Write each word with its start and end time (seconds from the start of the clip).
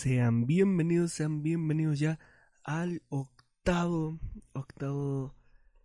Sean 0.00 0.46
bienvenidos, 0.46 1.12
sean 1.12 1.42
bienvenidos 1.42 1.98
ya 1.98 2.18
al 2.62 3.02
octavo, 3.10 4.18
octavo 4.54 5.34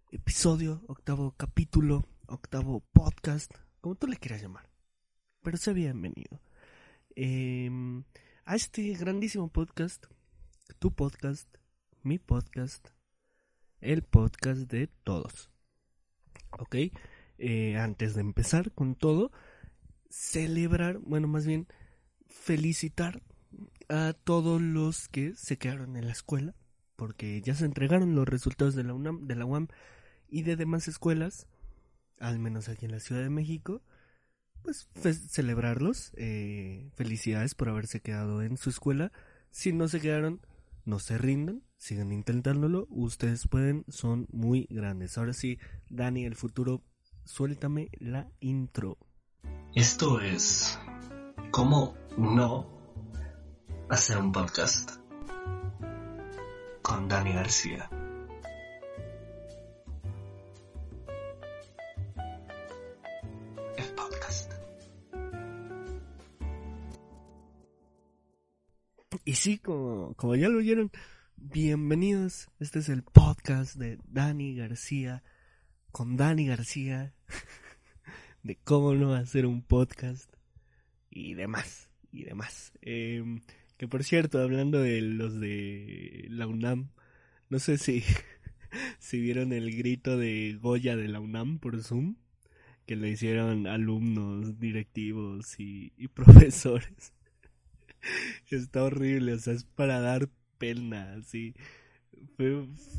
episodio, 0.09 0.81
octavo 0.88 1.34
capítulo, 1.35 2.07
octavo 2.26 2.80
podcast, 2.93 3.52
como 3.81 3.95
tú 3.95 4.07
le 4.07 4.16
quieras 4.16 4.41
llamar. 4.41 4.70
Pero 5.41 5.57
sea 5.57 5.73
bienvenido 5.73 6.41
eh, 7.17 7.70
a 8.45 8.55
este 8.55 8.93
grandísimo 8.93 9.49
podcast, 9.49 10.05
tu 10.79 10.95
podcast, 10.95 11.54
mi 12.02 12.18
podcast, 12.18 12.88
el 13.82 14.02
podcast 14.02 14.62
de 14.62 14.88
todos. 14.88 15.52
Ok, 16.52 16.77
eh, 17.38 17.77
antes 17.77 18.16
de 18.16 18.21
empezar 18.21 18.71
con 18.71 18.95
todo, 18.95 19.34
celebrar, 20.09 20.99
bueno, 20.99 21.27
más 21.27 21.45
bien 21.45 21.68
felicitar 22.29 23.21
a 23.89 24.13
todos 24.13 24.62
los 24.62 25.07
que 25.07 25.34
se 25.35 25.57
quedaron 25.57 25.95
en 25.95 26.05
la 26.05 26.12
escuela, 26.12 26.55
porque 26.96 27.41
ya 27.41 27.55
se 27.55 27.65
entregaron 27.65 28.15
los 28.15 28.27
resultados 28.27 28.76
de 28.76 28.84
la 28.84 28.93
UNAM, 28.93 29.27
de 29.27 29.35
la 29.35 29.46
UAM 29.46 29.68
y 30.27 30.43
de 30.43 30.55
demás 30.55 30.87
escuelas, 30.87 31.48
al 32.20 32.40
menos 32.40 32.70
aquí 32.70 32.85
en 32.85 32.91
la 32.91 32.99
Ciudad 32.99 33.21
de 33.21 33.29
México, 33.29 33.82
pues 34.62 34.90
celebrarlos, 35.29 36.12
eh, 36.18 36.90
felicidades 36.95 37.54
por 37.54 37.70
haberse 37.70 38.01
quedado 38.01 38.41
en 38.41 38.57
su 38.57 38.70
escuela, 38.70 39.12
si 39.51 39.71
no 39.73 39.88
se 39.88 40.01
quedaron, 40.01 40.41
no 40.85 40.99
se 40.99 41.17
rindan, 41.17 41.63
sigan 41.77 42.12
intentándolo, 42.12 42.88
ustedes 42.90 43.48
pueden, 43.48 43.85
son 43.88 44.27
muy 44.32 44.67
grandes. 44.70 45.17
Ahora 45.17 45.34
sí, 45.34 45.60
Dani, 45.90 46.26
el 46.26 46.35
futuro, 46.35 46.84
suéltame 47.26 47.90
la 47.99 48.29
intro. 48.40 48.98
Esto 49.76 50.20
es 50.21 50.79
cómo 51.51 51.95
no 52.17 52.74
hacer 53.90 54.18
un 54.18 54.32
podcast 54.32 54.91
con 56.82 57.08
Dani 57.08 57.34
García. 57.34 57.90
El 63.78 63.86
podcast. 63.96 64.53
Y 69.24 69.36
sí, 69.36 69.59
como, 69.59 70.13
como 70.16 70.36
ya 70.36 70.50
lo 70.50 70.59
oyeron, 70.59 70.91
bienvenidos. 71.36 72.50
Este 72.59 72.80
es 72.80 72.90
el 72.90 73.03
podcast 73.03 73.75
de 73.75 74.00
Dani 74.06 74.56
García 74.56 75.24
con 75.91 76.18
Dani 76.18 76.47
García 76.47 77.13
de 78.44 78.56
cómo 78.58 78.96
no 78.96 79.13
hacer 79.13 79.46
un 79.46 79.62
podcast 79.62 80.34
y 81.09 81.36
demás 81.36 81.90
y 82.12 82.24
demás. 82.24 82.74
Eh, 82.81 83.24
que 83.78 83.88
por 83.88 84.03
cierto, 84.03 84.40
hablando 84.40 84.79
de 84.79 85.01
los 85.01 85.40
de 85.40 86.28
la 86.29 86.47
UNAM, 86.47 86.90
no 87.50 87.59
sé 87.59 87.78
si, 87.78 88.03
si 89.00 89.19
vieron 89.19 89.53
el 89.53 89.75
grito 89.75 90.17
de 90.17 90.57
Goya 90.62 90.95
de 90.95 91.07
la 91.07 91.19
UNAM 91.19 91.59
por 91.59 91.81
Zoom, 91.83 92.16
que 92.85 92.95
lo 92.95 93.07
hicieron 93.07 93.67
alumnos, 93.67 94.59
directivos 94.59 95.59
y, 95.59 95.91
profesores. 96.13 97.13
Está 98.50 98.83
horrible, 98.83 99.33
o 99.33 99.39
sea, 99.39 99.53
es 99.53 99.66
para 99.66 100.00
dar 100.00 100.29
pena, 100.57 101.13
así. 101.13 101.55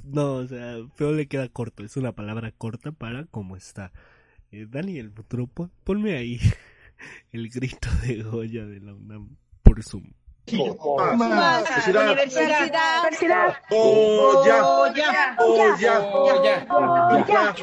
No, 0.05 0.35
o 0.35 0.47
sea, 0.47 0.77
feo 0.97 1.13
le 1.13 1.27
queda 1.27 1.49
corto, 1.49 1.85
es 1.85 1.97
una 1.97 2.13
palabra 2.13 2.53
corta 2.53 2.93
para 2.93 3.25
cómo 3.27 3.57
está. 3.57 3.93
Eh, 4.51 4.67
Dani, 4.69 4.99
el 4.99 5.11
futuro, 5.11 5.47
pon, 5.47 5.71
ponme 5.85 6.17
ahí 6.17 6.41
el 7.33 7.49
grito 7.49 7.89
de 8.03 8.23
Goya 8.23 8.67
de 8.67 8.81
la 8.81 8.95
UNAM 8.95 9.37
por 9.63 9.83
Zoom. 9.83 10.13
Universidad. 10.47 12.07
Universidad. 13.03 13.51
Goya. 13.69 14.63
Goya. 14.63 15.35
Goya. 15.37 15.39
Goya. 15.39 16.01
Goya. 16.69 17.55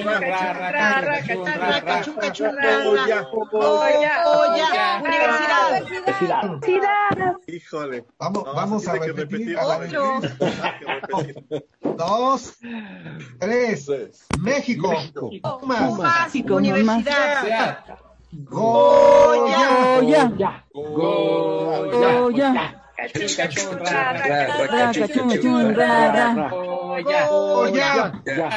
Goya. 3.52 4.14
Goya. 4.24 4.68
Universidad. 5.02 5.84
Universidad. 5.84 7.36
Híjole. 7.48 8.06
Vamos, 8.20 8.44
vamos 8.54 8.88
a 8.88 8.94
repetir. 8.94 9.58
repetir. 9.58 9.98
Dos, 11.82 12.58
tres. 13.40 13.88
México. 14.42 14.94
Pumas. 15.42 15.96
Pumas. 15.96 16.36
Universidad. 16.36 17.78
Goya. 18.34 20.02
Goya. 20.02 20.64
Goya. 20.74 22.73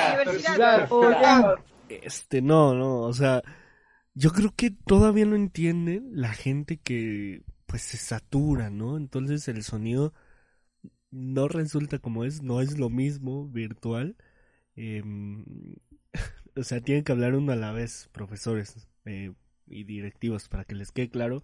Universidad. 0.04 1.56
Este, 1.88 2.42
no, 2.42 2.74
no, 2.74 3.00
o 3.02 3.12
sea, 3.12 3.42
yo 4.14 4.30
creo 4.32 4.52
que 4.54 4.70
todavía 4.70 5.24
no 5.26 5.36
entiende 5.36 6.02
la 6.10 6.32
gente 6.32 6.78
que 6.78 7.42
pues 7.66 7.82
se 7.82 7.96
satura, 7.96 8.70
¿no? 8.70 8.96
Entonces 8.96 9.46
el 9.48 9.62
sonido 9.62 10.14
no 11.10 11.48
resulta 11.48 11.98
como 11.98 12.24
es, 12.24 12.42
no 12.42 12.60
es 12.60 12.78
lo 12.78 12.90
mismo 12.90 13.48
virtual. 13.48 14.16
Em, 14.74 15.44
o 16.56 16.62
sea, 16.62 16.80
tienen 16.80 17.04
que 17.04 17.12
hablar 17.12 17.34
uno 17.34 17.52
a 17.52 17.56
la 17.56 17.72
vez, 17.72 18.08
profesores 18.12 18.88
eh, 19.04 19.32
y 19.66 19.84
directivos, 19.84 20.48
para 20.48 20.64
que 20.64 20.74
les 20.74 20.92
quede 20.92 21.10
claro, 21.10 21.42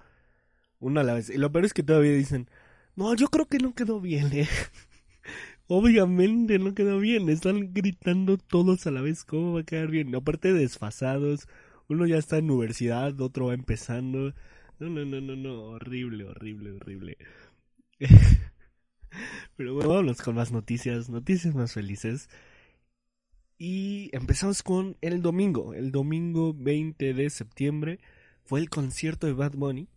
uno 0.81 1.01
a 1.01 1.05
la 1.05 1.15
vez. 1.15 1.31
Y 1.31 1.39
lo 1.39 1.53
peor 1.53 1.65
es 1.65 1.75
que 1.75 1.83
todavía 1.83 2.13
dicen, 2.13 2.49
no, 2.97 3.15
yo 3.15 3.29
creo 3.29 3.47
que 3.47 3.59
no 3.59 3.75
quedó 3.75 4.01
bien, 4.01 4.33
¿eh? 4.33 4.49
Obviamente 5.67 6.59
no 6.59 6.75
quedó 6.75 6.99
bien, 6.99 7.29
están 7.29 7.73
gritando 7.73 8.37
todos 8.39 8.87
a 8.87 8.91
la 8.91 9.01
vez, 9.01 9.25
¿cómo 9.25 9.55
va 9.55 9.61
a 9.61 9.65
quedar 9.65 9.89
bien? 9.91 10.15
Aparte 10.15 10.53
desfasados, 10.53 11.49
uno 11.89 12.07
ya 12.07 12.19
está 12.19 12.39
en 12.39 12.51
universidad, 12.51 13.19
otro 13.21 13.47
va 13.47 13.55
empezando. 13.55 14.35
No, 14.79 14.89
no, 14.91 15.05
no, 15.05 15.21
no, 15.21 15.37
no, 15.37 15.63
horrible, 15.63 16.25
horrible, 16.25 16.73
horrible. 16.73 17.17
Pero 19.57 19.75
bueno, 19.75 19.89
vámonos 19.91 20.21
con 20.23 20.35
más 20.35 20.53
noticias, 20.53 21.09
noticias 21.09 21.55
más 21.55 21.73
felices. 21.73 22.29
Y 23.59 24.11
empezamos 24.13 24.63
con 24.63 24.97
el 25.01 25.23
domingo, 25.23 25.73
el 25.75 25.93
domingo 25.93 26.53
20 26.53 27.15
de 27.15 27.31
septiembre 27.31 28.01
fue 28.45 28.61
el 28.61 28.69
concierto 28.69 29.27
de 29.27 29.35
Bad 29.35 29.53
Bunny. 29.55 29.89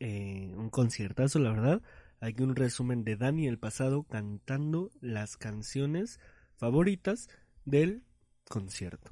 Eh, 0.00 0.52
un 0.56 0.70
conciertazo, 0.70 1.38
la 1.38 1.50
verdad. 1.50 1.82
Aquí 2.20 2.42
un 2.42 2.56
resumen 2.56 3.04
de 3.04 3.16
Dani 3.16 3.46
el 3.46 3.58
pasado 3.58 4.04
cantando 4.04 4.90
las 5.00 5.36
canciones 5.36 6.18
favoritas 6.56 7.28
del 7.64 8.02
concierto. 8.48 9.10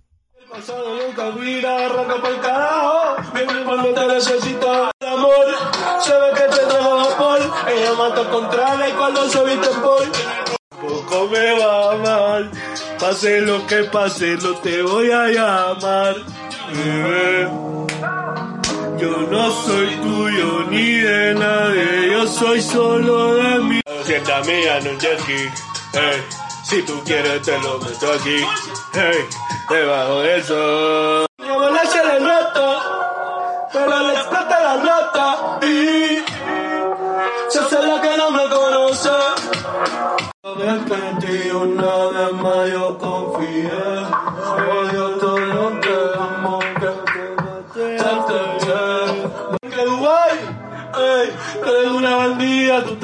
pasado 0.50 0.96
nunca 0.96 1.30
mira, 1.32 1.86
arranca 1.86 2.22
pa'l 2.22 2.40
carajo. 2.40 3.32
Viene 3.34 3.64
cuando 3.64 3.94
te 3.94 4.06
necesita 4.06 4.90
el 5.00 5.08
amor. 5.08 5.46
Sabe 6.00 6.28
que 6.34 6.56
te 6.56 6.66
trajo 6.66 6.96
vapor. 6.96 7.41
Ella 7.68 7.92
mata 7.98 8.30
contra 8.30 8.88
y 8.88 8.92
cuando 8.92 9.28
se 9.28 9.44
viste 9.44 9.68
por. 9.82 10.03
Poco 10.80 11.28
me 11.28 11.59
va 11.59 11.97
mal. 11.97 12.50
Pase 12.98 13.41
lo 13.42 13.66
que 13.66 13.84
pase, 13.84 14.36
no 14.36 14.54
te 14.59 14.82
voy 14.82 15.10
a 15.10 15.28
llamar. 15.28 16.16
Bebé. 16.72 17.84
Yo 18.98 19.10
no 19.30 19.50
soy 19.50 19.88
tuyo 19.96 20.64
ni 20.70 20.98
de 20.98 21.34
nadie, 21.34 22.10
yo 22.12 22.26
soy 22.26 22.62
solo 22.62 23.34
de 23.34 23.58
mí. 23.60 23.80
Sienta 24.04 24.41
mía 24.42 24.78
en 24.78 24.88
un 24.88 24.98
jet 24.98 25.20
hey. 25.26 26.22
Si 26.64 26.82
tú 26.82 27.02
quieres 27.04 27.42
te 27.42 27.58
lo 27.58 27.78
meto 27.78 28.12
aquí, 28.12 28.36
hey. 28.92 29.26
Debajo 29.68 30.20
del 30.20 30.42
sol. 30.44 31.26
Como 31.38 31.78
se 31.91 32.04
le 32.04 32.20
nota, 32.20 33.68
pero 33.72 34.06
le 34.06 34.14
explota 34.14 34.60
la 34.62 34.76
nota. 34.76 35.58
Y 35.66 36.24
se 37.48 37.58
hace 37.58 37.82
la 37.82 38.00
que 38.00 38.16
no 38.16 38.30
me 38.30 38.48
conoce. 38.48 39.10
Verte 40.56 40.94
en 40.94 41.18
ti 41.18 41.50
una 41.50 41.96
vez 42.12 42.32
más 42.32 42.70
yo 42.70 42.98
confié. 42.98 43.93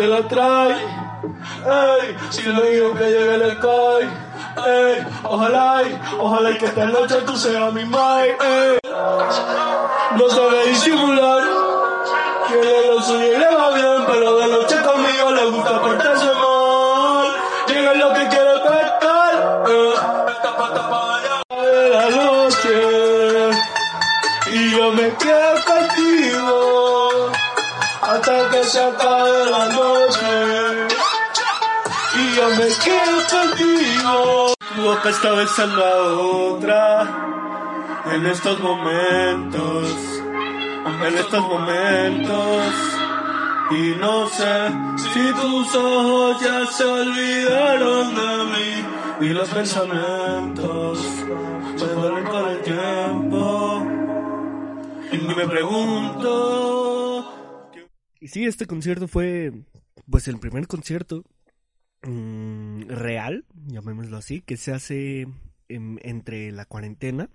Te 0.00 0.06
la 0.06 0.22
traes. 0.26 0.78
Ey, 1.66 2.16
si 2.30 2.42
le 2.42 2.70
digo 2.70 2.94
que 2.94 3.04
llegue 3.04 3.34
el 3.34 3.52
sky. 3.56 4.02
Ey, 4.66 5.06
ojalá, 5.24 5.82
ojalá 6.18 6.56
que 6.56 6.64
esta 6.64 6.86
noche 6.86 7.16
tú 7.26 7.36
seas 7.36 7.70
mi 7.74 7.84
mai. 7.84 8.30
Ey, 8.30 8.78
no 10.16 10.30
sabe 10.30 10.68
disimular. 10.68 11.42
Quiere 12.48 12.86
lo 12.86 13.02
suyo 13.02 13.26
y 13.26 13.38
le 13.38 13.54
va 13.54 13.70
bien, 13.72 14.04
pero 14.06 14.38
de 14.38 14.46
noche 14.48 14.76
conmigo 14.80 15.30
le 15.32 15.44
gusta 15.50 15.82
portarse 15.82 16.32
mal. 16.44 17.28
Llega 17.68 17.94
lo 17.94 18.14
que 18.14 18.28
quiere 18.28 18.54
pescar. 18.68 19.34
De 21.60 21.90
la 21.90 22.10
noche. 22.10 23.50
Y 24.50 24.70
yo 24.70 24.92
me 24.92 25.14
quedo 25.16 25.59
se 28.70 28.80
acabe 28.80 29.50
la 29.50 29.66
noche. 29.66 30.86
Y 32.20 32.36
yo 32.36 32.48
me 32.50 32.68
quedo 32.84 33.16
contigo. 33.34 34.54
Tu 34.76 34.82
boca 34.82 35.10
está 35.10 35.32
besando 35.32 35.84
a 35.84 35.96
otra 36.54 36.82
en 38.12 38.26
estos 38.26 38.60
momentos, 38.60 39.84
en 41.06 41.18
estos 41.18 41.40
momentos. 41.40 42.64
Y 43.72 43.94
no 44.00 44.28
sé 44.28 44.70
si 45.12 45.32
tus 45.32 45.74
ojos 45.74 46.40
ya 46.40 46.66
se 46.66 46.84
olvidaron 46.84 48.14
de 48.14 48.44
mí 48.52 49.26
y 49.26 49.28
los 49.30 49.48
pensamientos 49.48 50.98
se 51.76 51.86
duelen 51.86 52.24
con 52.24 52.48
el 52.48 52.60
tiempo. 52.62 53.82
Y 55.12 55.18
me 55.18 55.48
pregunto. 55.48 56.89
Y 58.20 58.28
sí, 58.28 58.44
este 58.44 58.66
concierto 58.66 59.08
fue 59.08 59.52
pues 60.10 60.28
el 60.28 60.38
primer 60.38 60.66
concierto 60.66 61.24
mm, 62.02 62.82
real, 62.88 63.46
llamémoslo 63.66 64.16
así, 64.18 64.42
que 64.42 64.56
se 64.56 64.72
hace 64.72 65.22
en- 65.68 66.00
entre 66.02 66.52
la 66.52 66.66
cuarentena. 66.66 67.30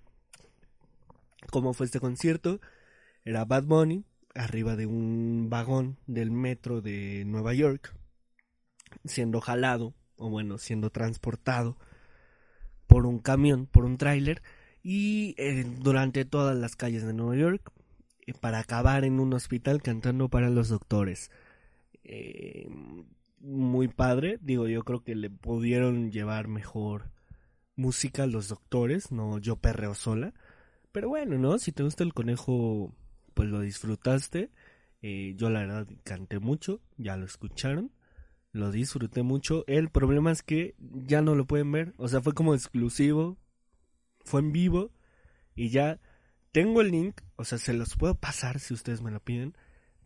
¿Cómo 1.51 1.73
fue 1.73 1.85
este 1.85 1.99
concierto? 1.99 2.59
Era 3.25 3.45
Bad 3.45 3.65
Bunny 3.65 4.05
arriba 4.35 4.75
de 4.75 4.85
un 4.85 5.47
vagón 5.49 5.97
del 6.07 6.31
metro 6.31 6.81
de 6.81 7.23
Nueva 7.25 7.53
York, 7.53 7.95
siendo 9.05 9.39
jalado, 9.41 9.93
o 10.17 10.29
bueno, 10.29 10.57
siendo 10.57 10.89
transportado 10.89 11.77
por 12.88 13.05
un 13.05 13.19
camión, 13.19 13.65
por 13.65 13.85
un 13.85 13.97
tráiler, 13.97 14.41
y 14.83 15.35
eh, 15.38 15.65
durante 15.79 16.25
todas 16.25 16.55
las 16.55 16.75
calles 16.75 17.03
de 17.05 17.13
Nueva 17.13 17.35
York, 17.35 17.71
para 18.33 18.60
acabar 18.60 19.06
en 19.06 19.19
un 19.19 19.33
hospital 19.33 19.81
cantando 19.81 20.30
para 20.30 20.50
los 20.50 20.69
doctores. 20.69 21.31
Eh, 22.04 22.68
muy 23.39 23.88
padre, 23.88 24.39
digo, 24.42 24.68
yo 24.68 24.83
creo 24.83 25.04
que 25.04 25.16
le 25.16 25.30
pudieron 25.30 26.12
llevar 26.12 26.48
mejor 26.48 27.12
música 27.75 28.24
a 28.24 28.27
los 28.27 28.48
doctores, 28.48 29.12
no 29.12 29.38
yo 29.39 29.57
perreo 29.57 29.94
sola. 29.94 30.33
Pero 30.92 31.10
bueno, 31.10 31.38
¿no? 31.38 31.60
Si 31.60 31.72
te 31.72 31.83
gusta 31.83 32.04
el 32.04 32.13
conejo, 32.13 32.94
pues 33.33 33.50
lo 33.50 33.60
disfrutaste. 33.60 34.50
Eh, 35.01 35.33
yo 35.38 35.50
la 35.50 35.60
verdad 35.60 35.88
canté 36.04 36.39
mucho, 36.39 36.81
ya 36.98 37.18
lo 37.18 37.25
escucharon. 37.25 37.92
Lo 38.51 38.72
disfruté 38.72 39.22
mucho. 39.22 39.66
El 39.68 39.89
problema 39.89 40.31
es 40.31 40.42
que 40.42 40.75
ya 40.80 41.22
no 41.22 41.36
lo 41.36 41.45
pueden 41.45 41.72
ver. 41.72 41.94
O 41.98 42.07
sea, 42.07 42.22
fue 42.22 42.33
como 42.33 42.56
exclusivo. 42.56 43.38
Fue 44.24 44.39
en 44.39 44.54
vivo. 44.54 44.92
Y 45.56 45.69
ya 45.69 46.00
tengo 46.55 46.79
el 46.79 46.91
link. 46.91 47.19
O 47.35 47.43
sea, 47.43 47.57
se 47.57 47.73
los 47.73 47.97
puedo 47.97 48.15
pasar 48.15 48.61
si 48.61 48.73
ustedes 48.73 49.01
me 49.01 49.11
lo 49.11 49.19
piden. 49.19 49.57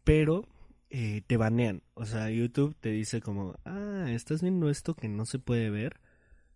Pero 0.03 0.47
eh, 0.89 1.21
te 1.27 1.37
banean. 1.37 1.83
O 1.93 2.07
sea, 2.07 2.31
YouTube 2.31 2.75
te 2.79 2.89
dice 2.89 3.21
como, 3.21 3.53
ah, 3.65 4.07
estás 4.09 4.41
viendo 4.41 4.67
esto 4.71 4.95
que 4.95 5.07
no 5.09 5.25
se 5.25 5.37
puede 5.37 5.69
ver. 5.69 5.99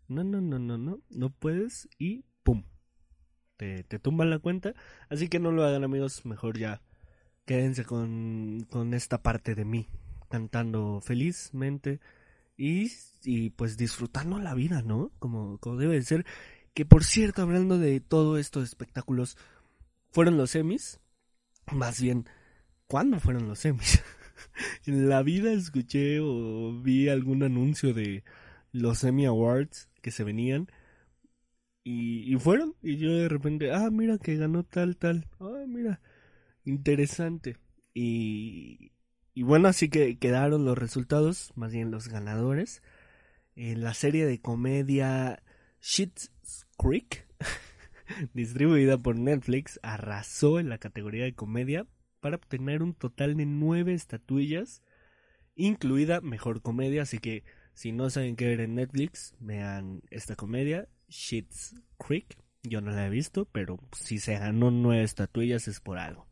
No, 0.07 0.23
no, 0.23 0.41
no, 0.41 0.57
no, 0.57 0.79
no. 0.79 0.99
No 1.11 1.29
puedes. 1.29 1.87
Y 1.99 2.25
pum. 2.41 2.63
Te, 3.55 3.83
te 3.83 3.99
tumban 3.99 4.31
la 4.31 4.39
cuenta. 4.39 4.73
Así 5.09 5.27
que 5.29 5.39
no 5.39 5.51
lo 5.51 5.63
hagan 5.63 5.83
amigos. 5.83 6.25
Mejor 6.25 6.57
ya 6.57 6.81
quédense 7.45 7.85
con, 7.85 8.65
con 8.71 8.95
esta 8.95 9.21
parte 9.21 9.53
de 9.53 9.63
mí. 9.63 9.89
Cantando 10.27 11.01
felizmente. 11.01 11.99
Y, 12.57 12.91
y 13.23 13.51
pues 13.51 13.77
disfrutando 13.77 14.39
la 14.39 14.55
vida, 14.55 14.81
¿no? 14.81 15.11
Como, 15.19 15.59
como 15.59 15.77
debe 15.77 15.93
de 15.93 16.01
ser. 16.01 16.25
Que 16.73 16.83
por 16.83 17.03
cierto, 17.03 17.43
hablando 17.43 17.77
de 17.77 17.99
todo 17.99 18.39
esto 18.39 18.57
de 18.57 18.65
espectáculos, 18.65 19.37
fueron 20.13 20.37
los 20.37 20.55
Emmys. 20.55 20.99
Más 21.71 21.99
bien, 21.99 22.29
¿cuándo 22.87 23.19
fueron 23.19 23.47
los 23.47 23.65
Emmys? 23.65 24.01
en 24.85 25.09
la 25.09 25.23
vida 25.23 25.51
escuché 25.51 26.19
o 26.21 26.79
vi 26.81 27.09
algún 27.09 27.43
anuncio 27.43 27.93
de 27.93 28.23
los 28.71 29.03
Emmy 29.03 29.25
Awards 29.25 29.89
que 30.01 30.11
se 30.11 30.23
venían. 30.23 30.67
Y, 31.83 32.31
y 32.33 32.37
fueron. 32.37 32.75
Y 32.81 32.97
yo 32.97 33.11
de 33.11 33.27
repente, 33.27 33.73
ah, 33.73 33.89
mira 33.91 34.19
que 34.19 34.37
ganó 34.37 34.63
tal, 34.63 34.95
tal. 34.97 35.27
Ah, 35.39 35.65
mira, 35.67 35.99
interesante. 36.63 37.57
Y, 37.93 38.93
y 39.33 39.43
bueno, 39.43 39.67
así 39.67 39.89
que 39.89 40.19
quedaron 40.19 40.63
los 40.63 40.77
resultados, 40.77 41.51
más 41.55 41.73
bien 41.73 41.91
los 41.91 42.07
ganadores. 42.07 42.83
En 43.55 43.81
la 43.81 43.93
serie 43.93 44.25
de 44.25 44.41
comedia 44.41 45.43
Shit's 45.81 46.31
Creek, 46.77 47.27
distribuida 48.33 48.97
por 48.97 49.17
Netflix, 49.17 49.79
arrasó 49.83 50.59
en 50.59 50.69
la 50.69 50.77
categoría 50.77 51.23
de 51.23 51.35
comedia 51.35 51.87
para 52.19 52.37
obtener 52.37 52.81
un 52.83 52.93
total 52.93 53.35
de 53.35 53.45
nueve 53.45 53.93
estatuillas, 53.93 54.81
incluida 55.55 56.21
mejor 56.21 56.61
comedia. 56.61 57.03
Así 57.03 57.19
que 57.19 57.43
si 57.73 57.91
no 57.91 58.09
saben 58.09 58.35
qué 58.35 58.47
ver 58.47 58.61
en 58.61 58.75
Netflix, 58.75 59.33
vean 59.39 60.01
esta 60.09 60.35
comedia, 60.35 60.87
Shit's 61.09 61.75
Creek. 61.97 62.37
Yo 62.63 62.79
no 62.79 62.91
la 62.91 63.07
he 63.07 63.09
visto, 63.09 63.45
pero 63.45 63.77
si 63.91 64.19
se 64.19 64.37
ganó 64.39 64.71
nueve 64.71 65.03
estatuillas 65.03 65.67
es 65.67 65.81
por 65.81 65.97
algo. 65.97 66.27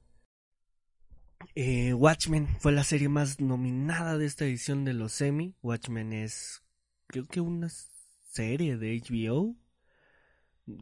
Eh, 1.55 1.93
Watchmen 1.93 2.47
fue 2.59 2.71
la 2.71 2.83
serie 2.83 3.09
más 3.09 3.39
nominada 3.39 4.17
de 4.17 4.25
esta 4.25 4.45
edición 4.45 4.85
de 4.85 4.93
los 4.93 5.19
Emmy. 5.21 5.55
Watchmen 5.61 6.13
es, 6.13 6.63
creo 7.07 7.27
que 7.27 7.41
una 7.41 7.67
serie 8.29 8.77
de 8.77 9.01
HBO. 9.01 9.55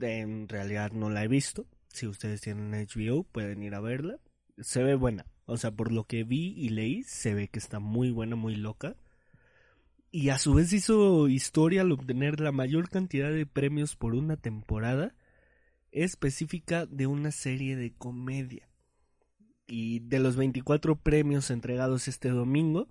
En 0.02 0.48
realidad 0.48 0.92
no 0.92 1.10
la 1.10 1.24
he 1.24 1.28
visto. 1.28 1.66
Si 1.88 2.08
ustedes 2.08 2.42
tienen 2.42 2.72
HBO, 2.72 3.24
pueden 3.24 3.64
ir 3.64 3.76
a 3.76 3.80
verla. 3.80 4.18
Se 4.60 4.84
ve 4.84 4.96
buena. 4.96 5.26
O 5.46 5.58
sea, 5.58 5.72
por 5.72 5.92
lo 5.92 6.04
que 6.06 6.24
vi 6.24 6.54
y 6.58 6.70
leí, 6.70 7.04
se 7.04 7.34
ve 7.34 7.48
que 7.48 7.60
está 7.60 7.80
muy 7.80 8.12
buena, 8.12 8.36
muy 8.36 8.56
loca. 8.56 8.96
Y 10.12 10.30
a 10.30 10.38
su 10.38 10.54
vez 10.54 10.74
hizo 10.74 11.28
historia 11.28 11.82
al 11.82 11.92
obtener 11.92 12.40
la 12.40 12.52
mayor 12.52 12.90
cantidad 12.90 13.32
de 13.32 13.46
premios 13.46 13.96
por 13.96 14.16
una 14.16 14.38
temporada 14.38 15.16
específica 15.92 16.86
de 16.86 17.08
una 17.08 17.32
serie 17.32 17.76
de 17.76 17.94
comedia. 17.94 18.70
Y 19.68 20.00
de 20.00 20.20
los 20.20 20.36
24 20.36 20.96
premios 20.96 21.52
entregados 21.52 22.08
este 22.08 22.30
domingo, 22.30 22.90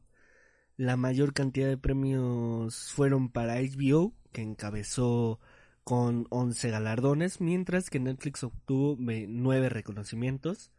la 0.76 0.96
mayor 0.96 1.32
cantidad 1.32 1.68
de 1.68 1.76
premios 1.76 2.92
fueron 2.92 3.30
para 3.30 3.60
HBO, 3.60 4.14
que 4.32 4.42
encabezó 4.42 5.40
con 5.88 6.26
11 6.28 6.68
galardones, 6.68 7.40
mientras 7.40 7.88
que 7.88 7.98
Netflix 7.98 8.44
obtuvo 8.44 8.98
9 8.98 9.70
reconocimientos. 9.70 10.70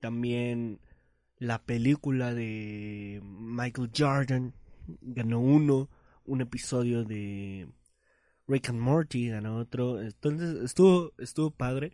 También 0.00 0.80
la 1.38 1.62
película 1.62 2.34
de 2.34 3.20
Michael 3.22 3.92
Jordan 3.96 4.52
ganó 5.02 5.38
uno, 5.38 5.88
un 6.24 6.40
episodio 6.40 7.04
de 7.04 7.68
Rick 8.48 8.70
and 8.70 8.80
Morty 8.80 9.28
ganó 9.28 9.56
otro, 9.56 10.00
entonces 10.00 10.64
estuvo 10.64 11.12
estuvo 11.18 11.52
padre. 11.52 11.92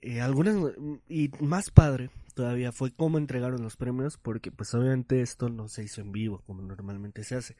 Eh, 0.00 0.20
algunas 0.20 0.76
y 1.08 1.28
más 1.40 1.72
padre 1.72 2.10
todavía 2.36 2.70
fue 2.70 2.92
cómo 2.92 3.18
entregaron 3.18 3.62
los 3.62 3.76
premios 3.76 4.16
porque 4.16 4.52
pues 4.52 4.72
obviamente 4.74 5.22
esto 5.22 5.48
no 5.48 5.66
se 5.66 5.82
hizo 5.82 6.02
en 6.02 6.12
vivo 6.12 6.44
como 6.46 6.62
normalmente 6.62 7.24
se 7.24 7.34
hace. 7.34 7.56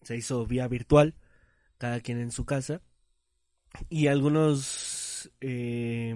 Se 0.00 0.16
hizo 0.16 0.46
vía 0.46 0.66
virtual, 0.66 1.14
cada 1.76 2.00
quien 2.00 2.20
en 2.20 2.30
su 2.30 2.46
casa 2.46 2.80
y 3.88 4.06
algunos 4.08 5.30
eh, 5.40 6.14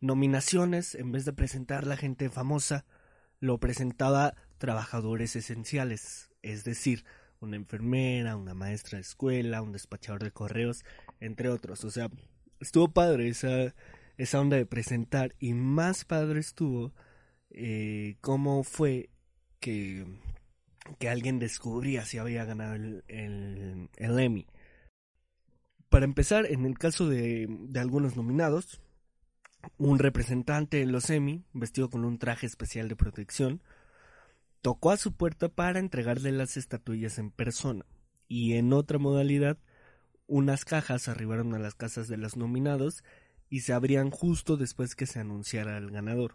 nominaciones 0.00 0.94
en 0.94 1.12
vez 1.12 1.24
de 1.24 1.32
presentar 1.32 1.86
la 1.86 1.96
gente 1.96 2.28
famosa 2.30 2.84
lo 3.40 3.58
presentaba 3.58 4.34
trabajadores 4.58 5.36
esenciales, 5.36 6.30
es 6.42 6.64
decir, 6.64 7.04
una 7.40 7.56
enfermera, 7.56 8.36
una 8.36 8.54
maestra 8.54 8.96
de 8.96 9.02
escuela, 9.02 9.62
un 9.62 9.72
despachador 9.72 10.22
de 10.22 10.30
correos, 10.30 10.84
entre 11.20 11.48
otros. 11.48 11.84
O 11.84 11.90
sea, 11.90 12.10
estuvo 12.60 12.88
padre 12.88 13.28
esa, 13.28 13.74
esa 14.16 14.40
onda 14.40 14.56
de 14.56 14.66
presentar 14.66 15.34
y 15.38 15.52
más 15.52 16.04
padre 16.04 16.40
estuvo 16.40 16.94
eh, 17.50 18.16
cómo 18.20 18.64
fue 18.64 19.10
que, 19.60 20.06
que 20.98 21.08
alguien 21.08 21.38
descubría 21.38 22.04
si 22.04 22.18
había 22.18 22.44
ganado 22.44 22.74
el, 22.74 23.04
el, 23.08 23.90
el 23.96 24.18
Emmy. 24.18 24.46
Para 25.88 26.04
empezar, 26.04 26.46
en 26.46 26.66
el 26.66 26.78
caso 26.78 27.08
de, 27.08 27.48
algunos 27.76 28.16
nominados, 28.16 28.80
un 29.78 29.98
representante 29.98 30.78
de 30.78 30.86
los 30.86 31.10
Emmy, 31.10 31.44
vestido 31.52 31.90
con 31.90 32.04
un 32.04 32.18
traje 32.18 32.46
especial 32.46 32.88
de 32.88 32.96
protección, 32.96 33.62
tocó 34.62 34.90
a 34.90 34.96
su 34.96 35.12
puerta 35.12 35.48
para 35.48 35.78
entregarle 35.78 36.32
las 36.32 36.56
estatuillas 36.56 37.18
en 37.18 37.30
persona. 37.30 37.86
Y 38.28 38.54
en 38.54 38.72
otra 38.72 38.98
modalidad, 38.98 39.58
unas 40.26 40.64
cajas 40.64 41.06
arribaron 41.08 41.54
a 41.54 41.60
las 41.60 41.74
casas 41.74 42.08
de 42.08 42.16
los 42.16 42.36
nominados 42.36 43.04
y 43.48 43.60
se 43.60 43.72
abrían 43.72 44.10
justo 44.10 44.56
después 44.56 44.96
que 44.96 45.06
se 45.06 45.20
anunciara 45.20 45.78
el 45.78 45.90
ganador. 45.90 46.34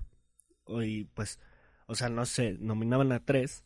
Y 0.66 1.06
pues, 1.06 1.40
o 1.88 1.96
sea, 1.96 2.08
no 2.08 2.26
sé, 2.26 2.58
nominaban 2.60 3.12
a 3.12 3.26
tres, 3.26 3.66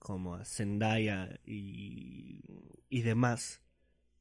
como 0.00 0.34
a 0.34 0.44
Zendaya 0.44 1.38
y, 1.44 2.40
y 2.88 3.02
demás. 3.02 3.61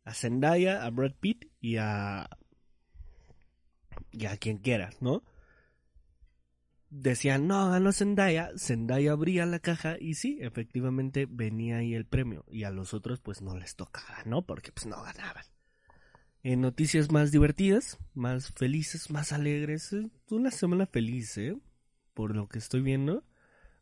A 0.04 0.14
Zendaya, 0.14 0.84
a 0.84 0.90
Brad 0.90 1.14
Pitt 1.20 1.46
y 1.60 1.78
a. 1.78 2.30
y 4.12 4.26
a 4.26 4.38
quien 4.38 4.58
quieras, 4.58 5.02
¿no? 5.02 5.24
Decían, 6.90 7.48
no, 7.48 7.70
ganó 7.70 7.92
Zendaya. 7.94 8.52
Zendaya 8.58 9.14
abría 9.14 9.46
la 9.46 9.60
caja 9.60 9.96
y 10.00 10.16
sí, 10.16 10.40
efectivamente 10.42 11.26
venía 11.30 11.78
ahí 11.78 11.94
el 11.94 12.06
premio. 12.06 12.46
Y 12.50 12.64
a 12.64 12.72
los 12.72 12.94
otros, 12.94 13.22
pues 13.22 13.42
no 13.42 13.56
les 13.58 13.76
tocaba, 13.76 14.24
¿no? 14.26 14.46
Porque 14.46 14.72
pues 14.72 14.88
no 14.88 15.02
ganaban. 15.02 15.46
En 16.44 16.60
noticias 16.60 17.12
más 17.12 17.32
divertidas, 17.32 17.98
más 18.14 18.52
felices, 18.52 19.10
más 19.12 19.32
alegres. 19.32 19.96
Una 20.30 20.52
semana 20.52 20.86
feliz, 20.86 21.38
¿eh? 21.38 21.58
Por 22.14 22.36
lo 22.36 22.50
que 22.50 22.60
estoy 22.60 22.82
viendo 22.82 23.24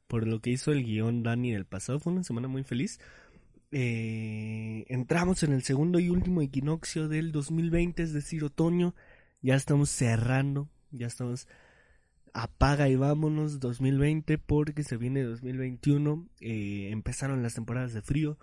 por 0.09 0.27
lo 0.27 0.41
que 0.41 0.49
hizo 0.49 0.71
el 0.71 0.83
guion 0.83 1.21
Dani 1.21 1.53
del 1.53 1.65
pasado. 1.65 1.99
Fue 1.99 2.11
una 2.11 2.23
semana 2.23 2.47
muy 2.47 2.63
feliz. 2.63 2.99
Eh, 3.71 4.85
entramos 4.87 5.43
en 5.43 5.53
el 5.53 5.63
segundo 5.63 5.99
y 5.99 6.09
último 6.09 6.41
equinoccio 6.41 7.07
del 7.07 7.31
2020, 7.31 8.03
es 8.03 8.13
decir, 8.13 8.43
otoño. 8.43 8.95
Ya 9.41 9.55
estamos 9.55 9.89
cerrando, 9.89 10.69
ya 10.91 11.07
estamos 11.07 11.47
apaga 12.33 12.89
y 12.89 12.95
vámonos 12.95 13.59
2020 13.59 14.37
porque 14.37 14.83
se 14.83 14.97
viene 14.97 15.23
2021. 15.23 16.27
Eh, 16.41 16.89
empezaron 16.91 17.43
las 17.43 17.55
temporadas 17.55 17.93
de 17.93 18.01
frío. 18.01 18.37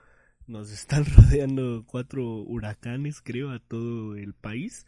Nos 0.46 0.70
están 0.72 1.04
rodeando 1.04 1.84
cuatro 1.86 2.24
huracanes, 2.42 3.20
creo, 3.22 3.50
a 3.50 3.58
todo 3.58 4.16
el 4.16 4.34
país. 4.34 4.86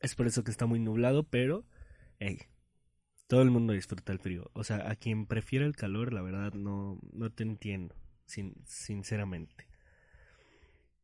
Es 0.00 0.14
por 0.14 0.26
eso 0.26 0.44
que 0.44 0.50
está 0.50 0.66
muy 0.66 0.78
nublado, 0.78 1.24
pero, 1.24 1.66
hey, 2.20 2.38
todo 3.26 3.42
el 3.42 3.50
mundo 3.50 3.72
disfruta 3.72 4.12
el 4.12 4.20
frío. 4.20 4.50
O 4.54 4.64
sea, 4.64 4.88
a 4.90 4.96
quien 4.96 5.26
prefiere 5.26 5.66
el 5.66 5.76
calor, 5.76 6.12
la 6.12 6.22
verdad, 6.22 6.52
no, 6.54 7.00
no 7.12 7.30
te 7.30 7.42
entiendo, 7.42 7.96
sin, 8.28 8.54
sinceramente. 8.66 9.66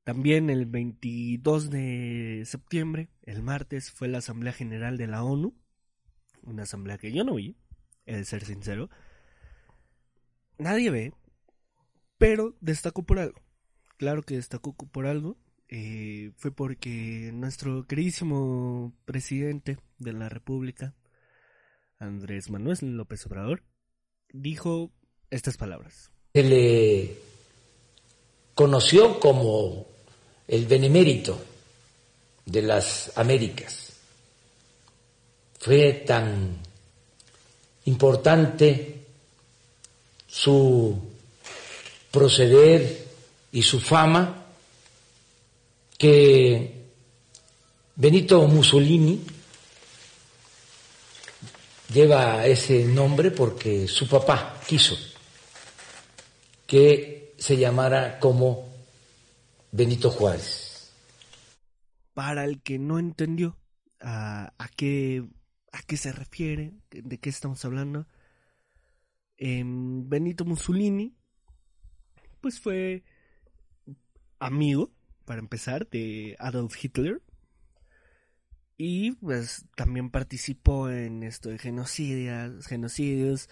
También 0.05 0.51
el 0.51 0.67
22 0.67 1.71
de 1.71 2.43
septiembre, 2.45 3.09
el 3.23 3.43
martes, 3.43 3.91
fue 3.91 4.07
la 4.07 4.19
Asamblea 4.19 4.53
General 4.53 4.99
de 4.99 5.07
la 5.07 5.25
ONU. 5.25 5.57
Una 6.43 6.65
asamblea 6.65 6.99
que 6.99 7.11
yo 7.11 7.25
no 7.25 7.37
vi, 7.37 7.57
he 8.05 8.17
de 8.17 8.25
ser 8.27 8.45
sincero. 8.45 8.91
Nadie 10.59 10.91
ve, 10.91 11.15
pero 12.19 12.55
destacó 12.61 13.03
por 13.03 13.19
algo. 13.19 13.41
Claro 13.97 14.23
que 14.23 14.37
destacó 14.37 14.75
por 14.75 15.07
algo. 15.07 15.39
eh, 15.69 16.33
fue 16.37 16.53
porque 16.53 17.31
nuestro 17.33 17.87
queridísimo 17.87 18.95
presidente 19.07 19.79
de 19.99 20.13
la 20.13 20.29
República, 20.29 20.95
Andrés 21.99 22.51
Manuel 22.51 22.79
López 22.97 23.27
Obrador, 23.27 23.65
dijo 24.33 24.93
estas 25.31 25.57
palabras. 25.57 26.14
Se 26.37 26.43
le 26.43 27.17
conoció 28.57 29.21
como 29.21 29.87
el 30.49 30.67
benemérito 30.67 31.41
de 32.45 32.61
las 32.61 33.13
Américas. 33.15 33.93
Fue 35.61 35.93
tan 36.05 36.59
importante 37.85 39.05
su 40.27 40.99
proceder 42.11 43.07
y 43.53 43.63
su 43.63 43.79
fama 43.79 44.45
que 45.97 46.83
Benito 47.95 48.43
Mussolini 48.49 49.25
lleva 51.93 52.45
ese 52.45 52.83
nombre 52.87 53.31
porque 53.31 53.87
su 53.87 54.09
papá 54.09 54.61
quiso 54.67 55.14
que 56.67 57.35
se 57.39 57.57
llamara 57.57 58.19
como 58.19 58.69
Benito 59.73 60.11
Juárez. 60.11 60.93
Para 62.15 62.45
el 62.45 62.63
que 62.63 62.79
no 62.79 62.99
entendió 62.99 63.59
a, 64.01 64.53
qué, 64.77 65.25
a 65.73 65.83
qué 65.83 65.97
se 65.97 66.13
refiere, 66.13 66.75
de 66.91 67.19
qué 67.19 67.31
estamos 67.31 67.65
hablando, 67.65 68.07
em, 69.37 70.09
Benito 70.09 70.45
Mussolini, 70.45 71.17
pues 72.41 72.61
fue 72.61 73.03
amigo, 74.39 74.93
para 75.25 75.41
empezar, 75.41 75.89
de 75.89 76.37
Adolf 76.39 76.83
Hitler. 76.83 77.23
Y 78.77 79.13
pues 79.13 79.67
también 79.77 80.11
participó 80.11 80.91
en 80.91 81.23
esto 81.23 81.49
de 81.49 81.59
genocidios, 81.59 83.49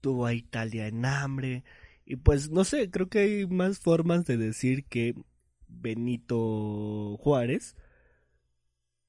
tuvo 0.00 0.26
a 0.26 0.34
Italia 0.34 0.86
en 0.86 1.04
hambre. 1.04 1.64
Y 2.06 2.16
pues 2.16 2.50
no 2.50 2.64
sé, 2.64 2.90
creo 2.90 3.08
que 3.08 3.18
hay 3.18 3.46
más 3.46 3.78
formas 3.80 4.24
de 4.24 4.38
decir 4.38 4.86
que 4.86 5.14
Benito 5.68 7.16
Juárez 7.18 7.76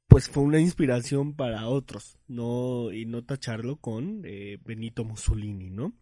pues 0.08 0.30
fue 0.30 0.44
una 0.44 0.60
inspiración 0.60 1.36
para 1.36 1.68
otros, 1.68 2.18
no 2.28 2.92
y 2.92 3.06
no 3.06 3.24
tacharlo 3.24 3.78
con 3.78 4.22
eh, 4.26 4.58
Benito 4.66 5.04
Mussolini, 5.04 5.70
¿no? 5.70 5.94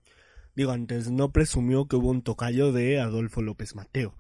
Digo, 0.56 0.72
antes 0.72 1.12
no 1.12 1.32
presumió 1.32 1.88
que 1.88 1.98
hubo 1.98 2.12
un 2.12 2.22
tocayo 2.22 2.72
de 2.72 3.00
Adolfo 3.00 3.42
López 3.42 3.75
Mateo. 3.75 4.16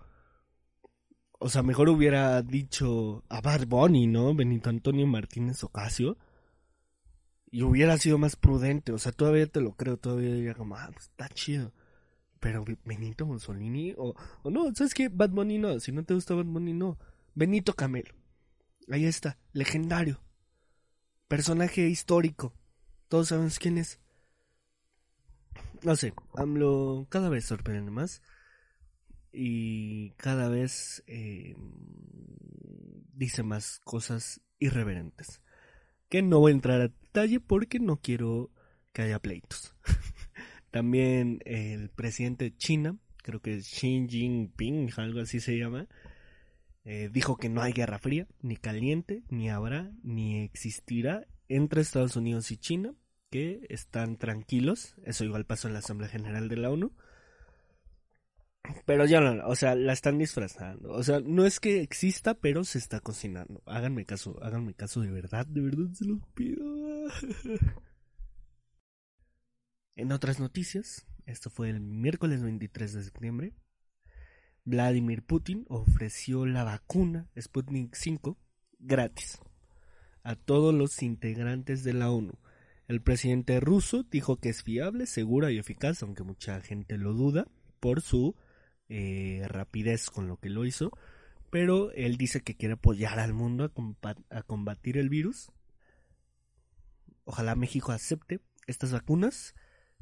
O 1.39 1.49
sea, 1.49 1.63
mejor 1.63 1.89
hubiera 1.89 2.41
dicho 2.41 3.23
a 3.29 3.39
Bad 3.41 3.67
Bunny, 3.67 4.07
¿no? 4.07 4.33
Benito 4.35 4.69
Antonio 4.69 5.07
Martínez 5.07 5.63
Ocasio. 5.63 6.17
Y 7.51 7.61
hubiera 7.63 7.97
sido 7.97 8.17
más 8.17 8.35
prudente. 8.35 8.91
O 8.91 8.97
sea, 8.97 9.13
todavía 9.13 9.47
te 9.47 9.61
lo 9.61 9.75
creo. 9.75 9.97
Todavía 9.97 10.33
diría 10.33 10.55
como, 10.55 10.75
ah, 10.75 10.89
pues, 10.91 11.05
está 11.05 11.29
chido. 11.29 11.71
Pero 12.39 12.65
Benito 12.83 13.25
Mussolini, 13.25 13.93
o, 13.97 14.13
o 14.43 14.49
no, 14.49 14.73
¿sabes 14.75 14.93
qué? 14.93 15.09
Bad 15.09 15.31
Bunny 15.31 15.57
no. 15.57 15.79
Si 15.79 15.91
no 15.91 16.03
te 16.03 16.13
gusta 16.13 16.35
Bad 16.35 16.45
Bunny, 16.45 16.73
no. 16.73 16.97
Benito 17.33 17.73
Camelo. 17.73 18.13
Ahí 18.89 19.05
está. 19.05 19.37
Legendario. 19.53 20.21
Personaje 21.27 21.87
histórico. 21.87 22.53
Todos 23.07 23.29
sabemos 23.29 23.59
quién 23.59 23.77
es. 23.77 23.99
No 25.83 25.95
sé, 25.95 26.13
AMLO 26.35 27.05
cada 27.09 27.29
vez 27.29 27.45
sorprende 27.45 27.91
más 27.91 28.21
y 29.31 30.11
cada 30.11 30.49
vez 30.49 31.03
eh, 31.05 31.55
dice 33.13 33.43
más 33.43 33.79
cosas 33.83 34.41
irreverentes. 34.57 35.41
Que 36.09 36.21
no 36.21 36.39
voy 36.39 36.51
a 36.51 36.55
entrar 36.55 36.81
a 36.81 36.87
detalle 36.87 37.39
porque 37.39 37.79
no 37.79 37.97
quiero 37.97 38.51
que 38.93 39.03
haya 39.03 39.19
pleitos. 39.19 39.75
También 40.75 41.39
el 41.45 41.87
presidente 41.89 42.43
de 42.43 42.57
China, 42.57 42.97
creo 43.23 43.41
que 43.41 43.55
es 43.55 43.65
Xi 43.65 44.07
Jinping, 44.09 44.89
algo 44.97 45.21
así 45.21 45.39
se 45.39 45.57
llama, 45.57 45.87
eh, 46.83 47.09
dijo 47.09 47.37
que 47.37 47.47
no 47.47 47.61
hay 47.61 47.71
guerra 47.71 47.97
fría, 47.97 48.27
ni 48.41 48.57
caliente, 48.57 49.23
ni 49.29 49.49
habrá, 49.49 49.93
ni 50.03 50.43
existirá 50.43 51.27
entre 51.47 51.79
Estados 51.79 52.17
Unidos 52.17 52.51
y 52.51 52.57
China, 52.57 52.93
que 53.31 53.65
están 53.69 54.17
tranquilos. 54.17 54.95
Eso 55.05 55.23
igual 55.23 55.45
pasó 55.45 55.69
en 55.69 55.75
la 55.75 55.79
Asamblea 55.79 56.09
General 56.09 56.49
de 56.49 56.57
la 56.57 56.69
ONU. 56.69 56.91
Pero 58.85 59.05
ya 59.05 59.21
no, 59.21 59.47
o 59.47 59.55
sea, 59.55 59.75
la 59.75 59.93
están 59.93 60.17
disfrazando. 60.17 60.91
O 60.91 61.03
sea, 61.03 61.21
no 61.21 61.45
es 61.45 61.61
que 61.61 61.79
exista, 61.83 62.33
pero 62.33 62.65
se 62.65 62.79
está 62.79 62.99
cocinando. 62.99 63.63
Háganme 63.65 64.03
caso, 64.03 64.37
háganme 64.43 64.73
caso 64.73 64.99
de 64.99 65.11
verdad, 65.11 65.45
de 65.45 65.61
verdad 65.61 65.89
se 65.93 66.03
los 66.03 66.19
pido. 66.33 66.65
En 69.95 70.11
otras 70.11 70.41
noticias, 70.41 71.07
esto 71.25 71.49
fue 71.49 71.69
el 71.69 71.79
miércoles 71.79 72.43
23 72.43 72.93
de 72.93 73.03
septiembre. 73.03 73.53
Vladimir 74.65 75.23
Putin 75.23 75.65
ofreció 75.69 76.45
la 76.45 76.65
vacuna 76.65 77.29
Sputnik 77.39 77.95
5 77.95 78.37
gratis 78.79 79.39
a 80.23 80.35
todos 80.35 80.73
los 80.73 81.01
integrantes 81.01 81.85
de 81.85 81.93
la 81.93 82.11
ONU. 82.11 82.33
El 82.89 83.01
presidente 83.01 83.61
ruso 83.61 84.03
dijo 84.03 84.35
que 84.37 84.49
es 84.49 84.63
fiable, 84.63 85.05
segura 85.05 85.51
y 85.51 85.59
eficaz, 85.59 86.03
aunque 86.03 86.23
mucha 86.23 86.59
gente 86.59 86.97
lo 86.97 87.13
duda 87.13 87.47
por 87.79 88.01
su 88.01 88.35
eh, 88.89 89.43
rapidez 89.47 90.09
con 90.09 90.27
lo 90.27 90.37
que 90.37 90.49
lo 90.49 90.65
hizo, 90.65 90.91
pero 91.51 91.91
él 91.93 92.17
dice 92.17 92.41
que 92.41 92.57
quiere 92.57 92.73
apoyar 92.73 93.17
al 93.19 93.33
mundo 93.33 93.63
a, 93.63 93.69
combat 93.69 94.19
a 94.29 94.43
combatir 94.43 94.97
el 94.97 95.07
virus. 95.07 95.51
Ojalá 97.23 97.55
México 97.55 97.93
acepte 97.93 98.41
estas 98.67 98.91
vacunas 98.91 99.55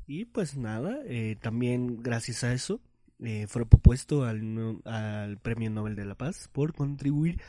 y 0.07 0.25
pues 0.25 0.57
nada, 0.57 0.99
eh, 1.05 1.37
también 1.41 2.01
gracias 2.01 2.43
a 2.43 2.53
eso 2.53 2.81
eh, 3.19 3.47
fue 3.47 3.65
propuesto 3.65 4.25
al, 4.25 4.81
al, 4.85 5.37
Premio 5.37 5.69
Nobel 5.69 5.95
de 5.95 6.05
la 6.05 6.15
Paz 6.15 6.49
por 6.51 6.73
contribuir 6.73 7.41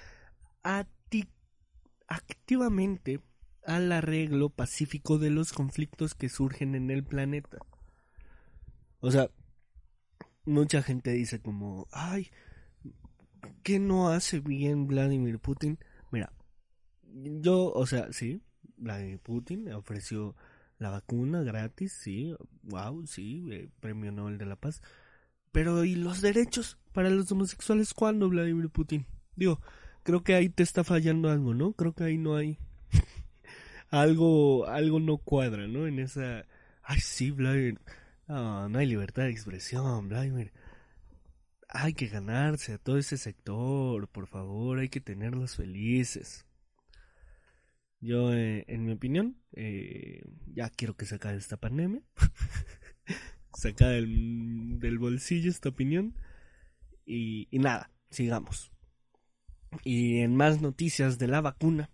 activamente 2.06 3.20
al 3.66 3.90
arreglo 3.92 4.50
pacífico 4.50 5.18
de 5.18 5.30
los 5.30 5.52
conflictos 5.52 6.14
que 6.14 6.28
surgen 6.28 6.75
en 6.75 6.90
el 6.90 7.02
planeta. 7.02 7.58
O 9.00 9.11
sea, 9.11 9.30
mucha 10.44 10.82
gente 10.82 11.11
dice 11.11 11.40
como, 11.40 11.88
ay, 11.90 12.30
¿qué 13.62 13.78
no 13.78 14.11
hace 14.11 14.40
bien 14.40 14.87
Vladimir 14.87 15.38
Putin? 15.38 15.78
Mira, 16.11 16.32
yo, 17.02 17.73
o 17.73 17.87
sea, 17.87 18.12
sí, 18.12 18.42
Vladimir 18.76 19.18
Putin 19.18 19.73
ofreció 19.73 20.37
la 20.78 20.90
vacuna 20.90 21.43
gratis, 21.43 21.93
sí, 21.93 22.35
wow, 22.62 23.07
sí, 23.07 23.47
eh, 23.50 23.69
premio 23.81 24.12
Nobel 24.12 24.38
de 24.38 24.47
la 24.47 24.57
Paz. 24.57 24.83
Pero 25.52 25.85
¿y 25.85 25.95
los 25.95 26.21
derechos 26.21 26.78
para 26.93 27.11
los 27.11 27.31
homosexuales 27.31 27.95
cuándo, 27.95 28.28
Vladimir 28.28 28.71
Putin? 28.71 29.07
Digo, 29.37 29.61
creo 30.02 30.25
que 30.25 30.35
ahí 30.35 30.49
te 30.49 30.62
está 30.62 30.85
fallando 30.85 31.31
algo, 31.31 31.54
¿no? 31.54 31.73
Creo 31.73 31.95
que 31.95 32.04
ahí 32.04 32.19
no 32.19 32.37
hay 32.37 32.59
algo 33.90 34.66
algo 34.66 35.00
no 35.00 35.19
cuadra, 35.19 35.66
¿no? 35.69 35.87
En 35.87 35.99
esa 36.00 36.45
ay, 36.83 37.00
sí, 37.00 37.31
Vladimir. 37.31 37.81
No, 38.28 38.69
no 38.69 38.78
hay 38.78 38.87
libertad 38.87 39.25
de 39.25 39.31
expresión, 39.31 40.09
Vladimir. 40.09 40.52
Hay 41.69 41.95
que 41.95 42.07
ganarse 42.09 42.75
a 42.75 42.78
todo 42.78 42.99
ese 42.99 43.19
sector, 43.19 44.09
por 44.09 44.26
favor, 44.28 44.78
hay 44.78 44.88
que 44.88 45.00
tenerlos 45.00 45.57
felices. 45.57 46.47
Yo, 48.04 48.34
eh, 48.34 48.66
en 48.68 48.84
mi 48.84 48.92
opinión, 48.92 49.38
eh, 49.54 50.23
ya 50.52 50.68
quiero 50.68 50.94
que 50.94 51.06
se 51.06 51.14
acabe 51.14 51.38
esta 51.38 51.56
pandemia. 51.56 52.02
Saca 53.54 53.88
del, 53.88 54.78
del 54.78 54.99
bolsillo 54.99 55.50
esta 55.50 55.70
opinión. 55.70 56.14
Y, 57.06 57.49
nada, 57.52 57.90
sigamos. 58.11 58.73
Y 59.84 60.18
en 60.18 60.37
más 60.37 60.61
noticias 60.61 61.18
de 61.18 61.28
la 61.28 61.40
vacuna. 61.40 61.90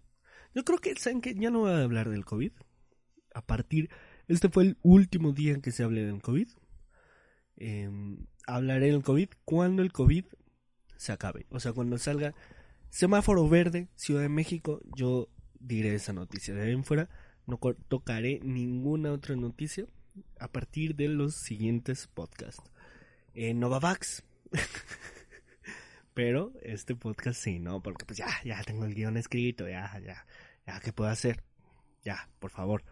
Yo 0.52 0.64
creo 0.64 0.80
que, 0.80 0.96
¿saben 0.96 1.20
que 1.20 1.32
Ya 1.36 1.50
no 1.50 1.60
voy 1.60 1.70
a 1.70 1.84
hablar 1.84 2.10
del 2.10 2.24
COVID. 2.24 2.50
A 3.32 3.46
partir, 3.46 3.88
este 4.26 4.48
fue 4.48 4.64
el 4.64 4.78
último 4.82 5.30
día 5.32 5.52
en 5.52 5.62
que 5.62 5.70
se 5.70 5.84
hable 5.84 6.04
del 6.04 6.20
COVID. 6.20 6.48
Eh, 7.54 7.88
hablaré 8.48 8.86
del 8.90 9.04
COVID 9.04 9.28
cuando 9.44 9.82
el 9.82 9.92
COVID 9.92 10.24
se 10.96 11.12
acabe. 11.12 11.46
O 11.50 11.60
sea, 11.60 11.72
cuando 11.72 11.98
salga 11.98 12.34
semáforo 12.88 13.48
verde, 13.48 13.90
Ciudad 13.94 14.22
de 14.22 14.28
México, 14.28 14.80
yo 14.96 15.28
diré 15.60 15.94
esa 15.94 16.12
noticia. 16.12 16.54
De 16.54 16.62
ahí 16.62 16.82
fuera 16.82 17.08
no 17.46 17.58
tocaré 17.88 18.40
ninguna 18.42 19.12
otra 19.12 19.36
noticia 19.36 19.86
a 20.38 20.48
partir 20.48 20.94
de 20.96 21.08
los 21.08 21.34
siguientes 21.34 22.06
podcasts. 22.06 22.70
Eh, 23.34 23.54
Novavax. 23.54 24.24
Pero 26.14 26.52
este 26.62 26.94
podcast 26.94 27.40
sí, 27.40 27.58
¿no? 27.58 27.82
Porque 27.82 28.04
pues 28.04 28.18
ya, 28.18 28.28
ya 28.44 28.62
tengo 28.64 28.84
el 28.84 28.94
guion 28.94 29.16
escrito, 29.16 29.68
ya, 29.68 29.98
ya, 30.04 30.26
ya, 30.66 30.80
¿qué 30.80 30.92
puedo 30.92 31.10
hacer? 31.10 31.42
Ya, 32.02 32.28
por 32.38 32.50
favor. 32.50 32.84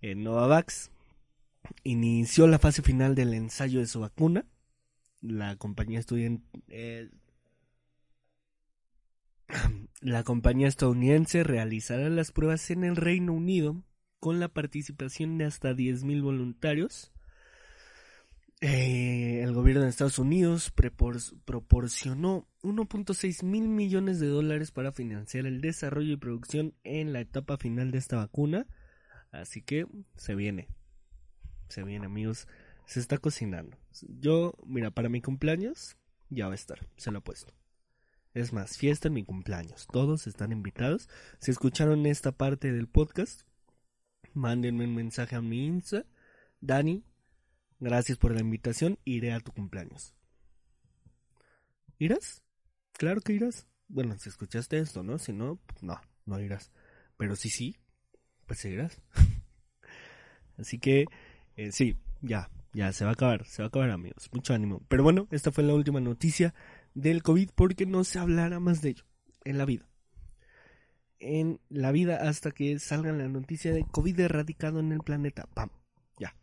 Eh, 0.00 0.14
Novavax 0.14 0.90
inició 1.82 2.46
la 2.46 2.58
fase 2.58 2.82
final 2.82 3.14
del 3.14 3.32
ensayo 3.34 3.80
de 3.80 3.86
su 3.86 4.00
vacuna. 4.00 4.46
La 5.20 5.56
compañía 5.56 5.98
estudiante... 5.98 6.44
Eh, 6.68 7.10
la 10.00 10.22
compañía 10.22 10.68
estadounidense 10.68 11.44
realizará 11.44 12.08
las 12.08 12.32
pruebas 12.32 12.70
en 12.70 12.84
el 12.84 12.96
Reino 12.96 13.32
Unido 13.32 13.84
con 14.20 14.40
la 14.40 14.48
participación 14.48 15.38
de 15.38 15.44
hasta 15.44 15.72
10.000 15.72 16.22
voluntarios. 16.22 17.12
Eh, 18.60 19.42
el 19.42 19.52
gobierno 19.52 19.82
de 19.82 19.90
Estados 19.90 20.18
Unidos 20.18 20.70
proporcionó 20.70 22.48
1.6 22.62 23.44
mil 23.44 23.68
millones 23.68 24.20
de 24.20 24.28
dólares 24.28 24.70
para 24.70 24.92
financiar 24.92 25.44
el 25.44 25.60
desarrollo 25.60 26.14
y 26.14 26.16
producción 26.16 26.74
en 26.82 27.12
la 27.12 27.20
etapa 27.20 27.58
final 27.58 27.90
de 27.90 27.98
esta 27.98 28.16
vacuna. 28.16 28.66
Así 29.32 29.60
que 29.60 29.86
se 30.16 30.34
viene. 30.34 30.68
Se 31.68 31.82
viene, 31.82 32.06
amigos. 32.06 32.48
Se 32.86 33.00
está 33.00 33.18
cocinando. 33.18 33.76
Yo, 34.20 34.54
mira, 34.64 34.90
para 34.90 35.08
mi 35.10 35.20
cumpleaños 35.20 35.98
ya 36.30 36.46
va 36.46 36.52
a 36.52 36.54
estar. 36.54 36.88
Se 36.96 37.10
lo 37.10 37.18
he 37.18 37.22
puesto. 37.22 37.52
Es 38.34 38.52
más, 38.52 38.76
fiesta 38.76 39.06
en 39.06 39.14
mi 39.14 39.24
cumpleaños. 39.24 39.86
Todos 39.92 40.26
están 40.26 40.50
invitados. 40.50 41.08
Si 41.38 41.52
escucharon 41.52 42.04
esta 42.04 42.32
parte 42.32 42.72
del 42.72 42.88
podcast, 42.88 43.42
mándenme 44.32 44.86
un 44.86 44.94
mensaje 44.96 45.36
a 45.36 45.40
mi 45.40 45.64
Insta. 45.64 46.04
Dani, 46.60 47.04
gracias 47.78 48.18
por 48.18 48.34
la 48.34 48.40
invitación. 48.40 48.98
Iré 49.04 49.32
a 49.32 49.38
tu 49.38 49.52
cumpleaños. 49.52 50.16
¿Irás? 51.98 52.42
Claro 52.94 53.20
que 53.20 53.34
irás. 53.34 53.68
Bueno, 53.86 54.18
si 54.18 54.30
escuchaste 54.30 54.78
esto, 54.78 55.04
¿no? 55.04 55.18
Si 55.18 55.32
no, 55.32 55.60
no, 55.80 56.00
no 56.26 56.40
irás. 56.40 56.72
Pero 57.16 57.36
si 57.36 57.50
sí, 57.50 57.76
pues 58.46 58.64
irás. 58.64 59.00
Así 60.58 60.80
que, 60.80 61.04
eh, 61.56 61.70
sí, 61.70 61.96
ya, 62.20 62.50
ya, 62.72 62.92
se 62.92 63.04
va 63.04 63.10
a 63.10 63.14
acabar, 63.14 63.46
se 63.46 63.62
va 63.62 63.66
a 63.66 63.68
acabar, 63.68 63.90
amigos. 63.90 64.28
Mucho 64.32 64.54
ánimo. 64.54 64.82
Pero 64.88 65.04
bueno, 65.04 65.28
esta 65.30 65.52
fue 65.52 65.62
la 65.62 65.74
última 65.74 66.00
noticia 66.00 66.52
del 66.94 67.22
COVID 67.22 67.50
porque 67.54 67.86
no 67.86 68.04
se 68.04 68.18
hablará 68.18 68.60
más 68.60 68.80
de 68.80 68.90
ello 68.90 69.04
en 69.44 69.58
la 69.58 69.64
vida. 69.64 69.88
En 71.18 71.60
la 71.68 71.92
vida 71.92 72.28
hasta 72.28 72.50
que 72.50 72.78
salga 72.78 73.12
la 73.12 73.28
noticia 73.28 73.72
de 73.72 73.84
COVID 73.84 74.18
erradicado 74.20 74.80
en 74.80 74.92
el 74.92 75.00
planeta. 75.00 75.46
¡Pam! 75.54 75.70
Ya. 76.18 76.36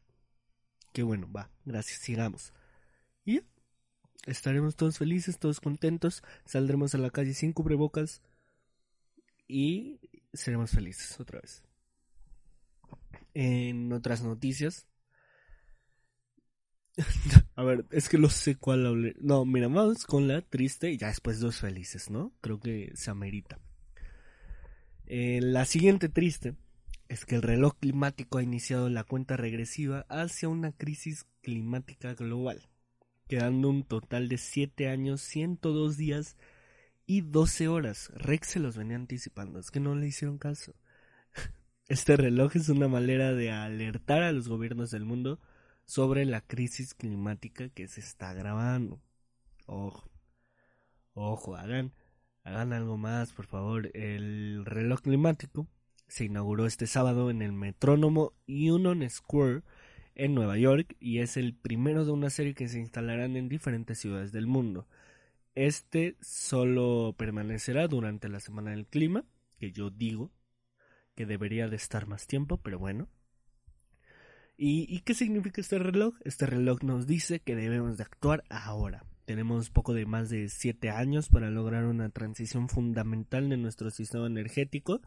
Qué 0.93 1.03
bueno, 1.03 1.31
va. 1.31 1.49
Gracias, 1.65 1.99
sigamos. 1.99 2.53
Y 3.25 3.35
ya. 3.35 3.43
Estaremos 4.25 4.75
todos 4.75 4.97
felices, 4.97 5.39
todos 5.39 5.59
contentos. 5.59 6.23
Saldremos 6.45 6.95
a 6.95 6.99
la 6.99 7.09
calle 7.09 7.33
sin 7.33 7.53
cubrebocas. 7.53 8.21
Y 9.47 9.99
seremos 10.33 10.71
felices 10.71 11.19
otra 11.19 11.41
vez. 11.41 11.63
En 13.33 13.91
otras 13.93 14.23
noticias, 14.23 14.87
a 17.55 17.63
ver, 17.63 17.85
es 17.91 18.09
que 18.09 18.17
no 18.17 18.29
sé 18.29 18.55
cuál 18.55 18.85
hablar. 18.85 19.15
No, 19.19 19.45
mira, 19.45 19.67
vamos 19.67 20.05
con 20.05 20.27
la 20.27 20.41
triste 20.41 20.91
y 20.91 20.97
ya 20.97 21.07
después 21.07 21.39
dos 21.39 21.59
felices, 21.59 22.09
¿no? 22.09 22.33
Creo 22.41 22.59
que 22.59 22.91
se 22.95 23.11
amerita. 23.11 23.59
Eh, 25.05 25.39
la 25.41 25.65
siguiente 25.65 26.09
triste 26.09 26.55
es 27.09 27.25
que 27.25 27.35
el 27.35 27.41
reloj 27.41 27.75
climático 27.79 28.37
ha 28.37 28.43
iniciado 28.43 28.89
la 28.89 29.03
cuenta 29.03 29.35
regresiva 29.35 30.05
hacia 30.09 30.47
una 30.47 30.71
crisis 30.71 31.25
climática 31.41 32.13
global, 32.13 32.69
quedando 33.27 33.69
un 33.69 33.83
total 33.83 34.29
de 34.29 34.37
7 34.37 34.87
años, 34.87 35.21
102 35.21 35.97
días 35.97 36.37
y 37.05 37.21
12 37.21 37.67
horas. 37.67 38.11
Rex 38.15 38.47
se 38.47 38.59
los 38.59 38.77
venía 38.77 38.95
anticipando, 38.95 39.59
es 39.59 39.71
que 39.71 39.79
no 39.79 39.95
le 39.95 40.07
hicieron 40.07 40.37
caso. 40.37 40.73
Este 41.89 42.15
reloj 42.15 42.55
es 42.55 42.69
una 42.69 42.87
manera 42.87 43.33
de 43.33 43.51
alertar 43.51 44.23
a 44.23 44.31
los 44.31 44.47
gobiernos 44.47 44.91
del 44.91 45.03
mundo 45.03 45.41
sobre 45.91 46.23
la 46.23 46.39
crisis 46.39 46.93
climática 46.93 47.67
que 47.67 47.85
se 47.89 47.99
está 47.99 48.29
agravando. 48.29 49.01
Ojo, 49.65 50.09
ojo, 51.13 51.57
hagan, 51.57 51.91
hagan 52.45 52.71
algo 52.71 52.95
más, 52.95 53.33
por 53.33 53.45
favor. 53.45 53.91
El 53.93 54.63
reloj 54.63 55.01
climático 55.01 55.67
se 56.07 56.23
inauguró 56.23 56.65
este 56.65 56.87
sábado 56.87 57.29
en 57.29 57.41
el 57.41 57.51
Metrónomo 57.51 58.31
Union 58.47 59.03
Square 59.09 59.63
en 60.15 60.33
Nueva 60.33 60.57
York 60.57 60.95
y 61.01 61.19
es 61.19 61.35
el 61.35 61.53
primero 61.53 62.05
de 62.05 62.11
una 62.11 62.29
serie 62.29 62.53
que 62.53 62.69
se 62.69 62.79
instalarán 62.79 63.35
en 63.35 63.49
diferentes 63.49 63.99
ciudades 63.99 64.31
del 64.31 64.47
mundo. 64.47 64.87
Este 65.55 66.15
solo 66.21 67.15
permanecerá 67.17 67.89
durante 67.89 68.29
la 68.29 68.39
semana 68.39 68.71
del 68.71 68.87
clima, 68.87 69.25
que 69.57 69.73
yo 69.73 69.89
digo 69.89 70.31
que 71.15 71.25
debería 71.25 71.67
de 71.67 71.75
estar 71.75 72.07
más 72.07 72.27
tiempo, 72.27 72.55
pero 72.55 72.79
bueno, 72.79 73.09
¿Y, 74.63 74.99
qué 74.99 75.15
significa 75.15 75.59
este 75.59 75.79
reloj? 75.79 76.13
Este 76.23 76.45
reloj 76.45 76.83
nos 76.83 77.07
dice 77.07 77.39
que 77.39 77.55
debemos 77.55 77.97
de 77.97 78.03
actuar 78.03 78.43
ahora. 78.47 79.03
Tenemos 79.25 79.71
poco 79.71 79.95
de 79.95 80.05
más 80.05 80.29
de 80.29 80.49
7 80.49 80.91
años 80.91 81.29
para 81.29 81.49
lograr 81.49 81.85
una 81.85 82.09
transición 82.09 82.69
fundamental 82.69 83.49
de 83.49 83.57
nuestro 83.57 83.89
sistema 83.89 84.27
energético 84.27 85.01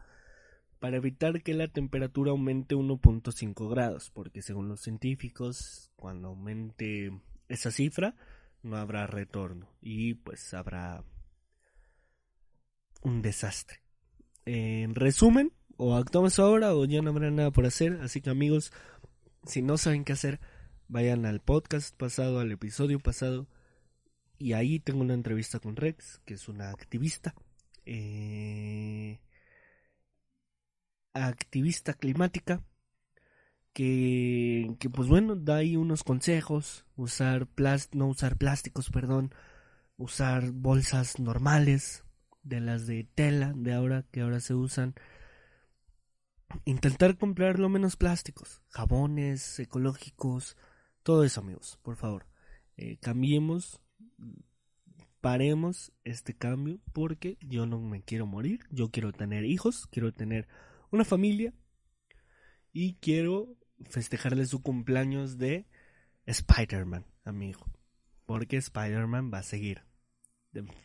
para 0.79 0.97
evitar 0.97 1.41
que 1.41 1.53
la 1.53 1.69
temperatura 1.69 2.31
aumente 2.31 2.75
1.5 2.75 3.69
grados, 3.69 4.11
porque 4.13 4.41
según 4.41 4.67
los 4.67 4.81
científicos, 4.81 5.89
cuando 5.95 6.27
aumente 6.27 7.17
esa 7.47 7.71
cifra, 7.71 8.13
no 8.61 8.75
habrá 8.75 9.07
retorno 9.07 9.69
y 9.79 10.15
pues 10.15 10.53
habrá 10.53 11.05
un 13.03 13.21
desastre. 13.21 13.79
En 14.43 14.95
resumen, 14.95 15.53
o 15.77 15.95
actuamos 15.95 16.39
ahora 16.39 16.75
o 16.75 16.85
ya 16.85 17.01
no 17.01 17.11
habrá 17.11 17.31
nada 17.31 17.51
por 17.51 17.65
hacer, 17.65 17.99
así 18.01 18.21
que 18.21 18.29
amigos, 18.29 18.71
si 19.47 19.61
no 19.61 19.77
saben 19.77 20.03
qué 20.03 20.13
hacer, 20.13 20.39
vayan 20.87 21.25
al 21.25 21.41
podcast 21.41 21.95
pasado, 21.95 22.39
al 22.39 22.51
episodio 22.51 22.99
pasado. 22.99 23.47
Y 24.37 24.53
ahí 24.53 24.79
tengo 24.79 25.01
una 25.01 25.13
entrevista 25.13 25.59
con 25.59 25.75
Rex, 25.75 26.21
que 26.25 26.33
es 26.33 26.47
una 26.49 26.69
activista. 26.69 27.35
Eh, 27.85 29.19
activista 31.13 31.93
climática. 31.93 32.63
Que, 33.73 34.75
que, 34.79 34.89
pues 34.89 35.09
bueno, 35.09 35.35
da 35.35 35.57
ahí 35.57 35.75
unos 35.75 36.03
consejos. 36.03 36.85
Usar 36.95 37.47
no 37.93 38.07
usar 38.07 38.37
plásticos, 38.37 38.89
perdón. 38.89 39.33
Usar 39.97 40.51
bolsas 40.51 41.19
normales. 41.19 42.03
De 42.43 42.59
las 42.59 42.85
de 42.85 43.05
tela 43.15 43.53
de 43.55 43.73
ahora, 43.73 44.05
que 44.11 44.21
ahora 44.21 44.39
se 44.39 44.53
usan 44.53 44.93
intentar 46.65 47.17
comprar 47.17 47.59
lo 47.59 47.69
menos 47.69 47.95
plásticos, 47.95 48.61
jabones 48.69 49.59
ecológicos, 49.59 50.57
todo 51.03 51.23
eso 51.23 51.41
amigos, 51.41 51.79
por 51.81 51.95
favor. 51.95 52.27
eh, 52.77 52.97
cambiemos, 52.97 53.81
paremos 55.21 55.91
este 56.03 56.35
cambio 56.35 56.79
porque 56.93 57.37
yo 57.41 57.65
no 57.65 57.79
me 57.79 58.03
quiero 58.03 58.25
morir, 58.25 58.59
yo 58.69 58.91
quiero 58.91 59.11
tener 59.11 59.45
hijos, 59.45 59.87
quiero 59.87 60.13
tener 60.13 60.47
una 60.91 61.05
familia 61.05 61.53
y 62.71 62.95
quiero 62.95 63.55
festejarle 63.89 64.45
su 64.45 64.61
cumpleaños 64.61 65.37
de 65.37 65.65
Spider-Man, 66.25 67.05
amigo. 67.23 67.65
Porque 68.25 68.57
Spider-Man 68.57 69.31
va 69.33 69.39
a 69.39 69.43
seguir. 69.43 69.83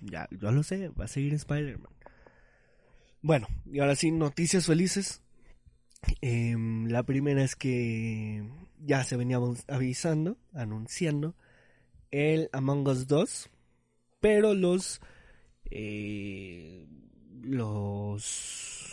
Ya, 0.00 0.28
yo 0.30 0.50
lo 0.50 0.62
sé, 0.62 0.88
va 0.88 1.04
a 1.04 1.08
seguir 1.08 1.34
Spider-Man. 1.34 1.92
Bueno, 3.22 3.46
y 3.66 3.80
ahora 3.80 3.94
sí, 3.94 4.10
noticias 4.10 4.66
felices. 4.66 5.22
Em, 6.22 6.86
la 6.88 7.02
primera 7.04 7.42
es 7.42 7.56
que 7.56 8.42
ya 8.78 9.04
se 9.04 9.16
venía 9.16 9.38
avun- 9.38 9.64
avisando, 9.68 10.38
anunciando 10.54 11.34
el 12.10 12.50
Among 12.52 12.88
Us 12.88 13.06
2, 13.08 13.50
pero 14.20 14.54
los 14.54 15.00
eh, 15.70 16.86
los 17.42 18.86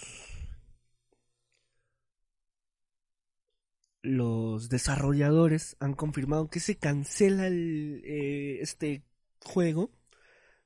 los 4.02 4.70
desarrolladores 4.70 5.76
han 5.80 5.93
confirmado 5.93 6.50
que 6.50 6.60
se 6.60 6.78
cancela 6.78 7.48
el, 7.48 8.02
eh, 8.06 8.60
este 8.62 9.04
juego, 9.43 9.91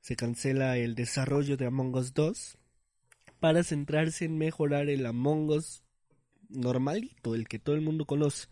se 0.00 0.16
cancela 0.16 0.76
el 0.78 0.94
desarrollo 0.94 1.56
de 1.56 1.66
Among 1.66 1.94
Us 1.96 2.14
2 2.14 2.58
para 3.40 3.64
centrarse 3.64 4.26
en 4.26 4.38
mejorar 4.38 4.88
el 4.88 5.06
Among 5.06 5.50
Us 5.50 5.81
normalito, 6.54 7.34
el 7.34 7.48
que 7.48 7.58
todo 7.58 7.74
el 7.74 7.82
mundo 7.82 8.06
conoce. 8.06 8.48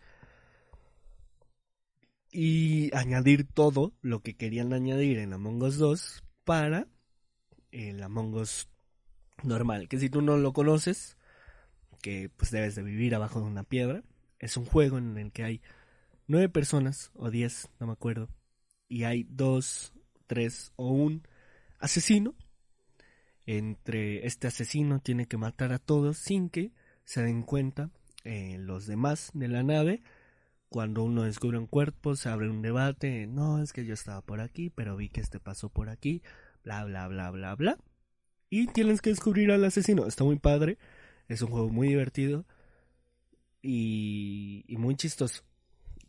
Y 2.31 2.95
añadir 2.95 3.45
todo 3.45 3.93
lo 4.01 4.21
que 4.21 4.35
querían 4.35 4.73
añadir 4.73 5.19
en 5.19 5.33
Among 5.33 5.61
Us 5.63 5.77
2 5.77 6.23
para 6.43 6.87
el 7.71 8.01
Among 8.01 8.35
Us 8.35 8.69
normal. 9.43 9.87
Que 9.89 9.99
si 9.99 10.09
tú 10.09 10.21
no 10.21 10.37
lo 10.37 10.53
conoces, 10.53 11.17
que 12.01 12.29
pues 12.29 12.51
debes 12.51 12.75
de 12.75 12.83
vivir 12.83 13.15
abajo 13.15 13.39
de 13.39 13.47
una 13.47 13.63
piedra, 13.63 14.03
es 14.39 14.57
un 14.57 14.65
juego 14.65 14.97
en 14.97 15.17
el 15.17 15.31
que 15.31 15.43
hay 15.43 15.61
nueve 16.27 16.49
personas 16.49 17.11
o 17.13 17.29
diez, 17.29 17.69
no 17.79 17.87
me 17.87 17.93
acuerdo, 17.93 18.29
y 18.87 19.03
hay 19.03 19.25
dos, 19.29 19.93
tres 20.27 20.71
o 20.75 20.89
un 20.89 21.27
asesino. 21.79 22.35
Entre 23.45 24.25
este 24.25 24.47
asesino 24.47 24.99
tiene 24.99 25.27
que 25.27 25.37
matar 25.37 25.73
a 25.73 25.79
todos 25.79 26.17
sin 26.17 26.49
que 26.49 26.71
se 27.05 27.21
den 27.21 27.43
cuenta 27.43 27.89
eh, 28.23 28.57
los 28.59 28.87
demás 28.87 29.31
de 29.33 29.47
la 29.47 29.63
nave. 29.63 30.03
Cuando 30.69 31.03
uno 31.03 31.23
descubre 31.23 31.57
un 31.57 31.67
cuerpo, 31.67 32.15
se 32.15 32.29
abre 32.29 32.49
un 32.49 32.61
debate. 32.61 33.27
No, 33.27 33.61
es 33.61 33.73
que 33.73 33.85
yo 33.85 33.93
estaba 33.93 34.21
por 34.21 34.39
aquí, 34.39 34.69
pero 34.69 34.95
vi 34.95 35.09
que 35.09 35.21
este 35.21 35.39
pasó 35.39 35.69
por 35.69 35.89
aquí. 35.89 36.21
Bla, 36.63 36.85
bla, 36.85 37.07
bla, 37.07 37.31
bla, 37.31 37.55
bla. 37.55 37.77
Y 38.49 38.67
tienes 38.67 39.01
que 39.01 39.09
descubrir 39.09 39.51
al 39.51 39.65
asesino. 39.65 40.07
Está 40.07 40.23
muy 40.23 40.39
padre. 40.39 40.77
Es 41.27 41.41
un 41.41 41.49
juego 41.49 41.69
muy 41.69 41.89
divertido. 41.89 42.45
Y, 43.61 44.65
muy 44.77 44.95
chistoso. 44.95 45.43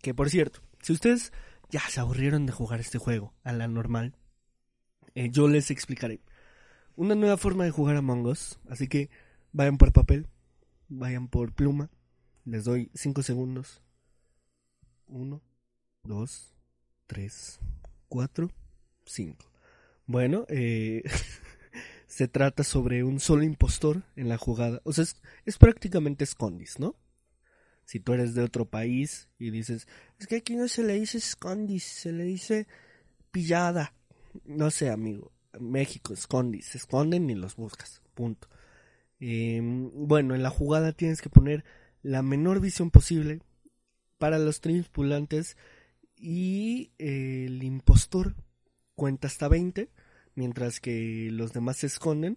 Que 0.00 0.14
por 0.14 0.30
cierto, 0.30 0.60
si 0.80 0.92
ustedes 0.92 1.32
ya 1.70 1.80
se 1.88 2.00
aburrieron 2.00 2.46
de 2.46 2.52
jugar 2.52 2.80
este 2.80 2.98
juego 2.98 3.34
a 3.44 3.52
la 3.52 3.68
normal, 3.68 4.16
eh, 5.14 5.28
yo 5.30 5.48
les 5.48 5.70
explicaré 5.70 6.20
una 6.96 7.14
nueva 7.14 7.36
forma 7.36 7.64
de 7.64 7.70
jugar 7.70 7.96
Among 7.96 8.26
Us. 8.26 8.58
Así 8.68 8.88
que 8.88 9.10
vayan 9.52 9.78
por 9.78 9.92
papel, 9.92 10.28
vayan 10.98 11.28
por 11.28 11.52
pluma. 11.52 11.90
Les 12.44 12.64
doy 12.64 12.90
5 12.94 13.22
segundos. 13.22 13.82
1, 15.08 15.42
2, 16.04 16.54
3, 17.06 17.60
4, 18.08 18.50
5. 19.04 19.52
Bueno, 20.06 20.46
eh, 20.48 21.02
se 22.06 22.28
trata 22.28 22.64
sobre 22.64 23.04
un 23.04 23.20
solo 23.20 23.42
impostor 23.42 24.02
en 24.16 24.28
la 24.28 24.38
jugada. 24.38 24.80
O 24.84 24.92
sea, 24.92 25.04
es, 25.04 25.16
es 25.44 25.58
prácticamente 25.58 26.24
escondis, 26.24 26.78
¿no? 26.78 26.96
Si 27.84 28.00
tú 28.00 28.12
eres 28.14 28.34
de 28.34 28.42
otro 28.42 28.64
país 28.64 29.28
y 29.38 29.50
dices, 29.50 29.86
es 30.18 30.26
que 30.26 30.36
aquí 30.36 30.56
no 30.56 30.68
se 30.68 30.82
le 30.82 30.94
dice 30.94 31.18
escondis, 31.18 31.84
se 31.84 32.12
le 32.12 32.24
dice 32.24 32.66
pillada. 33.30 33.94
No 34.44 34.70
sé, 34.70 34.90
amigo. 34.90 35.32
México, 35.60 36.14
escondis, 36.14 36.66
se 36.66 36.78
esconden 36.78 37.28
y 37.28 37.34
los 37.34 37.56
buscas. 37.56 38.00
Punto. 38.14 38.48
Eh, 39.24 39.60
bueno, 39.62 40.34
en 40.34 40.42
la 40.42 40.50
jugada 40.50 40.90
tienes 40.90 41.22
que 41.22 41.30
poner 41.30 41.64
la 42.02 42.22
menor 42.22 42.58
visión 42.58 42.90
posible 42.90 43.40
para 44.18 44.40
los 44.40 44.60
tripulantes 44.60 45.56
y 46.16 46.90
el 46.98 47.62
impostor 47.62 48.34
cuenta 48.96 49.28
hasta 49.28 49.46
20 49.46 49.90
mientras 50.34 50.80
que 50.80 51.28
los 51.30 51.52
demás 51.52 51.76
se 51.76 51.86
esconden. 51.86 52.36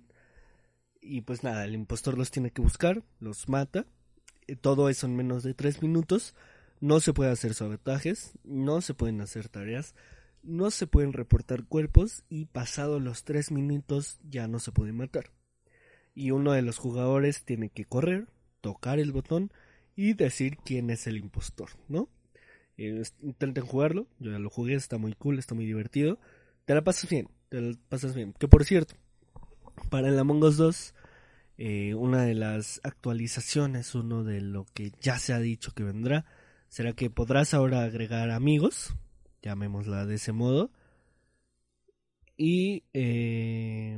Y 1.02 1.22
pues 1.22 1.44
nada, 1.44 1.66
el 1.66 1.74
impostor 1.74 2.20
los 2.20 2.30
tiene 2.30 2.52
que 2.52 2.62
buscar, 2.62 3.04
los 3.20 3.50
mata, 3.50 3.88
eh, 4.46 4.56
todo 4.56 4.88
eso 4.88 5.08
en 5.08 5.16
menos 5.16 5.42
de 5.42 5.56
3 5.56 5.82
minutos, 5.82 6.36
no 6.82 7.00
se 7.00 7.14
puede 7.14 7.32
hacer 7.32 7.56
sabotajes, 7.56 8.34
no 8.44 8.82
se 8.82 8.94
pueden 8.94 9.22
hacer 9.22 9.50
tareas, 9.50 9.96
no 10.44 10.70
se 10.70 10.86
pueden 10.86 11.14
reportar 11.14 11.66
cuerpos 11.66 12.24
y 12.30 12.46
pasados 12.46 13.02
los 13.02 13.24
3 13.24 13.52
minutos 13.52 14.20
ya 14.24 14.48
no 14.48 14.60
se 14.60 14.72
puede 14.72 14.94
matar. 14.94 15.32
Y 16.16 16.32
uno 16.32 16.54
de 16.54 16.64
los 16.64 16.80
jugadores 16.80 17.44
tiene 17.44 17.70
que 17.70 17.86
correr, 17.86 18.28
tocar 18.62 19.00
el 19.00 19.12
botón 19.12 19.52
y 19.96 20.14
decir 20.14 20.58
quién 20.66 20.90
es 20.90 21.06
el 21.06 21.18
impostor, 21.18 21.70
¿no? 21.88 22.10
Eh, 22.78 23.04
intenten 23.22 23.66
jugarlo, 23.66 24.08
yo 24.20 24.32
ya 24.32 24.40
lo 24.40 24.50
jugué, 24.50 24.74
está 24.76 24.98
muy 24.98 25.14
cool, 25.14 25.38
está 25.38 25.54
muy 25.54 25.66
divertido. 25.66 26.20
Te 26.66 26.74
la 26.74 26.84
pasas 26.84 27.10
bien, 27.10 27.30
te 27.50 27.62
la 27.62 27.78
pasas 27.90 28.16
bien. 28.16 28.34
Que 28.34 28.48
por 28.48 28.66
cierto, 28.66 28.96
para 29.90 30.10
el 30.10 30.18
Among 30.18 30.44
Us 30.44 30.58
2, 30.58 30.94
eh, 31.58 31.94
una 31.96 32.24
de 32.24 32.34
las 32.34 32.82
actualizaciones, 32.84 33.96
uno 33.96 34.24
de 34.24 34.42
lo 34.42 34.66
que 34.74 34.92
ya 35.02 35.20
se 35.20 35.34
ha 35.34 35.40
dicho 35.40 35.72
que 35.74 35.84
vendrá, 35.84 36.26
será 36.68 36.94
que 36.94 37.10
podrás 37.10 37.54
ahora 37.54 37.84
agregar 37.84 38.32
amigos, 38.32 38.96
llamémosla 39.42 40.06
de 40.06 40.16
ese 40.16 40.34
modo, 40.34 40.72
y 42.38 42.84
eh, 42.94 43.98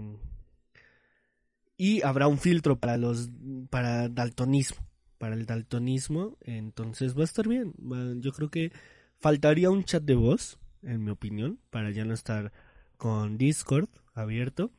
y 1.78 2.02
habrá 2.02 2.28
un 2.28 2.40
filtro 2.40 2.80
para 2.80 2.98
los 2.98 3.30
para 3.70 4.10
daltonismo 4.10 4.88
para 5.18 5.36
el 5.36 5.46
daltonismo 5.46 6.38
entonces 6.42 7.16
va 7.16 7.22
a 7.22 7.26
estar 7.26 7.48
bien. 7.48 7.74
Yo 8.22 8.32
creo 8.34 8.50
que 8.50 8.72
faltaría 9.18 9.70
un 9.70 9.84
chat 9.84 10.04
de 10.04 10.16
voz 10.16 10.60
en 10.84 11.04
mi 11.04 11.12
opinión 11.12 11.60
para 11.70 11.92
ya 11.92 12.06
no 12.06 12.14
estar 12.14 12.52
con 12.98 13.38
Discord 13.38 13.90
abierto 14.14 14.72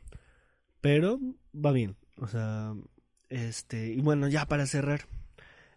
pero 0.81 1.21
va 1.55 1.73
bien 1.73 1.97
o 2.17 2.29
sea 2.29 2.75
este 3.29 3.93
y 3.93 4.01
bueno 4.01 4.29
ya 4.29 4.47
para 4.47 4.67
cerrar 4.67 5.03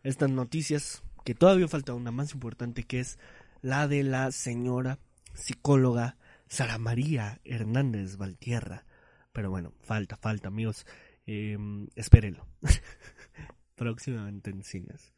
estas 0.03 0.29
noticias 0.29 1.03
que 1.23 1.35
todavía 1.35 1.67
falta 1.67 1.93
una 1.93 2.11
más 2.11 2.33
importante 2.33 2.83
que 2.83 2.99
es 2.99 3.19
la 3.61 3.87
de 3.87 4.03
la 4.03 4.31
señora 4.31 4.99
psicóloga 5.33 6.17
Sara 6.47 6.77
María 6.77 7.39
Hernández 7.45 8.17
Valtierra. 8.17 8.85
Pero 9.31 9.49
bueno 9.49 9.73
falta 9.81 10.17
falta 10.17 10.49
amigos 10.49 10.85
eh, 11.25 11.57
espérenlo. 11.95 12.47
Próximamente 13.75 14.49
en 14.51 14.63
cines. 14.63 15.13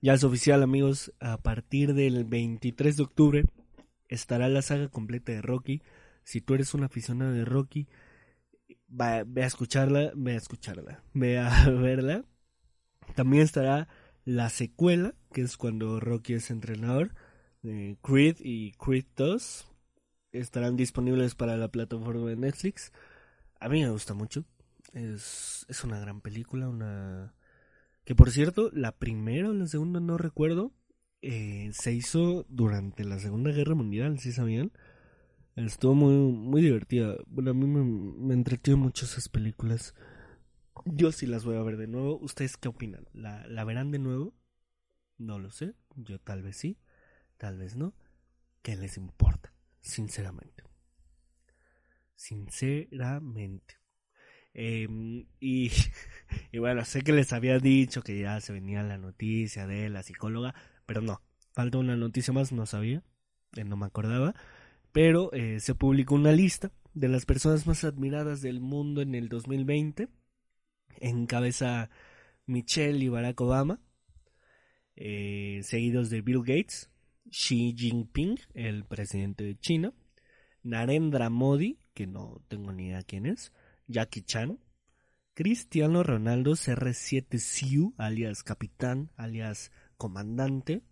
Ya 0.00 0.14
es 0.14 0.24
oficial 0.24 0.62
amigos. 0.62 1.12
A 1.20 1.38
partir 1.38 1.94
del 1.94 2.24
23 2.24 2.96
de 2.96 3.02
octubre 3.02 3.44
estará 4.08 4.48
la 4.48 4.62
saga 4.62 4.88
completa 4.88 5.32
de 5.32 5.42
Rocky. 5.42 5.82
Si 6.24 6.40
tú 6.40 6.54
eres 6.54 6.74
un 6.74 6.84
aficionado 6.84 7.32
de 7.32 7.44
Rocky 7.44 7.88
va- 8.88 9.24
ve 9.26 9.44
a 9.44 9.46
escucharla 9.46 10.12
ve 10.14 10.34
a 10.34 10.36
escucharla 10.36 11.02
ve 11.14 11.38
a 11.38 11.68
verla. 11.70 12.24
También 13.14 13.42
estará 13.42 13.88
la 14.24 14.50
secuela 14.50 15.14
que 15.32 15.40
es 15.42 15.56
cuando 15.56 16.00
Rocky 16.00 16.34
es 16.34 16.50
entrenador 16.50 17.14
Creed 18.02 18.36
y 18.40 18.72
Creed 18.72 19.06
2 19.16 19.66
estarán 20.32 20.76
disponibles 20.76 21.34
para 21.34 21.56
la 21.56 21.68
plataforma 21.68 22.28
de 22.28 22.36
Netflix. 22.36 22.92
A 23.60 23.68
mí 23.68 23.82
me 23.82 23.90
gusta 23.90 24.14
mucho 24.14 24.44
es, 24.92 25.66
es 25.68 25.84
una 25.84 25.98
gran 26.00 26.20
película 26.20 26.68
una 26.68 27.34
que 28.04 28.14
por 28.14 28.30
cierto 28.30 28.70
la 28.72 28.92
primera 28.92 29.50
o 29.50 29.52
la 29.52 29.66
segunda 29.66 30.00
no 30.00 30.18
recuerdo 30.18 30.72
eh, 31.22 31.70
se 31.72 31.92
hizo 31.92 32.46
durante 32.48 33.04
la 33.04 33.18
Segunda 33.18 33.50
Guerra 33.50 33.74
Mundial, 33.74 34.18
¿sí 34.20 34.32
sabían? 34.32 34.72
Estuvo 35.56 35.94
muy, 35.94 36.14
muy 36.14 36.62
divertida. 36.62 37.16
Bueno, 37.26 37.50
a 37.50 37.54
mí 37.54 37.66
me, 37.66 37.82
me 37.82 38.34
entretiene 38.34 38.80
mucho 38.80 39.04
esas 39.06 39.28
películas. 39.28 39.94
Yo 40.84 41.10
sí 41.12 41.26
las 41.26 41.44
voy 41.44 41.56
a 41.56 41.62
ver 41.62 41.76
de 41.76 41.88
nuevo. 41.88 42.18
¿Ustedes 42.18 42.56
qué 42.56 42.68
opinan? 42.68 43.08
¿La, 43.12 43.46
¿La 43.48 43.64
verán 43.64 43.90
de 43.90 43.98
nuevo? 43.98 44.34
No 45.16 45.38
lo 45.38 45.50
sé. 45.50 45.74
Yo 45.96 46.20
tal 46.20 46.42
vez 46.42 46.56
sí, 46.56 46.78
tal 47.36 47.58
vez 47.58 47.76
no. 47.76 47.94
¿Qué 48.62 48.76
les 48.76 48.96
importa? 48.96 49.52
Sinceramente. 49.80 50.62
Sinceramente. 52.14 53.77
Eh, 54.60 54.88
y, 55.40 55.70
bueno, 56.58 56.84
sé 56.84 57.02
que 57.02 57.12
les 57.12 57.32
había 57.32 57.60
dicho 57.60 58.02
que 58.02 58.18
ya 58.18 58.40
se 58.40 58.52
venía 58.52 58.82
la 58.82 58.98
noticia 58.98 59.68
de 59.68 59.88
la 59.88 60.02
psicóloga, 60.02 60.54
pero 60.84 61.00
no, 61.00 61.22
falta 61.52 61.78
una 61.78 61.96
noticia 61.96 62.32
más, 62.34 62.50
no 62.50 62.66
sabía, 62.66 63.04
eh, 63.56 63.64
no 63.64 63.76
me 63.76 63.86
acordaba. 63.86 64.34
pero 64.92 65.32
eh, 65.32 65.60
se 65.60 65.74
publicó 65.74 66.16
una 66.16 66.32
lista 66.32 66.72
de 66.94 67.08
las 67.08 67.24
personas 67.26 67.66
más 67.66 67.84
admiradas 67.84 68.42
del 68.42 68.60
mundo 68.60 69.02
en 69.02 69.14
el 69.14 69.28
2020. 69.28 70.08
Encabeza 71.00 71.90
Michelle 72.46 73.04
y 73.04 73.08
Barack 73.08 73.40
Obama, 73.40 73.80
eh, 74.96 75.60
seguidos 75.62 76.10
de 76.10 76.22
Bill 76.22 76.40
Gates, 76.40 76.90
Xi 77.30 77.74
Jinping, 77.78 78.38
el 78.54 78.84
presidente 78.84 79.44
de 79.44 79.56
China, 79.56 79.92
Narendra 80.64 81.30
Modi, 81.30 81.78
que 81.94 82.08
no 82.08 82.42
tengo 82.48 82.72
ni 82.72 82.86
idea 82.86 83.02
quién 83.04 83.26
es, 83.26 83.52
Jackie 83.88 84.22
Chan, 84.22 84.58
Cristiano 85.34 86.02
Ronaldo 86.02 86.52
CR7 86.52 87.38
Siu, 87.38 87.94
alias 87.96 88.42
capitán, 88.42 89.10
alias 89.16 89.72
comandante. 89.96 90.82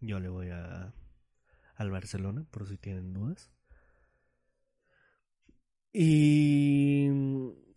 Yo 0.00 0.20
le 0.20 0.28
voy 0.28 0.50
a 0.50 0.94
al 1.76 1.90
Barcelona, 1.90 2.46
por 2.50 2.66
si 2.66 2.78
tienen 2.78 3.12
dudas. 3.12 3.50
Y 5.92 7.08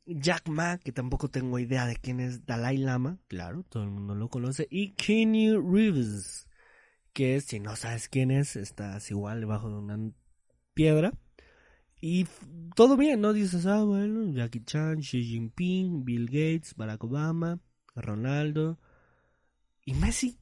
Jack 0.06 0.50
Ma, 0.50 0.78
que 0.78 0.92
tampoco 0.92 1.30
tengo 1.30 1.60
idea 1.60 1.86
de 1.86 1.96
quién 1.96 2.20
es 2.20 2.46
Dalai 2.46 2.78
Lama, 2.78 3.18
claro, 3.28 3.64
todo 3.64 3.84
el 3.84 3.90
mundo 3.90 4.16
lo 4.16 4.30
conoce. 4.30 4.68
Y 4.70 4.94
Kenny 4.94 5.52
Reeves, 5.56 6.48
que 7.14 7.42
si 7.42 7.60
no 7.60 7.76
sabes 7.76 8.10
quién 8.10 8.32
es, 8.32 8.56
estás 8.56 9.10
igual 9.12 9.42
debajo 9.42 9.70
de 9.70 9.76
una 9.76 10.12
piedra. 10.74 11.14
Y 12.02 12.28
todo 12.76 12.96
bien, 12.96 13.22
¿no? 13.22 13.34
Dices, 13.34 13.66
ah, 13.66 13.84
bueno, 13.84 14.32
Jackie 14.34 14.64
Chan, 14.64 15.00
Xi 15.02 15.24
Jinping, 15.24 16.06
Bill 16.06 16.28
Gates, 16.28 16.76
Barack 16.76 17.04
Obama, 17.04 17.60
Ronaldo 17.96 18.80
y 19.86 19.94
Messi. 19.94 20.40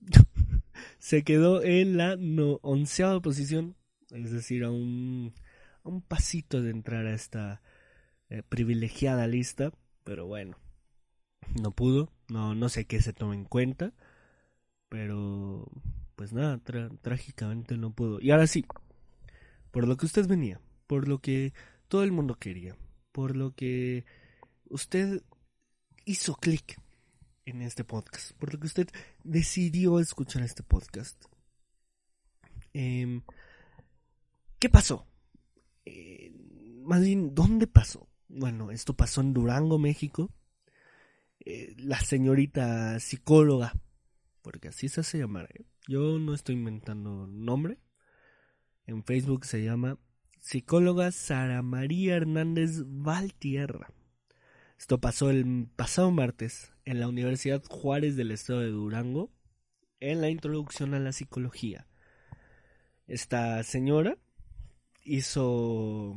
Se 0.98 1.24
quedó 1.24 1.62
en 1.62 1.96
la 1.96 2.16
no, 2.16 2.58
onceava 2.62 3.20
posición, 3.20 3.76
es 4.10 4.32
decir, 4.32 4.64
a 4.64 4.70
un, 4.70 5.34
a 5.84 5.88
un 5.88 6.00
pasito 6.00 6.62
de 6.62 6.70
entrar 6.70 7.06
a 7.06 7.14
esta 7.14 7.60
eh, 8.30 8.42
privilegiada 8.42 9.26
lista, 9.26 9.72
pero 10.04 10.26
bueno, 10.26 10.56
no 11.60 11.72
pudo, 11.72 12.12
no, 12.28 12.54
no 12.54 12.68
sé 12.68 12.86
qué 12.86 13.02
se 13.02 13.12
toma 13.12 13.34
en 13.34 13.44
cuenta, 13.44 13.92
pero 14.88 15.70
pues 16.16 16.32
nada, 16.32 16.60
trágicamente 17.02 17.76
no 17.76 17.92
pudo. 17.92 18.20
Y 18.20 18.30
ahora 18.30 18.46
sí, 18.46 18.64
por 19.70 19.86
lo 19.86 19.96
que 19.96 20.06
usted 20.06 20.26
venía, 20.26 20.60
por 20.86 21.08
lo 21.08 21.18
que 21.20 21.52
todo 21.88 22.02
el 22.02 22.12
mundo 22.12 22.36
quería, 22.36 22.76
por 23.12 23.36
lo 23.36 23.54
que 23.54 24.04
usted 24.68 25.22
hizo 26.04 26.34
clic 26.36 26.80
en 27.44 27.62
este 27.62 27.84
podcast, 27.84 28.32
por 28.32 28.52
lo 28.52 28.60
que 28.60 28.66
usted 28.66 28.88
decidió 29.24 30.00
escuchar 30.00 30.42
este 30.42 30.62
podcast. 30.62 31.24
Eh, 32.74 33.20
¿Qué 34.58 34.68
pasó? 34.68 35.06
Eh, 35.84 36.32
más 36.82 37.02
bien, 37.02 37.34
¿dónde 37.34 37.66
pasó? 37.66 38.08
Bueno, 38.28 38.70
esto 38.70 38.94
pasó 38.94 39.20
en 39.22 39.32
Durango, 39.32 39.78
México. 39.78 40.30
Eh, 41.40 41.74
la 41.78 41.98
señorita 41.98 43.00
psicóloga, 43.00 43.74
porque 44.42 44.68
así 44.68 44.88
se 44.88 45.00
hace 45.00 45.18
llamar. 45.18 45.48
¿eh? 45.54 45.64
Yo 45.88 46.18
no 46.18 46.34
estoy 46.34 46.54
inventando 46.56 47.26
nombre. 47.26 47.78
En 48.90 49.04
Facebook 49.04 49.44
se 49.44 49.62
llama 49.62 50.00
psicóloga 50.40 51.12
Sara 51.12 51.62
María 51.62 52.16
Hernández 52.16 52.82
Valtierra. 52.86 53.92
Esto 54.76 54.98
pasó 55.00 55.30
el 55.30 55.68
pasado 55.76 56.10
martes 56.10 56.72
en 56.84 56.98
la 56.98 57.06
Universidad 57.06 57.62
Juárez 57.70 58.16
del 58.16 58.32
Estado 58.32 58.58
de 58.58 58.70
Durango, 58.70 59.30
en 60.00 60.20
la 60.20 60.28
introducción 60.28 60.94
a 60.94 60.98
la 60.98 61.12
psicología. 61.12 61.86
Esta 63.06 63.62
señora 63.62 64.18
hizo 65.04 66.16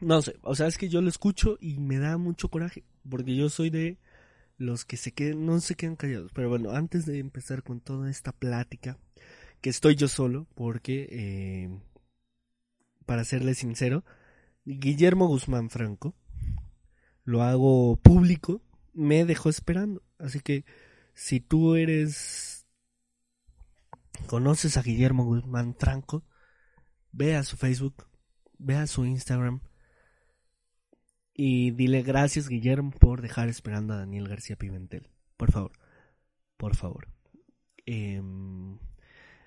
no 0.00 0.22
sé, 0.22 0.36
o 0.42 0.54
sea, 0.54 0.68
es 0.68 0.78
que 0.78 0.88
yo 0.88 1.02
lo 1.02 1.08
escucho 1.08 1.58
y 1.60 1.80
me 1.80 1.98
da 1.98 2.16
mucho 2.16 2.48
coraje, 2.48 2.84
porque 3.08 3.34
yo 3.34 3.48
soy 3.48 3.70
de 3.70 3.98
los 4.56 4.84
que 4.84 4.96
se 4.96 5.10
queden, 5.10 5.46
no 5.46 5.58
se 5.58 5.74
quedan 5.74 5.96
callados. 5.96 6.30
Pero 6.32 6.48
bueno, 6.48 6.70
antes 6.70 7.06
de 7.06 7.18
empezar 7.18 7.64
con 7.64 7.80
toda 7.80 8.08
esta 8.08 8.30
plática, 8.30 9.00
que 9.60 9.70
estoy 9.70 9.94
yo 9.96 10.08
solo, 10.08 10.46
porque, 10.54 11.08
eh, 11.10 11.80
para 13.06 13.24
serle 13.24 13.54
sincero, 13.54 14.04
Guillermo 14.64 15.26
Guzmán 15.26 15.70
Franco, 15.70 16.14
lo 17.24 17.42
hago 17.42 17.96
público, 17.96 18.62
me 18.92 19.24
dejó 19.24 19.48
esperando. 19.48 20.02
Así 20.18 20.40
que, 20.40 20.64
si 21.14 21.40
tú 21.40 21.74
eres, 21.74 22.66
conoces 24.26 24.76
a 24.76 24.82
Guillermo 24.82 25.24
Guzmán 25.24 25.74
Franco, 25.78 26.24
ve 27.12 27.36
a 27.36 27.42
su 27.42 27.56
Facebook, 27.56 28.06
ve 28.58 28.76
a 28.76 28.86
su 28.86 29.04
Instagram, 29.04 29.60
y 31.42 31.70
dile 31.70 32.02
gracias, 32.02 32.48
Guillermo, 32.48 32.90
por 32.90 33.22
dejar 33.22 33.48
esperando 33.48 33.94
a 33.94 33.96
Daniel 33.96 34.28
García 34.28 34.56
Pimentel. 34.56 35.08
Por 35.38 35.50
favor. 35.50 35.72
Por 36.58 36.76
favor. 36.76 37.08
Em, 37.86 38.78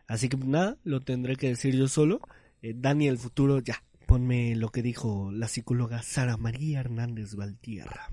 así 0.07 0.29
que 0.29 0.37
nada, 0.37 0.77
lo 0.83 1.01
tendré 1.01 1.35
que 1.35 1.47
decir 1.49 1.75
yo 1.75 1.87
solo. 1.87 2.21
Eh, 2.61 2.73
Dani, 2.75 3.07
el 3.07 3.17
futuro, 3.17 3.59
ya. 3.59 3.83
Ponme 4.05 4.55
lo 4.55 4.69
que 4.69 4.81
dijo 4.81 5.31
la 5.31 5.47
psicóloga 5.47 6.01
Sara 6.03 6.37
María 6.37 6.81
Hernández 6.81 7.35
Valtierra. 7.35 8.09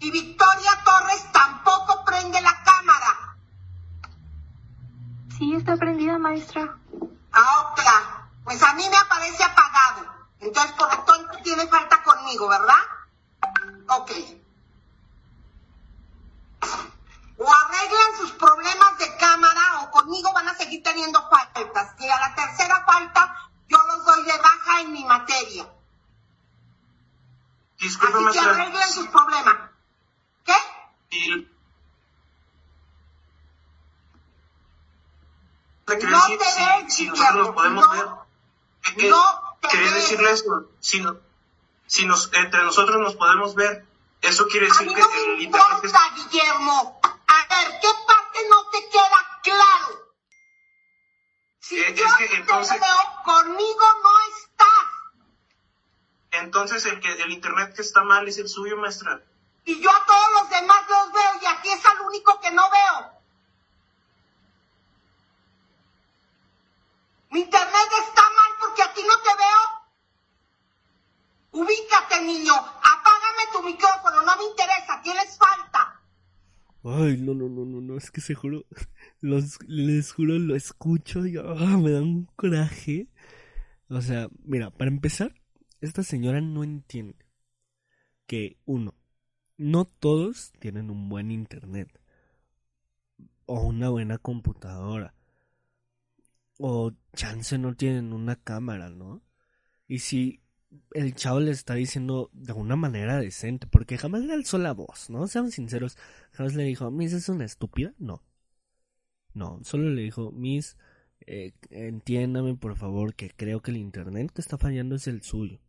Y 0.00 0.10
Victoria 0.10 0.70
Torres 0.84 1.32
tampoco 1.32 2.04
prende 2.04 2.40
la 2.40 2.62
cámara. 2.64 3.36
Sí, 5.38 5.54
está 5.54 5.76
prendida, 5.76 6.18
maestra. 6.18 6.76
Ah, 7.32 7.72
otra. 7.72 8.28
Pues 8.44 8.62
a 8.62 8.74
mí 8.74 8.82
me 8.90 8.96
aparece 8.96 9.44
apagado. 9.44 10.12
Entonces, 10.40 10.72
por 10.72 10.88
lo 10.88 11.04
tanto, 11.04 11.38
tiene 11.44 11.66
falta 11.68 12.02
conmigo, 12.02 12.48
¿verdad? 12.48 12.82
Ok. 13.88 14.10
O 17.44 17.52
arreglan 17.52 18.16
sus 18.18 18.32
problemas 18.32 18.98
de 18.98 19.16
cámara 19.16 19.80
o 19.82 19.90
conmigo 19.90 20.32
van 20.32 20.48
a 20.48 20.54
seguir 20.54 20.82
teniendo 20.82 21.20
faltas. 21.28 21.94
Y 21.98 22.08
a 22.08 22.20
la 22.20 22.34
tercera 22.34 22.84
falta, 22.84 23.36
yo 23.68 23.78
los 23.86 24.04
doy 24.04 24.22
de 24.24 24.38
baja 24.38 24.80
en 24.80 24.92
mi 24.92 25.04
materia. 25.04 25.66
Disculpe, 27.78 28.16
Así 28.28 28.38
que 28.38 28.44
arreglen 28.44 28.88
sus 28.92 29.08
problemas. 29.08 29.56
¿Qué? 30.44 30.54
Y... 31.10 31.48
No 35.88 36.28
decir 36.28 36.38
te 36.38 36.90
si, 36.90 36.96
si 37.04 37.08
nosotros 37.08 37.48
podemos 37.54 37.84
no. 37.86 37.92
ver. 37.92 38.06
Eh, 39.04 39.10
No 39.10 39.56
te 39.60 39.68
quería 39.68 39.90
decirle 39.92 40.30
eso. 40.30 40.70
Si, 40.80 41.00
no- 41.00 41.16
si 41.86 42.06
nos, 42.06 42.30
entre 42.32 42.62
nosotros 42.64 42.98
nos 43.00 43.16
podemos 43.16 43.54
ver, 43.54 43.84
eso 44.22 44.46
quiere 44.46 44.66
A 44.66 44.68
decir 44.70 44.86
mí 44.86 44.94
que 44.94 45.00
no 45.00 45.08
me 45.08 45.16
el 45.34 45.42
internet 45.42 45.68
es... 45.82 45.84
importa, 45.90 46.14
Guillermo. 46.14 47.00
Ver, 47.52 47.80
¿qué 47.80 47.88
parte 48.06 48.38
no 48.48 48.68
te 48.70 48.88
queda 48.88 49.20
claro? 49.42 50.14
Si 51.60 51.78
Eh, 51.78 51.94
yo 51.94 52.04
es 52.06 52.14
que 52.14 52.28
te 52.28 52.36
entonces- 52.36 52.80
veo, 52.80 53.22
conmigo 53.24 53.84
no 54.02 54.10
estás. 54.36 54.86
Entonces 56.30 56.84
el 56.86 57.00
que 57.00 57.12
el 57.12 57.30
internet 57.30 57.74
que 57.74 57.82
está 57.82 58.02
mal 58.04 58.26
es 58.26 58.38
el 58.38 58.48
suyo, 58.48 58.76
maestra. 58.78 59.20
Y 59.64 59.80
yo 59.80 59.90
a 59.90 60.04
todos 60.06 60.32
los 60.32 60.50
demás 60.50 60.88
los 60.88 61.12
veo 61.12 61.32
y 61.42 61.46
a 61.46 61.60
ti 61.62 61.68
es 61.70 61.84
al 61.86 62.00
único 62.00 62.40
que 62.40 62.50
no 62.50 62.68
veo. 62.70 63.12
Mi 67.30 67.40
internet 67.40 67.88
está 68.06 68.22
mal 68.22 68.50
porque 68.60 68.82
a 68.82 68.92
ti 68.94 69.02
no 69.06 69.16
te 69.20 69.34
veo. 69.34 69.62
Ubícate, 71.64 72.20
niño. 72.22 72.54
Apágame 72.54 73.46
tu 73.52 73.62
micrófono. 73.62 74.22
No 74.22 74.36
me 74.36 74.44
interesa. 74.44 75.00
Tienes 75.02 75.36
falta. 75.38 76.01
Ay, 76.84 77.16
no, 77.18 77.34
no, 77.34 77.48
no, 77.48 77.64
no, 77.64 77.80
no, 77.80 77.96
es 77.96 78.10
que 78.10 78.20
se 78.20 78.34
juro, 78.34 78.64
los, 79.20 79.58
les 79.68 80.12
juro, 80.12 80.38
lo 80.38 80.56
escucho 80.56 81.26
y 81.26 81.36
ah, 81.38 81.78
me 81.78 81.90
da 81.92 82.02
un 82.02 82.26
coraje. 82.36 83.08
O 83.88 84.00
sea, 84.02 84.28
mira, 84.44 84.70
para 84.70 84.90
empezar, 84.90 85.34
esta 85.80 86.02
señora 86.02 86.40
no 86.40 86.64
entiende 86.64 87.16
que, 88.26 88.58
uno, 88.64 88.94
no 89.58 89.84
todos 89.86 90.52
tienen 90.60 90.90
un 90.90 91.08
buen 91.08 91.30
internet 91.30 91.88
o 93.46 93.60
una 93.62 93.88
buena 93.90 94.18
computadora 94.18 95.14
o 96.58 96.92
chance 97.14 97.58
no 97.58 97.74
tienen 97.74 98.12
una 98.12 98.36
cámara, 98.36 98.88
¿no? 98.90 99.22
Y 99.88 100.00
si 100.00 100.41
el 100.92 101.14
chavo 101.14 101.40
le 101.40 101.50
está 101.50 101.74
diciendo 101.74 102.30
de 102.32 102.52
una 102.52 102.76
manera 102.76 103.18
decente, 103.18 103.66
porque 103.66 103.98
jamás 103.98 104.22
le 104.22 104.32
alzó 104.32 104.58
la 104.58 104.72
voz, 104.72 105.10
¿no? 105.10 105.26
Sean 105.26 105.50
sinceros, 105.50 105.96
jamás 106.32 106.54
le 106.54 106.64
dijo, 106.64 106.90
Miss 106.90 107.12
es 107.12 107.28
una 107.28 107.44
estúpida, 107.44 107.94
no. 107.98 108.22
No, 109.34 109.60
solo 109.64 109.90
le 109.90 110.02
dijo, 110.02 110.30
Miss, 110.32 110.76
eh, 111.26 111.52
entiéndame 111.70 112.54
por 112.56 112.76
favor 112.76 113.14
que 113.14 113.30
creo 113.30 113.62
que 113.62 113.70
el 113.70 113.78
internet 113.78 114.30
que 114.32 114.40
está 114.40 114.58
fallando 114.58 114.96
es 114.96 115.06
el 115.06 115.22
suyo. 115.22 115.60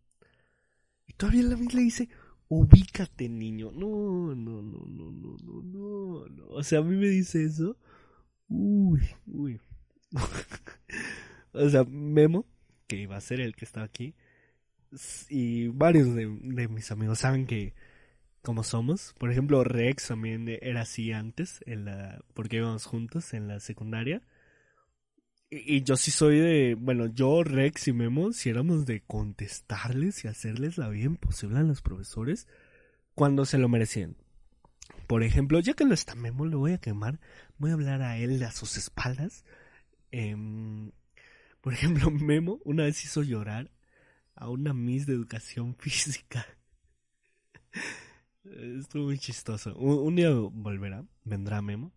Y 1.07 1.13
todavía 1.13 1.43
la 1.43 1.57
Miss 1.57 1.73
le 1.73 1.81
dice, 1.81 2.09
ubícate 2.47 3.29
niño. 3.29 3.71
No, 3.71 4.35
no, 4.35 4.61
no, 4.61 4.85
no, 4.85 5.11
no, 5.11 5.37
no, 5.43 5.61
no, 5.63 6.25
no. 6.27 6.45
O 6.49 6.63
sea, 6.63 6.79
a 6.79 6.83
mí 6.83 6.95
me 6.95 7.07
dice 7.07 7.43
eso. 7.43 7.77
Uy, 8.47 9.01
uy. 9.27 9.59
o 11.53 11.69
sea, 11.69 11.83
Memo, 11.85 12.45
que 12.87 12.97
iba 12.97 13.17
a 13.17 13.21
ser 13.21 13.39
el 13.41 13.55
que 13.55 13.65
estaba 13.65 13.85
aquí, 13.85 14.15
y 15.29 15.67
varios 15.67 16.13
de, 16.15 16.27
de 16.27 16.67
mis 16.67 16.91
amigos 16.91 17.19
saben 17.19 17.45
que 17.45 17.73
como 18.43 18.63
somos. 18.63 19.15
Por 19.17 19.31
ejemplo, 19.31 19.63
Rex 19.63 20.09
también 20.09 20.47
era 20.61 20.81
así 20.81 21.11
antes, 21.11 21.63
en 21.65 21.85
la, 21.85 22.21
porque 22.33 22.57
íbamos 22.57 22.85
juntos 22.85 23.33
en 23.33 23.47
la 23.47 23.59
secundaria. 23.59 24.21
Y, 25.49 25.83
yo 25.83 25.95
sí 25.97 26.11
soy 26.11 26.39
de, 26.39 26.75
bueno, 26.75 27.07
yo, 27.07 27.43
Rex 27.43 27.87
y 27.87 27.93
Memo, 27.93 28.33
si 28.33 28.49
éramos 28.49 28.85
de 28.85 29.01
contestarles 29.01 30.25
y 30.25 30.27
hacerles 30.27 30.77
la 30.77 30.89
vida 30.89 31.05
imposible 31.05 31.59
a 31.59 31.63
los 31.63 31.81
profesores 31.81 32.47
cuando 33.15 33.45
se 33.45 33.57
lo 33.57 33.69
merecían. 33.69 34.17
Por 35.07 35.23
ejemplo, 35.23 35.59
ya 35.59 35.73
que 35.73 35.85
no 35.85 35.93
está 35.93 36.15
Memo, 36.15 36.45
lo 36.45 36.59
voy 36.59 36.73
a 36.73 36.79
quemar. 36.79 37.19
Voy 37.57 37.71
a 37.71 37.75
hablar 37.75 38.01
a 38.01 38.17
él 38.17 38.43
a 38.43 38.51
sus 38.51 38.77
espaldas. 38.77 39.45
Em, 40.11 40.91
por 41.61 41.73
ejemplo, 41.73 42.11
Memo 42.11 42.59
una 42.65 42.83
vez 42.83 43.03
hizo 43.05 43.23
llorar 43.23 43.69
a 44.35 44.49
una 44.49 44.73
Miss 44.73 45.05
de 45.05 45.13
educación 45.13 45.75
física. 45.79 46.45
Estuvo 48.43 49.05
muy 49.05 49.17
chistoso. 49.17 49.75
Un, 49.75 50.15
día 50.15 50.29
volverá, 50.31 51.05
vendrá 51.23 51.61
Memo. 51.61 51.93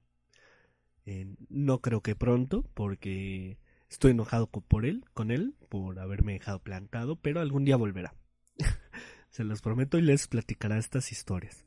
Eh, 1.05 1.35
no 1.49 1.81
creo 1.81 2.03
que 2.03 2.15
pronto, 2.17 2.65
porque 2.75 3.59
estoy 3.89 4.13
enojado 4.13 4.49
por 4.49 4.87
él, 4.87 5.05
con 5.13 5.31
él, 5.31 5.55
por 5.69 5.99
haberme 5.99 6.35
dejado 6.35 6.61
plantado, 6.61 7.17
pero 7.17 7.41
algún 7.41 7.65
día 7.65 7.77
volverá. 7.77 8.15
Se 9.31 9.45
los 9.45 9.61
prometo 9.61 9.99
y 9.99 10.03
les 10.03 10.29
platicará 10.29 10.79
estas 10.79 11.13
historias. 11.13 11.65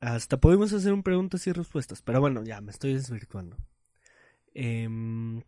Hasta 0.00 0.38
podemos 0.38 0.72
hacer 0.72 0.92
un 0.92 1.02
preguntas 1.02 1.46
y 1.46 1.52
respuestas, 1.52 2.02
pero 2.02 2.20
bueno, 2.20 2.44
ya 2.44 2.60
me 2.60 2.70
estoy 2.70 2.94
desvirtuando. 2.94 3.56
Em, 4.54 5.42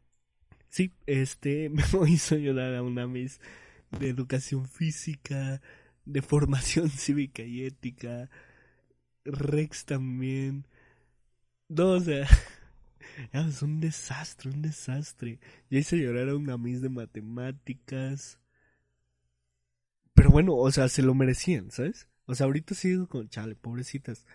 sí, 0.68 0.92
este 1.06 1.68
me 1.70 1.82
hizo 2.10 2.36
llorar 2.36 2.74
a 2.74 2.82
una 2.82 3.06
Miss 3.06 3.40
de 3.90 4.08
educación 4.08 4.66
física, 4.66 5.60
de 6.04 6.22
formación 6.22 6.90
cívica 6.90 7.42
y 7.42 7.64
ética. 7.64 8.30
Rex 9.24 9.84
también. 9.86 10.66
No, 11.68 11.92
o 11.92 12.00
sea, 12.00 12.26
ya, 13.32 13.40
es 13.48 13.62
un 13.62 13.80
desastre, 13.80 14.50
un 14.50 14.62
desastre. 14.62 15.38
Ya 15.70 15.78
hice 15.78 15.98
llorar 15.98 16.28
a 16.28 16.36
una 16.36 16.56
Miss 16.58 16.82
de 16.82 16.88
matemáticas. 16.88 18.38
Pero 20.14 20.30
bueno, 20.30 20.54
o 20.54 20.70
sea, 20.70 20.88
se 20.88 21.02
lo 21.02 21.14
merecían, 21.14 21.70
¿sabes? 21.70 22.08
O 22.26 22.34
sea, 22.34 22.46
ahorita 22.46 22.74
sigo 22.74 23.08
con 23.08 23.28
chale, 23.28 23.54
pobrecitas. 23.56 24.26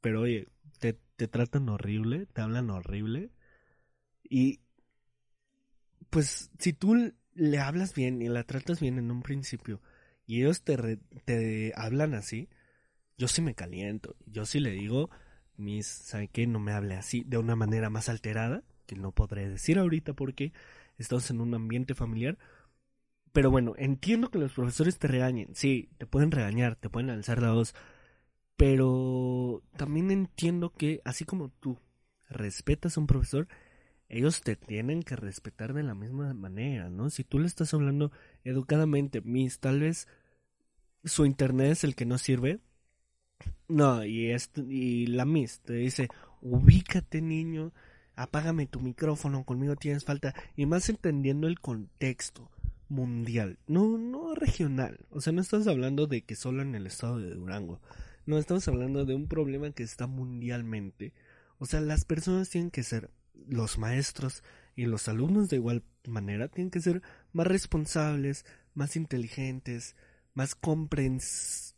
Pero 0.00 0.22
oye, 0.22 0.48
te, 0.80 0.98
te 1.16 1.28
tratan 1.28 1.68
horrible, 1.68 2.26
te 2.26 2.42
hablan 2.42 2.70
horrible. 2.70 3.30
Y 4.24 4.60
pues 6.10 6.50
si 6.58 6.72
tú 6.72 7.12
le 7.38 7.60
hablas 7.60 7.94
bien 7.94 8.22
y 8.22 8.28
la 8.28 8.44
tratas 8.44 8.80
bien 8.80 8.98
en 8.98 9.10
un 9.10 9.22
principio 9.22 9.80
y 10.26 10.40
ellos 10.42 10.62
te, 10.62 10.76
re- 10.76 10.98
te 11.24 11.72
hablan 11.76 12.14
así, 12.14 12.48
yo 13.18 13.28
sí 13.28 13.42
me 13.42 13.54
caliento. 13.54 14.16
Yo 14.26 14.46
sí 14.46 14.60
le 14.60 14.70
digo, 14.72 15.10
mis, 15.56 15.86
¿sabe 15.86 16.28
qué? 16.28 16.46
No 16.46 16.60
me 16.60 16.72
hable 16.72 16.96
así, 16.96 17.24
de 17.26 17.38
una 17.38 17.56
manera 17.56 17.90
más 17.90 18.08
alterada, 18.08 18.64
que 18.86 18.96
no 18.96 19.12
podré 19.12 19.48
decir 19.48 19.78
ahorita 19.78 20.14
porque 20.14 20.52
estamos 20.98 21.30
en 21.30 21.40
un 21.40 21.54
ambiente 21.54 21.94
familiar. 21.94 22.38
Pero 23.32 23.50
bueno, 23.50 23.74
entiendo 23.78 24.30
que 24.30 24.38
los 24.38 24.52
profesores 24.52 24.98
te 24.98 25.08
regañen. 25.08 25.54
Sí, 25.54 25.90
te 25.98 26.06
pueden 26.06 26.30
regañar, 26.30 26.76
te 26.76 26.90
pueden 26.90 27.10
alzar 27.10 27.40
la 27.42 27.52
voz. 27.52 27.74
Pero 28.56 29.62
también 29.76 30.10
entiendo 30.10 30.72
que, 30.72 31.00
así 31.04 31.24
como 31.24 31.50
tú 31.50 31.78
respetas 32.30 32.96
a 32.96 33.00
un 33.00 33.06
profesor, 33.06 33.48
ellos 34.08 34.40
te 34.40 34.56
tienen 34.56 35.02
que 35.02 35.16
respetar 35.16 35.74
de 35.74 35.82
la 35.82 35.94
misma 35.94 36.32
manera, 36.34 36.88
¿no? 36.88 37.10
Si 37.10 37.24
tú 37.24 37.38
le 37.38 37.46
estás 37.46 37.74
hablando 37.74 38.10
educadamente, 38.44 39.20
Miss, 39.20 39.58
tal 39.58 39.80
vez 39.80 40.08
su 41.04 41.26
internet 41.26 41.72
es 41.72 41.84
el 41.84 41.94
que 41.94 42.06
no 42.06 42.18
sirve. 42.18 42.60
No, 43.68 44.04
y, 44.04 44.34
y 44.68 45.06
la 45.08 45.24
Miss 45.24 45.60
te 45.60 45.74
dice, 45.74 46.08
ubícate 46.40 47.20
niño, 47.20 47.72
apágame 48.16 48.66
tu 48.66 48.80
micrófono, 48.80 49.44
conmigo 49.44 49.76
tienes 49.76 50.04
falta. 50.04 50.34
Y 50.56 50.66
más 50.66 50.88
entendiendo 50.88 51.46
el 51.46 51.60
contexto 51.60 52.50
mundial, 52.88 53.58
no, 53.66 53.98
no 53.98 54.34
regional. 54.34 55.06
O 55.10 55.20
sea, 55.20 55.32
no 55.32 55.42
estás 55.42 55.66
hablando 55.66 56.06
de 56.06 56.22
que 56.22 56.34
solo 56.34 56.62
en 56.62 56.74
el 56.74 56.86
estado 56.86 57.18
de 57.18 57.34
Durango. 57.34 57.80
No, 58.26 58.38
estamos 58.38 58.66
hablando 58.68 59.04
de 59.04 59.14
un 59.14 59.28
problema 59.28 59.70
que 59.70 59.82
está 59.82 60.06
mundialmente. 60.06 61.12
O 61.58 61.66
sea, 61.66 61.80
las 61.80 62.04
personas 62.04 62.50
tienen 62.50 62.70
que 62.70 62.82
ser, 62.82 63.10
los 63.46 63.78
maestros 63.78 64.42
y 64.74 64.86
los 64.86 65.08
alumnos 65.08 65.48
de 65.48 65.56
igual 65.56 65.82
manera, 66.06 66.48
tienen 66.48 66.70
que 66.70 66.80
ser 66.80 67.02
más 67.32 67.46
responsables, 67.46 68.44
más 68.74 68.96
inteligentes, 68.96 69.96
más 70.34 70.54
comprens... 70.54 71.76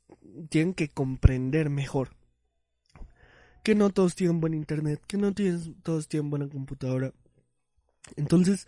tienen 0.48 0.74
que 0.74 0.88
comprender 0.88 1.70
mejor. 1.70 2.16
Que 3.62 3.74
no 3.74 3.90
todos 3.90 4.14
tienen 4.14 4.40
buen 4.40 4.54
internet, 4.54 5.02
que 5.06 5.18
no 5.18 5.32
todos 5.82 6.08
tienen 6.08 6.30
buena 6.30 6.48
computadora. 6.48 7.12
Entonces, 8.16 8.66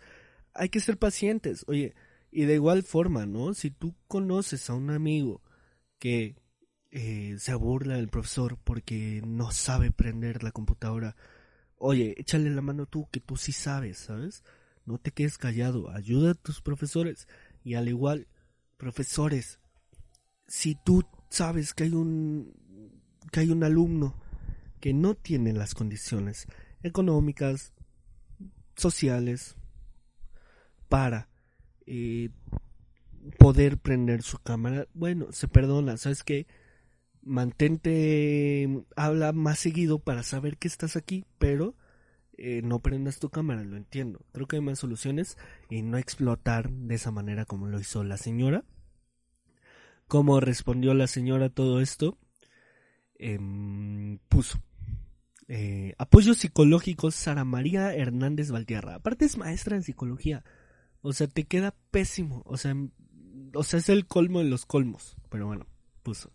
hay 0.53 0.69
que 0.69 0.79
ser 0.79 0.97
pacientes. 0.97 1.63
Oye, 1.67 1.95
y 2.31 2.45
de 2.45 2.55
igual 2.55 2.83
forma, 2.83 3.25
¿no? 3.25 3.53
Si 3.53 3.71
tú 3.71 3.95
conoces 4.07 4.69
a 4.69 4.73
un 4.73 4.89
amigo 4.89 5.41
que 5.99 6.35
eh, 6.91 7.35
se 7.39 7.55
burla 7.55 7.95
del 7.95 8.09
profesor 8.09 8.57
porque 8.63 9.21
no 9.25 9.51
sabe 9.51 9.91
prender 9.91 10.43
la 10.43 10.51
computadora, 10.51 11.15
oye, 11.83 12.15
échale 12.17 12.49
la 12.49 12.61
mano 12.61 12.85
tú, 12.85 13.07
que 13.11 13.19
tú 13.19 13.35
sí 13.35 13.51
sabes, 13.51 13.97
¿sabes? 13.97 14.43
No 14.85 14.97
te 14.97 15.11
quedes 15.11 15.37
callado, 15.37 15.89
ayuda 15.89 16.31
a 16.31 16.35
tus 16.35 16.61
profesores. 16.61 17.27
Y 17.63 17.75
al 17.75 17.89
igual, 17.89 18.27
profesores, 18.77 19.59
si 20.47 20.75
tú 20.75 21.03
sabes 21.29 21.73
que 21.73 21.83
hay 21.83 21.93
un 21.93 22.53
que 23.31 23.41
hay 23.41 23.49
un 23.49 23.63
alumno 23.63 24.15
que 24.79 24.93
no 24.93 25.15
tiene 25.15 25.53
las 25.53 25.73
condiciones 25.73 26.47
económicas, 26.83 27.73
sociales, 28.75 29.55
para 30.89 31.29
eh, 31.85 32.29
poder 33.39 33.77
prender 33.77 34.21
su 34.21 34.37
cámara, 34.37 34.87
bueno, 34.93 35.31
se 35.31 35.47
perdona, 35.47 35.97
¿sabes 35.97 36.23
qué? 36.23 36.47
Mantente, 37.25 38.85
habla 38.95 39.31
más 39.31 39.59
seguido 39.59 39.99
para 39.99 40.23
saber 40.23 40.57
que 40.57 40.67
estás 40.67 40.95
aquí, 40.95 41.25
pero 41.37 41.75
eh, 42.37 42.61
no 42.63 42.79
prendas 42.79 43.19
tu 43.19 43.29
cámara, 43.29 43.63
lo 43.63 43.77
entiendo. 43.77 44.25
Creo 44.33 44.47
que 44.47 44.57
hay 44.57 44.61
más 44.61 44.79
soluciones 44.79 45.37
y 45.69 45.81
no 45.81 45.97
explotar 45.97 46.69
de 46.69 46.95
esa 46.95 47.11
manera 47.11 47.45
como 47.45 47.67
lo 47.67 47.79
hizo 47.79 48.03
la 48.03 48.17
señora. 48.17 48.65
¿Cómo 50.07 50.39
respondió 50.39 50.93
la 50.93 51.07
señora 51.07 51.45
a 51.45 51.49
todo 51.49 51.79
esto? 51.79 52.17
Em, 53.15 54.19
puso 54.27 54.59
eh, 55.47 55.93
apoyo 55.97 56.33
psicológico 56.33 57.11
Sara 57.11 57.43
María 57.43 57.93
Hernández 57.93 58.51
Valtierra. 58.51 58.95
Aparte 58.95 59.25
es 59.25 59.37
maestra 59.37 59.75
en 59.75 59.83
psicología. 59.83 60.43
O 61.01 61.13
sea, 61.13 61.27
te 61.27 61.43
queda 61.45 61.75
pésimo. 61.91 62.43
O 62.45 62.57
sea, 62.57 62.75
o 63.53 63.63
sea, 63.63 63.79
es 63.79 63.89
el 63.89 64.07
colmo 64.07 64.39
de 64.39 64.45
los 64.45 64.65
colmos. 64.65 65.17
Pero 65.29 65.47
bueno, 65.47 65.67
puso. 66.01 66.31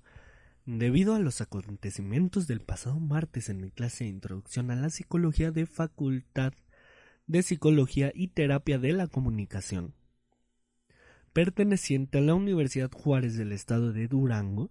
Debido 0.70 1.14
a 1.14 1.18
los 1.18 1.40
acontecimientos 1.40 2.46
del 2.46 2.60
pasado 2.60 3.00
martes 3.00 3.48
en 3.48 3.58
mi 3.58 3.70
clase 3.70 4.04
de 4.04 4.10
introducción 4.10 4.70
a 4.70 4.76
la 4.76 4.90
psicología 4.90 5.50
de 5.50 5.64
Facultad 5.64 6.52
de 7.26 7.42
Psicología 7.42 8.12
y 8.14 8.28
Terapia 8.28 8.78
de 8.78 8.92
la 8.92 9.06
Comunicación, 9.06 9.94
perteneciente 11.32 12.18
a 12.18 12.20
la 12.20 12.34
Universidad 12.34 12.90
Juárez 12.92 13.38
del 13.38 13.52
Estado 13.52 13.94
de 13.94 14.08
Durango, 14.08 14.70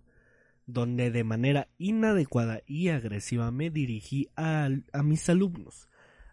donde 0.67 1.09
de 1.09 1.23
manera 1.23 1.67
inadecuada 1.79 2.61
y 2.67 2.89
agresiva 2.89 3.49
me 3.49 3.71
dirigí 3.71 4.29
a, 4.35 4.69
mis 5.03 5.27
alumnos. 5.29 5.87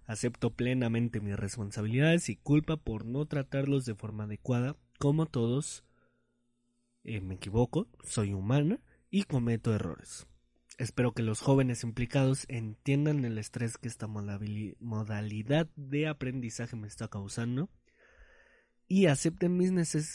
Acepto 0.05 0.51
plenamente 0.51 1.21
mis 1.21 1.39
responsabilidades 1.39 2.29
y 2.29 2.37
culpa 2.37 2.77
por 2.77 3.07
no 3.07 3.25
tratarlos 3.25 3.87
de 3.87 3.95
forma 3.95 4.25
adecuada, 4.25 4.77
como 4.99 5.25
todos. 5.25 5.87
Eh, 7.03 7.23
me 7.23 7.37
equivoco, 7.37 7.89
soy 8.03 8.35
humana 8.35 8.79
y 9.15 9.23
cometo 9.23 9.73
errores. 9.73 10.27
Espero 10.77 11.15
que 11.15 11.23
los 11.23 11.41
jóvenes 11.41 11.85
implicados 11.85 12.47
entiendan 12.49 13.25
el 13.25 13.39
estrés 13.39 13.79
que 13.79 13.87
esta 13.87 14.09
modalidad 14.09 15.71
de 15.77 16.09
aprendizaje 16.09 16.75
me 16.75 16.89
está 16.89 17.07
causando 17.07 17.71
y 18.89 19.07
acepten 19.07 19.57
mis, 19.57 19.71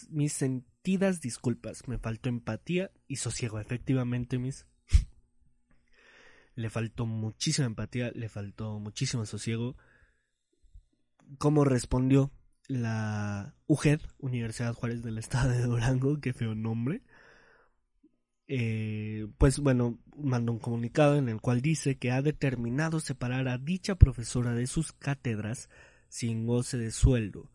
mis 0.09 0.33
sentidas 0.33 1.21
disculpas. 1.21 1.87
Me 1.87 1.97
faltó 1.97 2.27
empatía 2.27 2.91
y 3.07 3.15
sosiego. 3.15 3.61
Efectivamente, 3.61 4.37
mis. 4.37 4.65
le 6.55 6.69
faltó 6.69 7.05
muchísima 7.05 7.67
empatía, 7.67 8.11
le 8.13 8.27
faltó 8.27 8.79
muchísimo 8.79 9.25
sosiego. 9.25 9.77
¿Cómo 11.37 11.63
respondió 11.63 12.33
la 12.67 13.55
UJED, 13.65 14.01
Universidad 14.17 14.73
Juárez 14.73 15.03
del 15.03 15.19
Estado 15.19 15.51
de 15.51 15.61
Durango? 15.61 16.19
Qué 16.19 16.33
feo 16.33 16.53
nombre. 16.53 17.01
Eh, 18.49 19.27
pues 19.37 19.59
bueno, 19.59 19.99
mandó 20.17 20.51
un 20.51 20.59
comunicado 20.59 21.15
en 21.15 21.29
el 21.29 21.39
cual 21.39 21.61
dice 21.61 21.97
que 21.97 22.11
ha 22.11 22.21
determinado 22.21 22.99
separar 22.99 23.47
a 23.47 23.57
dicha 23.57 23.95
profesora 23.95 24.53
de 24.53 24.67
sus 24.67 24.91
cátedras 24.91 25.69
sin 26.09 26.45
goce 26.45 26.77
de 26.77 26.91
sueldo 26.91 27.51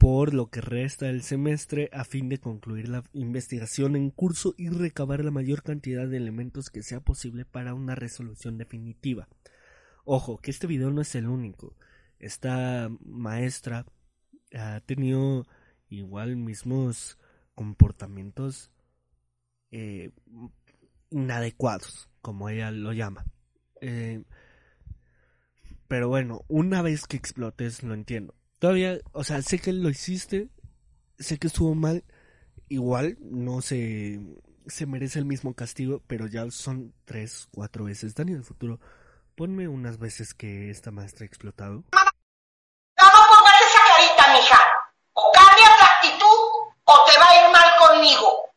por 0.00 0.32
lo 0.32 0.48
que 0.48 0.62
resta 0.62 1.04
del 1.04 1.20
semestre 1.20 1.90
a 1.92 2.04
fin 2.04 2.30
de 2.30 2.38
concluir 2.38 2.88
la 2.88 3.04
investigación 3.12 3.96
en 3.96 4.08
curso 4.08 4.54
y 4.56 4.70
recabar 4.70 5.22
la 5.22 5.30
mayor 5.30 5.62
cantidad 5.62 6.08
de 6.08 6.16
elementos 6.16 6.70
que 6.70 6.82
sea 6.82 7.00
posible 7.00 7.44
para 7.44 7.74
una 7.74 7.94
resolución 7.94 8.56
definitiva. 8.56 9.28
Ojo, 10.06 10.38
que 10.38 10.52
este 10.52 10.66
video 10.66 10.90
no 10.90 11.02
es 11.02 11.14
el 11.16 11.28
único. 11.28 11.76
Esta 12.18 12.90
maestra 13.04 13.84
ha 14.54 14.80
tenido 14.80 15.46
igual 15.90 16.34
mismos 16.34 17.18
comportamientos 17.54 18.70
eh, 19.70 20.10
inadecuados, 21.10 22.08
como 22.22 22.48
ella 22.48 22.70
lo 22.70 22.92
llama. 22.92 23.24
Eh, 23.80 24.22
pero 25.88 26.08
bueno, 26.08 26.44
una 26.48 26.82
vez 26.82 27.06
que 27.06 27.16
explotes, 27.16 27.82
lo 27.82 27.94
entiendo. 27.94 28.34
Todavía, 28.58 28.98
o 29.12 29.24
sea, 29.24 29.42
sé 29.42 29.58
que 29.58 29.72
lo 29.72 29.88
hiciste, 29.88 30.48
sé 31.18 31.38
que 31.38 31.46
estuvo 31.48 31.74
mal, 31.74 32.04
igual 32.68 33.16
no 33.20 33.62
se, 33.62 34.20
se 34.66 34.86
merece 34.86 35.18
el 35.18 35.24
mismo 35.24 35.54
castigo, 35.54 36.02
pero 36.06 36.26
ya 36.26 36.48
son 36.50 36.94
tres, 37.04 37.48
cuatro 37.52 37.84
veces. 37.84 38.14
Dani, 38.14 38.32
en 38.32 38.38
el 38.38 38.44
futuro, 38.44 38.78
ponme 39.34 39.66
unas 39.66 39.98
veces 39.98 40.34
que 40.34 40.70
esta 40.70 40.90
maestra 40.90 41.24
ha 41.24 41.26
explotado. 41.26 41.84
No 41.92 43.06
pongas 43.30 43.54
esa 43.66 43.82
carita, 43.88 44.32
mija. 44.38 44.60
O 45.14 45.32
cambias 45.32 45.70
la 45.80 45.86
actitud 45.96 46.38
o 46.84 47.04
te 47.10 47.18
va 47.18 47.28
a 47.30 47.46
ir 47.46 47.52
mal 47.52 47.70
conmigo. 47.78 48.52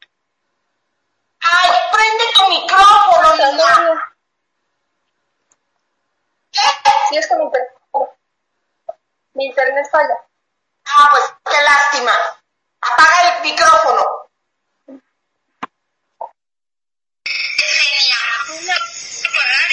Ay, 1.39 1.72
prende 1.91 2.24
tu 2.36 2.49
micrófono, 2.61 3.36
niña. 3.38 4.14
¿Qué? 6.51 6.59
Sí, 7.09 7.18
es 7.18 7.28
que 7.28 7.36
mi, 7.36 7.43
inter- 7.43 7.68
mi 9.34 9.45
internet 9.45 9.86
falla. 9.91 10.16
Ah, 10.86 11.07
pues 11.11 11.24
qué 11.45 11.61
lástima. 11.64 12.11
Apaga 12.82 13.38
el 13.38 13.43
micrófono. 13.43 14.01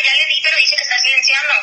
Ya 0.03 0.15
le 0.15 0.27
di, 0.27 0.41
pero 0.43 0.57
dice 0.57 0.75
que 0.77 0.83
está 0.83 0.99
silenciando. 1.03 1.55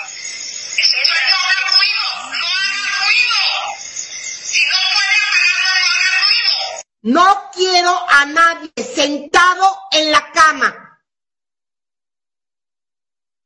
Estoy 0.78 1.02
esperando. 1.02 1.38
No 1.38 1.48
haga 1.48 1.78
ruido, 1.78 2.04
no 2.38 2.48
haga 2.48 3.06
ruido. 3.06 3.40
Si 3.80 4.64
no 4.66 4.78
puede 4.94 5.16
apagarlo, 5.26 5.80
no 5.82 5.98
haga 5.98 6.12
ruido. 6.22 6.54
No 7.02 7.52
quiero 7.54 8.10
a 8.10 8.26
nadie 8.26 8.72
sentado 8.84 9.80
en 9.92 10.12
la 10.12 10.32
cama. 10.32 11.00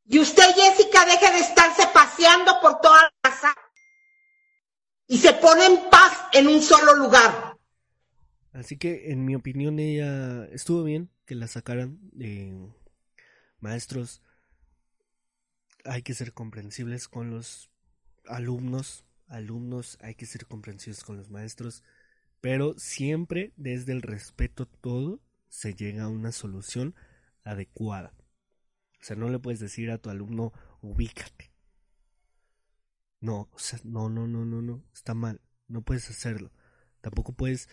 Y 0.05 0.19
usted, 0.19 0.53
Jessica, 0.55 1.05
deje 1.05 1.31
de 1.31 1.39
estarse 1.39 1.87
paseando 1.87 2.59
por 2.59 2.81
toda 2.81 3.03
la 3.03 3.11
casa 3.29 3.55
y 5.07 5.17
se 5.17 5.31
pone 5.33 5.65
en 5.65 5.89
paz 5.89 6.11
en 6.33 6.47
un 6.47 6.61
solo 6.61 6.95
lugar. 6.95 7.55
Así 8.71 8.77
que, 8.77 9.11
en 9.11 9.25
mi 9.25 9.35
opinión, 9.35 9.79
ella 9.79 10.45
estuvo 10.45 10.85
bien 10.85 11.09
que 11.25 11.35
la 11.35 11.47
sacaran. 11.47 11.99
Eh, 12.21 12.71
maestros, 13.59 14.21
hay 15.83 16.03
que 16.03 16.13
ser 16.13 16.31
comprensibles 16.31 17.09
con 17.09 17.31
los 17.31 17.69
alumnos. 18.27 19.03
Alumnos, 19.27 19.97
hay 19.99 20.15
que 20.15 20.25
ser 20.25 20.45
comprensibles 20.45 21.03
con 21.03 21.17
los 21.17 21.29
maestros. 21.29 21.83
Pero 22.39 22.73
siempre, 22.79 23.51
desde 23.57 23.91
el 23.91 24.01
respeto 24.01 24.65
todo, 24.65 25.21
se 25.49 25.73
llega 25.73 26.03
a 26.03 26.07
una 26.07 26.31
solución 26.31 26.95
adecuada. 27.43 28.13
O 29.01 29.03
sea, 29.03 29.17
no 29.17 29.27
le 29.27 29.39
puedes 29.39 29.59
decir 29.59 29.91
a 29.91 29.97
tu 29.97 30.09
alumno, 30.09 30.53
ubícate. 30.79 31.51
No, 33.19 33.49
o 33.51 33.59
sea, 33.59 33.81
no, 33.83 34.07
no, 34.07 34.27
no, 34.27 34.45
no, 34.45 34.61
no, 34.61 34.81
está 34.93 35.13
mal. 35.13 35.41
No 35.67 35.81
puedes 35.81 36.09
hacerlo. 36.09 36.53
Tampoco 37.01 37.33
puedes 37.33 37.67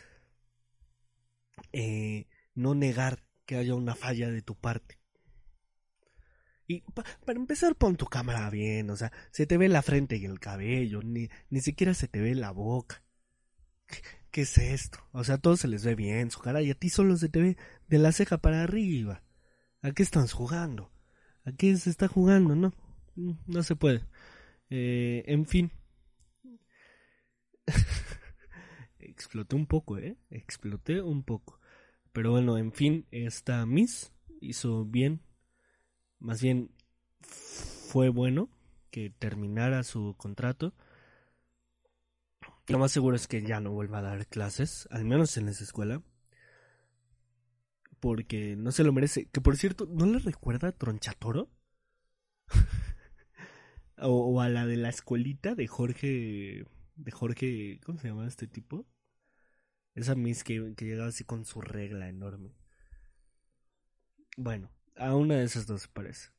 eh, 1.73 2.27
no 2.55 2.75
negar 2.75 3.25
que 3.47 3.57
haya 3.57 3.75
una 3.75 3.95
falla 3.95 4.31
de 4.31 4.43
tu 4.43 4.55
parte. 4.57 4.99
Y 6.69 6.83
pa- 6.95 7.05
para 7.27 7.39
empezar, 7.39 7.75
pon 7.77 7.97
tu 7.97 8.07
cámara 8.07 8.49
bien, 8.51 8.91
o 8.91 8.97
sea, 8.97 9.11
se 9.33 9.47
te 9.47 9.57
ve 9.57 9.69
la 9.69 9.83
frente 9.83 10.17
y 10.17 10.25
el 10.27 10.39
cabello, 10.39 11.03
ni, 11.03 11.29
ni 11.51 11.61
siquiera 11.61 11.95
se 11.95 12.09
te 12.09 12.21
ve 12.21 12.35
la 12.37 12.51
boca. 12.53 13.03
¿Qué, 14.31 14.43
es 14.43 14.59
esto? 14.59 14.99
O 15.13 15.25
sea, 15.25 15.37
a 15.37 15.39
todos 15.39 15.61
se 15.61 15.69
les 15.69 15.85
ve 15.85 15.95
bien 15.95 16.31
su 16.31 16.41
cara 16.41 16.63
y 16.63 16.71
a 16.71 16.75
ti 16.75 16.91
solo 16.91 17.17
se 17.17 17.29
te 17.29 17.41
ve 17.41 17.57
de 17.89 17.99
la 17.99 18.13
ceja 18.13 18.39
para 18.39 18.63
arriba. 18.63 19.23
¿A 19.83 19.93
qué 19.93 20.03
están 20.03 20.27
jugando? 20.29 20.93
¿A 21.45 21.53
qué 21.53 21.77
se 21.77 21.91
está 21.91 22.09
jugando? 22.09 22.57
No, 22.57 22.73
no 23.47 23.63
se 23.63 23.77
puede. 23.77 24.03
Eh, 24.71 25.25
en 25.27 25.47
fin. 25.47 25.73
Exploté 29.19 29.57
un 29.57 29.67
poco, 29.67 29.99
¿eh? 29.99 30.17
Exploté 30.31 31.03
un 31.03 31.25
poco. 31.25 31.59
Pero 32.13 32.31
bueno, 32.31 32.57
en 32.57 32.71
fin, 32.71 33.05
esta 33.11 33.67
Miss 33.67 34.13
hizo 34.41 34.85
bien. 34.85 35.23
Más 36.21 36.41
bien, 36.41 36.71
fue 37.21 38.11
bueno 38.11 38.49
que 38.93 39.11
terminara 39.11 39.83
su 39.83 40.15
contrato. 40.17 40.73
Lo 42.69 42.79
más 42.79 42.93
seguro 42.93 43.17
es 43.17 43.27
que 43.27 43.43
ya 43.43 43.59
no 43.59 43.73
vuelva 43.73 43.99
a 43.99 44.03
dar 44.03 44.29
clases, 44.29 44.87
al 44.93 45.05
menos 45.05 45.37
en 45.37 45.49
esa 45.49 45.65
escuela. 45.65 46.01
Porque 47.99 48.55
no 48.55 48.71
se 48.71 48.85
lo 48.85 48.93
merece. 48.93 49.27
Que 49.33 49.41
por 49.41 49.57
cierto, 49.57 49.89
¿no 49.91 50.07
le 50.07 50.21
recuerda 50.21 50.69
a 50.69 50.73
Tronchatoro? 50.73 51.51
o, 53.99 54.11
o 54.11 54.41
a 54.41 54.49
la 54.49 54.65
de 54.65 54.77
la 54.77 54.91
escuelita 54.91 55.57
de 55.57 55.67
Jorge. 55.67 56.67
De 56.95 57.11
Jorge. 57.11 57.81
¿Cómo 57.85 57.99
se 57.99 58.07
llama 58.07 58.29
este 58.29 58.47
tipo? 58.47 58.87
Esa 59.99 60.15
Miss 60.15 60.45
que, 60.45 60.75
llegaba 60.79 61.09
así 61.09 61.25
con 61.25 61.45
su 61.45 61.61
regla 61.61 62.09
enorme. 62.09 62.55
Bueno, 64.37 64.71
a 64.97 65.15
una 65.17 65.35
de 65.37 65.45
esas 65.45 65.67
dos 65.67 65.89
parece. 65.89 66.31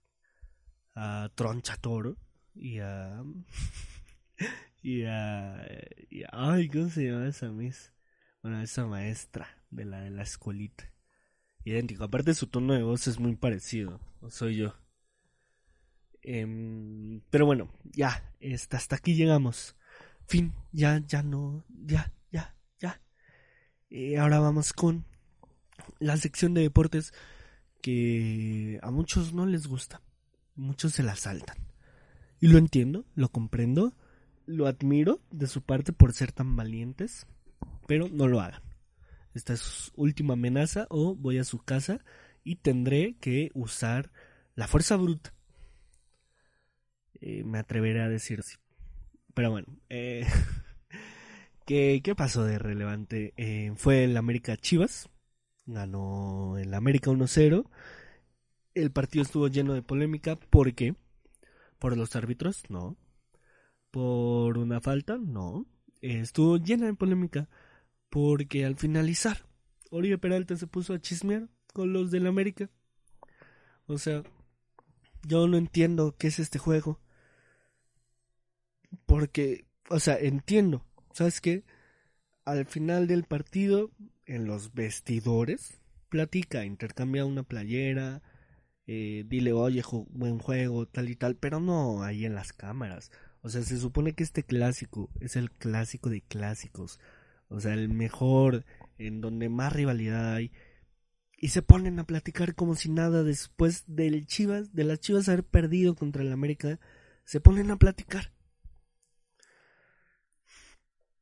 A 0.96 1.30
Tronchatoro 1.36 2.16
y 2.56 2.80
a. 2.80 3.24
y 4.82 5.04
a. 5.04 5.66
y 6.10 6.24
a- 6.24 6.30
ay, 6.32 6.70
¿cómo 6.70 6.90
se 6.90 7.06
llama 7.06 7.28
esa 7.28 7.50
Miss? 7.50 7.94
Bueno, 8.42 8.62
esa 8.62 8.86
maestra 8.86 9.48
de 9.70 9.86
la 9.86 10.02
de 10.02 10.10
la 10.12 10.24
escuelita. 10.24 10.92
Idéntico. 11.66 12.04
Aparte, 12.06 12.34
su 12.36 12.48
tono 12.48 12.74
de 12.74 12.84
voz 12.84 13.08
es 13.08 13.20
muy 13.20 13.36
parecido. 13.36 14.00
Soy 14.30 14.58
yo. 14.58 14.76
Em, 16.22 17.22
pero 17.30 17.46
bueno, 17.46 17.70
ya. 17.84 18.24
este, 18.40 18.78
hasta 18.78 18.96
aquí 18.98 19.16
llegamos. 19.16 19.76
Fin. 20.28 20.54
Ya, 20.72 21.00
ya 21.08 21.24
no. 21.24 21.66
Ya. 21.86 22.12
Eh, 23.90 24.18
ahora 24.18 24.40
vamos 24.40 24.74
con 24.74 25.06
la 26.00 26.18
sección 26.18 26.54
de 26.54 26.62
deportes 26.62 27.14
que 27.82 28.80
a 28.82 28.92
muchos 28.92 29.34
no 29.34 29.46
les 29.46 29.68
gusta. 29.68 30.02
Muchos 30.56 30.94
se 30.94 31.04
la 31.04 31.16
saltan. 31.16 31.58
Y 32.40 32.48
lo 32.48 32.58
entiendo, 32.58 33.06
lo 33.16 33.30
comprendo, 33.30 33.94
lo 34.46 34.68
admiro 34.68 35.22
de 35.32 35.48
su 35.48 35.62
parte 35.62 35.94
por 35.94 36.14
ser 36.14 36.32
tan 36.32 36.56
valientes, 36.56 37.28
pero 37.88 38.08
no 38.10 38.28
lo 38.28 38.42
hagan. 38.42 38.62
Esta 39.34 39.54
es 39.54 39.60
su 39.60 39.92
última 39.96 40.34
amenaza 40.34 40.88
o 40.90 41.16
voy 41.16 41.38
a 41.38 41.44
su 41.44 41.60
casa 41.60 42.00
y 42.44 42.58
tendré 42.58 43.16
que 43.20 43.52
usar 43.54 44.12
la 44.56 44.68
fuerza 44.68 44.96
bruta. 44.96 45.34
Eh, 47.22 47.44
me 47.44 47.60
atreveré 47.60 48.02
a 48.02 48.10
decir 48.10 48.40
así. 48.40 48.58
Pero 49.34 49.52
bueno, 49.52 49.68
eh, 49.90 50.26
¿qué, 51.70 52.16
pasó 52.16 52.44
de 52.46 52.58
relevante? 52.58 53.34
Eh, 53.38 53.72
fue 53.76 54.04
el 54.06 54.18
América 54.18 54.58
Chivas, 54.58 55.08
ganó 55.68 56.58
el 56.58 56.74
América 56.74 57.12
1-0. 57.12 57.70
El 58.74 58.92
partido 58.92 59.24
estuvo 59.24 59.48
lleno 59.48 59.74
de 59.74 59.84
polémica. 59.84 60.36
¿Por 60.36 60.74
qué? 60.74 60.96
¿Por 61.78 61.96
los 61.96 62.16
árbitros? 62.16 62.64
No. 62.70 62.98
¿Por 63.92 64.58
una 64.58 64.82
falta? 64.82 65.20
No. 65.20 65.68
Eh, 66.02 66.20
estuvo 66.22 66.58
llena 66.58 66.88
de 66.88 66.96
polémica 66.96 67.50
porque 68.10 68.66
al 68.66 68.76
finalizar, 68.76 69.46
Oribe 69.92 70.18
Peralta 70.18 70.56
se 70.56 70.66
puso 70.66 70.94
a 70.94 71.00
chismear 71.00 71.50
con 71.74 71.94
los 71.94 72.10
del 72.10 72.26
América. 72.26 72.70
O 73.86 74.00
sea, 74.00 74.24
yo 75.24 75.48
no 75.48 75.58
entiendo 75.58 76.16
qué 76.18 76.28
es 76.28 76.40
este 76.40 76.58
juego. 76.58 77.00
Porque, 79.06 79.68
o 79.90 80.00
sea, 80.00 80.18
entiendo. 80.18 80.89
¿Sabes 81.14 81.42
qué? 81.42 81.64
Al 82.46 82.66
final 82.66 83.08
del 83.08 83.24
partido, 83.24 83.92
en 84.26 84.46
los 84.46 84.74
vestidores, 84.74 85.80
platica, 86.10 86.66
intercambia 86.66 87.26
una 87.26 87.44
playera, 87.44 88.22
eh, 88.88 89.24
dile, 89.28 89.54
oye, 89.54 89.84
buen 90.10 90.40
juego, 90.40 90.88
tal 90.88 91.10
y 91.10 91.16
tal, 91.16 91.36
pero 91.36 91.60
no 91.60 92.04
ahí 92.04 92.26
en 92.26 92.36
las 92.36 92.54
cámaras. 92.54 93.12
O 93.42 93.50
sea, 93.50 93.62
se 93.62 93.78
supone 93.78 94.14
que 94.14 94.24
este 94.24 94.44
clásico 94.44 95.10
es 95.20 95.36
el 95.36 95.52
clásico 95.52 96.10
de 96.10 96.22
clásicos. 96.22 97.00
O 97.50 97.60
sea, 97.60 97.74
el 97.74 97.90
mejor, 97.90 98.66
en 98.98 99.22
donde 99.22 99.50
más 99.50 99.74
rivalidad 99.74 100.34
hay. 100.34 100.52
Y 101.38 101.50
se 101.50 101.62
ponen 101.62 102.00
a 102.00 102.06
platicar 102.06 102.56
como 102.56 102.76
si 102.76 102.90
nada 102.90 103.24
después 103.24 103.84
del 103.88 104.26
Chivas, 104.26 104.74
de 104.74 104.84
las 104.84 105.00
Chivas 105.00 105.30
haber 105.30 105.44
perdido 105.44 105.96
contra 105.96 106.22
el 106.24 106.32
América, 106.34 106.80
se 107.26 107.40
ponen 107.40 107.72
a 107.72 107.78
platicar. 107.78 108.32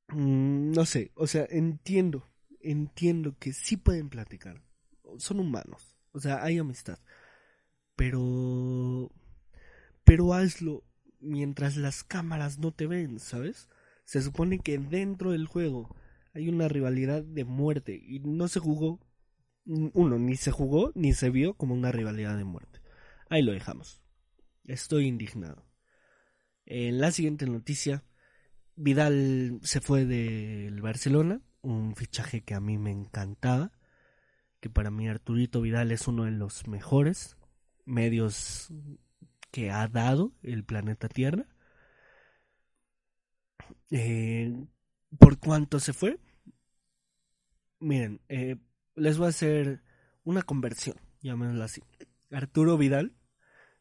Mm, 0.10 0.72
no 0.72 0.86
sé, 0.86 1.12
o 1.16 1.28
sea, 1.28 1.46
entiendo, 1.50 2.30
entiendo 2.62 3.36
que 3.40 3.54
sí 3.54 3.78
pueden 3.78 4.10
platicar. 4.10 4.64
Son 5.18 5.40
humanos, 5.40 5.96
o 6.12 6.20
sea, 6.20 6.44
hay 6.44 6.58
amistad. 6.58 7.00
Pero 7.96 9.12
pero 10.04 10.34
hazlo 10.34 10.86
mientras 11.20 11.76
las 11.76 12.04
cámaras 12.04 12.60
no 12.60 12.72
te 12.72 12.88
ven, 12.88 13.20
¿sabes? 13.20 13.68
Se 14.06 14.22
supone 14.22 14.60
que 14.60 14.78
dentro 14.78 15.32
del 15.32 15.48
juego 15.48 15.94
hay 16.34 16.48
una 16.48 16.70
rivalidad 16.70 17.24
de 17.24 17.44
muerte 17.44 18.02
y 18.02 18.20
no 18.20 18.48
se 18.48 18.62
jugó 18.62 19.02
uno, 19.66 20.18
ni 20.18 20.38
se 20.38 20.52
jugó 20.52 20.94
ni 20.96 21.12
se 21.12 21.30
vio 21.30 21.56
como 21.56 21.74
una 21.74 21.92
rivalidad 21.92 22.38
de 22.38 22.46
muerte. 22.46 22.80
Ahí 23.30 23.42
lo 23.42 23.52
dejamos. 23.52 24.02
Estoy 24.64 25.08
indignado. 25.08 25.66
En 26.66 27.02
la 27.02 27.12
siguiente 27.12 27.46
noticia, 27.46 28.04
Vidal 28.78 29.60
se 29.64 29.82
fue 29.82 30.06
del 30.06 30.82
Barcelona, 30.82 31.42
un 31.62 31.96
fichaje 31.96 32.44
que 32.44 32.54
a 32.54 32.60
mí 32.60 32.78
me 32.78 32.92
encantaba, 32.92 33.72
que 34.60 34.70
para 34.70 34.92
mí 34.92 35.10
Arturito 35.10 35.62
Vidal 35.62 35.92
es 35.92 36.08
uno 36.08 36.26
de 36.26 36.32
los 36.32 36.68
mejores 36.68 37.38
medios 37.86 38.72
que 39.50 39.72
ha 39.72 39.88
dado 39.88 40.32
el 40.44 40.64
planeta 40.64 41.10
Tierra. 41.10 41.48
Eh, 43.90 44.68
¿Por 45.18 45.40
cuánto 45.40 45.80
se 45.80 45.94
fue? 45.94 46.20
Miren, 47.80 48.22
eh, 48.30 48.58
les 48.96 49.18
voy 49.18 49.26
a 49.26 49.30
hacer 49.30 49.82
una 50.24 50.44
conversión, 50.44 50.98
llamémoslo 51.22 51.64
así. 51.64 51.82
Arturo 52.30 52.78
Vidal 52.78 53.16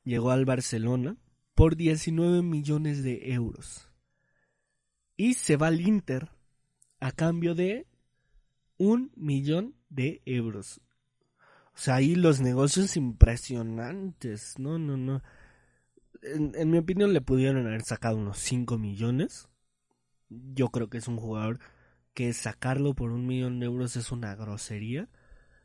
llegó 0.05 0.30
al 0.30 0.47
Barcelona 0.47 1.18
por 1.55 1.76
19 1.76 2.40
millones 2.40 3.03
de 3.03 3.34
euros. 3.34 3.86
Y 5.16 5.34
se 5.34 5.56
va 5.56 5.68
al 5.68 5.80
Inter 5.80 6.30
a 7.00 7.12
cambio 7.12 7.54
de 7.54 7.86
un 8.78 9.12
millón 9.16 9.74
de 9.88 10.22
euros. 10.26 10.80
O 11.74 11.78
sea, 11.78 11.96
ahí 11.96 12.14
los 12.14 12.40
negocios 12.40 12.96
impresionantes. 12.96 14.58
No, 14.58 14.78
no, 14.78 14.96
no. 14.96 15.22
En, 16.22 16.70
mi 16.70 16.78
opinión 16.78 17.12
le 17.12 17.20
pudieron 17.20 17.66
haber 17.66 17.82
sacado 17.82 18.16
unos 18.16 18.38
5 18.38 18.78
millones. 18.78 19.48
Yo 20.28 20.68
creo 20.68 20.88
que 20.88 20.98
es 20.98 21.08
un 21.08 21.18
jugador 21.18 21.60
que 22.14 22.32
sacarlo 22.32 22.94
por 22.94 23.12
un 23.12 23.26
millón 23.26 23.60
de 23.60 23.66
euros 23.66 23.96
es 23.96 24.10
una 24.10 24.34
grosería. 24.34 25.08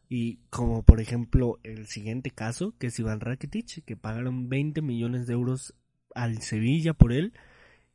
Y 0.10 0.40
como 0.50 0.84
por 0.84 1.00
ejemplo 1.00 1.60
el 1.64 1.88
siguiente 1.88 2.30
caso, 2.32 2.76
que 2.78 2.88
es 2.88 3.00
Iván 3.00 3.22
Rakitic, 3.22 3.86
que 3.86 3.96
pagaron 3.96 4.50
20 4.50 4.82
millones 4.82 5.28
de 5.28 5.34
euros 5.34 5.74
al 6.14 6.42
Sevilla 6.42 6.94
por 6.94 7.14
él 7.14 7.34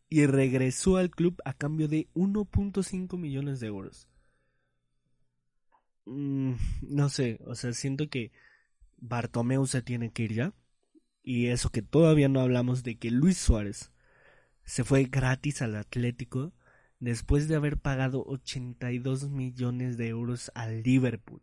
y 0.09 0.27
regresó 0.27 0.97
al 0.97 1.11
club 1.11 1.41
a 1.45 1.53
cambio 1.53 1.89
de 1.89 2.09
1.5 2.15 3.19
millones 3.19 3.61
de 3.61 3.67
euros. 3.69 4.09
Mm, 6.05 6.55
no 6.83 7.09
sé, 7.09 7.41
o 7.47 7.55
sea, 7.55 7.73
siento 7.73 8.09
que 8.09 8.33
Bartomeu 8.99 9.67
se 9.67 9.83
tiene 9.83 10.13
que 10.13 10.25
ir 10.25 10.35
ya. 10.35 10.55
Y 11.23 11.49
eso 11.49 11.71
que 11.71 11.83
todavía 11.83 12.29
no 12.29 12.41
hablamos 12.41 12.85
de 12.85 12.99
que 12.99 13.11
Luis 13.11 13.37
Suárez 13.39 13.91
se 14.65 14.85
fue 14.85 15.05
gratis 15.05 15.63
al 15.63 15.77
Atlético 15.77 16.53
después 17.01 17.49
de 17.49 17.57
haber 17.57 17.79
pagado 17.79 18.25
82 18.27 19.31
millones 19.31 19.97
de 19.97 20.09
euros 20.09 20.53
al 20.55 20.83
Liverpool. 20.83 21.43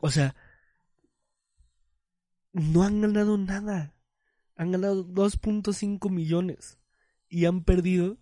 O 0.00 0.10
sea, 0.10 0.36
no 2.52 2.82
han 2.84 3.00
ganado 3.00 3.36
nada. 3.38 3.95
Han 4.56 4.72
ganado 4.72 5.06
2.5 5.06 6.10
millones. 6.10 6.78
Y 7.28 7.44
han 7.44 7.62
perdido, 7.62 8.16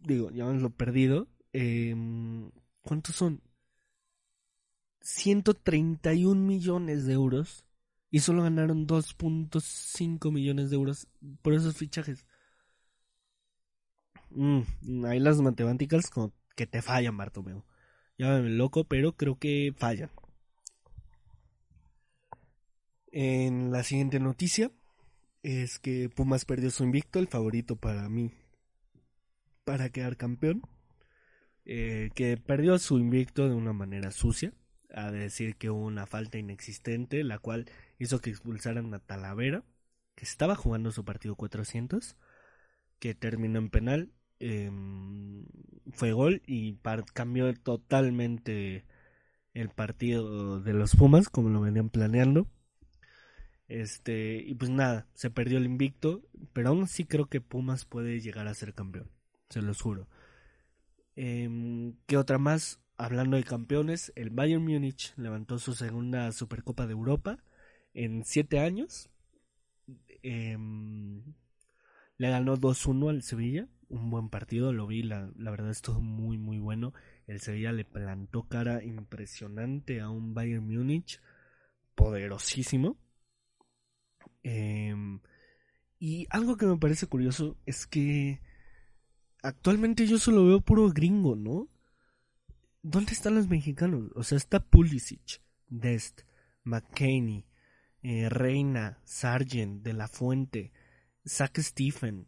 digo, 0.00 0.30
ya 0.30 0.44
lo 0.44 0.70
perdido. 0.70 1.28
Eh, 1.52 1.94
¿Cuántos 2.82 3.16
son? 3.16 3.42
131 5.00 6.40
millones 6.40 7.06
de 7.06 7.14
euros. 7.14 7.64
Y 8.10 8.20
solo 8.20 8.42
ganaron 8.42 8.86
2.5 8.86 10.30
millones 10.30 10.68
de 10.68 10.76
euros 10.76 11.08
por 11.40 11.54
esos 11.54 11.76
fichajes. 11.76 12.26
Mm, 14.30 15.04
ahí 15.06 15.18
las 15.18 15.40
matemáticas 15.40 16.10
como 16.10 16.32
que 16.54 16.66
te 16.66 16.82
fallan, 16.82 17.16
Bartomeu. 17.16 17.64
Llámame 18.18 18.50
loco, 18.50 18.84
pero 18.84 19.16
creo 19.16 19.38
que 19.38 19.74
fallan. 19.76 20.10
En 23.10 23.72
la 23.72 23.82
siguiente 23.82 24.20
noticia 24.20 24.70
es 25.42 25.78
que 25.78 26.08
Pumas 26.08 26.44
perdió 26.44 26.70
su 26.70 26.84
invicto, 26.84 27.18
el 27.18 27.28
favorito 27.28 27.76
para 27.76 28.08
mí, 28.08 28.32
para 29.64 29.90
quedar 29.90 30.16
campeón. 30.16 30.62
Eh, 31.64 32.10
que 32.16 32.36
perdió 32.36 32.76
su 32.80 32.98
invicto 32.98 33.48
de 33.48 33.54
una 33.54 33.72
manera 33.72 34.10
sucia, 34.10 34.52
a 34.92 35.12
decir 35.12 35.56
que 35.56 35.70
hubo 35.70 35.84
una 35.84 36.06
falta 36.06 36.38
inexistente, 36.38 37.22
la 37.22 37.38
cual 37.38 37.66
hizo 37.98 38.20
que 38.20 38.30
expulsaran 38.30 38.92
a 38.94 38.98
Talavera, 38.98 39.64
que 40.16 40.24
estaba 40.24 40.56
jugando 40.56 40.90
su 40.90 41.04
partido 41.04 41.36
400, 41.36 42.16
que 42.98 43.14
terminó 43.14 43.58
en 43.60 43.70
penal 43.70 44.12
eh, 44.40 44.70
fue 45.92 46.12
gol 46.12 46.42
y 46.46 46.76
cambió 47.14 47.54
totalmente 47.54 48.84
el 49.54 49.68
partido 49.68 50.60
de 50.60 50.72
los 50.72 50.96
Pumas 50.96 51.28
como 51.28 51.48
lo 51.48 51.60
venían 51.60 51.90
planeando. 51.90 52.48
Este, 53.72 54.36
y 54.36 54.54
pues 54.54 54.70
nada, 54.70 55.06
se 55.14 55.30
perdió 55.30 55.56
el 55.56 55.64
invicto, 55.64 56.22
pero 56.52 56.68
aún 56.68 56.82
así 56.82 57.06
creo 57.06 57.30
que 57.30 57.40
Pumas 57.40 57.86
puede 57.86 58.20
llegar 58.20 58.46
a 58.46 58.52
ser 58.52 58.74
campeón, 58.74 59.10
se 59.48 59.62
los 59.62 59.80
juro. 59.80 60.08
Eh, 61.16 61.94
¿Qué 62.04 62.18
otra 62.18 62.36
más? 62.36 62.80
Hablando 62.98 63.38
de 63.38 63.44
campeones, 63.44 64.12
el 64.14 64.28
Bayern 64.28 64.62
Múnich 64.62 65.14
levantó 65.16 65.58
su 65.58 65.74
segunda 65.74 66.30
Supercopa 66.32 66.86
de 66.86 66.92
Europa 66.92 67.38
en 67.94 68.26
siete 68.26 68.60
años. 68.60 69.08
Eh, 70.22 70.58
le 72.18 72.30
ganó 72.30 72.58
2-1 72.58 73.08
al 73.08 73.22
Sevilla 73.22 73.68
un 73.88 74.10
buen 74.10 74.28
partido, 74.28 74.72
lo 74.72 74.86
vi, 74.86 75.02
la, 75.02 75.30
la 75.36 75.50
verdad 75.50 75.70
estuvo 75.70 76.00
muy 76.02 76.36
muy 76.36 76.58
bueno. 76.58 76.92
El 77.26 77.40
Sevilla 77.40 77.72
le 77.72 77.86
plantó 77.86 78.42
cara 78.44 78.84
impresionante 78.84 80.00
a 80.02 80.10
un 80.10 80.34
Bayern 80.34 80.66
Múnich, 80.66 81.20
poderosísimo. 81.94 82.98
Eh, 84.42 84.94
y 85.98 86.26
algo 86.30 86.56
que 86.56 86.66
me 86.66 86.76
parece 86.76 87.06
curioso 87.06 87.56
es 87.64 87.86
que 87.86 88.40
actualmente 89.42 90.06
yo 90.06 90.18
solo 90.18 90.46
veo 90.46 90.60
puro 90.60 90.88
gringo, 90.90 91.36
¿no? 91.36 91.68
¿Dónde 92.82 93.12
están 93.12 93.36
los 93.36 93.48
mexicanos? 93.48 94.10
O 94.14 94.24
sea, 94.24 94.36
está 94.36 94.58
Pulisic, 94.58 95.40
Dest, 95.68 96.22
McKinney, 96.64 97.46
eh, 98.02 98.28
Reina, 98.28 98.98
Sargent, 99.04 99.82
De 99.82 99.92
La 99.92 100.08
Fuente, 100.08 100.72
Zach 101.24 101.56
Stephen, 101.60 102.26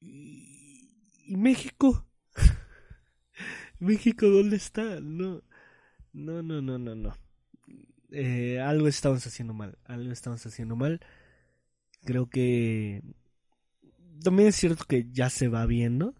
y, 0.00 1.36
México. 1.36 2.06
México, 3.78 4.26
¿dónde 4.26 4.56
está? 4.56 5.00
No, 5.00 5.42
no, 6.12 6.42
no, 6.42 6.60
no, 6.60 6.78
no, 6.78 6.94
no. 6.94 7.16
Eh, 8.12 8.60
algo 8.60 8.88
estamos 8.88 9.26
haciendo 9.26 9.54
mal, 9.54 9.78
algo 9.84 10.12
estamos 10.12 10.44
haciendo 10.46 10.76
mal. 10.76 11.00
Creo 12.04 12.28
que 12.28 13.02
también 14.22 14.48
es 14.48 14.56
cierto 14.56 14.84
que 14.84 15.06
ya 15.10 15.30
se 15.30 15.48
va 15.48 15.66
viendo 15.66 16.14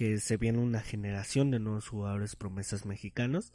que 0.00 0.18
se 0.18 0.38
viene 0.38 0.58
una 0.58 0.80
generación 0.80 1.50
de 1.50 1.58
nuevos 1.58 1.88
jugadores 1.88 2.34
promesas 2.34 2.86
mexicanos, 2.86 3.52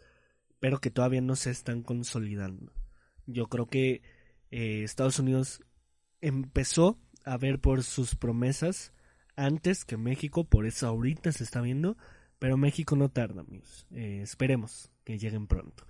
pero 0.59 0.79
que 0.79 0.91
todavía 0.91 1.21
no 1.21 1.35
se 1.35 1.49
están 1.49 1.81
consolidando. 1.81 2.71
Yo 3.25 3.47
creo 3.47 3.65
que 3.65 4.03
eh, 4.51 4.83
Estados 4.83 5.17
Unidos 5.17 5.61
empezó 6.21 6.99
a 7.23 7.37
ver 7.37 7.59
por 7.59 7.81
sus 7.81 8.15
promesas 8.15 8.93
antes 9.35 9.85
que 9.85 9.97
México, 9.97 10.43
por 10.43 10.67
eso 10.67 10.85
ahorita 10.85 11.31
se 11.31 11.43
está 11.43 11.61
viendo, 11.61 11.97
pero 12.37 12.57
México 12.57 12.95
no 12.95 13.09
tarda, 13.09 13.41
amigos. 13.41 13.87
Eh, 13.89 14.19
esperemos 14.21 14.91
que 15.03 15.17
lleguen 15.17 15.47
pronto. 15.47 15.87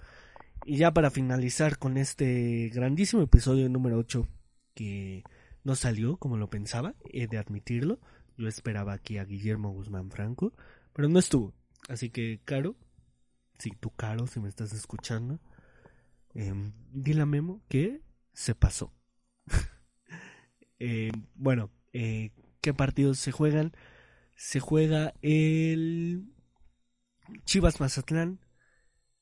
Y 0.67 0.77
ya 0.77 0.91
para 0.91 1.11
finalizar 1.11 1.77
con 1.77 1.95
este 1.95 2.71
grandísimo 2.73 3.21
episodio 3.21 3.69
número 3.69 3.99
8 3.99 4.27
que 4.73 5.23
no 5.63 5.75
salió 5.75 6.17
como 6.17 6.37
lo 6.37 6.49
pensaba, 6.49 6.95
he 7.13 7.27
de 7.27 7.37
admitirlo. 7.37 7.99
Yo 8.35 8.47
esperaba 8.47 8.93
aquí 8.93 9.19
a 9.19 9.25
Guillermo 9.25 9.71
Guzmán 9.71 10.09
Franco, 10.09 10.53
pero 10.91 11.07
no 11.07 11.19
estuvo. 11.19 11.53
Así 11.87 12.09
que, 12.09 12.41
Caro, 12.43 12.75
si 13.59 13.69
tú, 13.79 13.91
Caro, 13.91 14.25
si 14.25 14.39
me 14.39 14.49
estás 14.49 14.73
escuchando, 14.73 15.39
eh, 16.33 16.51
dile 16.91 17.21
a 17.21 17.27
Memo 17.27 17.61
que 17.69 18.01
se 18.33 18.55
pasó. 18.55 18.91
eh, 20.79 21.11
bueno, 21.35 21.69
eh, 21.93 22.31
qué 22.61 22.73
partidos 22.73 23.19
se 23.19 23.31
juegan. 23.31 23.73
Se 24.35 24.59
juega 24.59 25.13
el 25.21 26.33
Chivas 27.45 27.79
Mazatlán, 27.79 28.39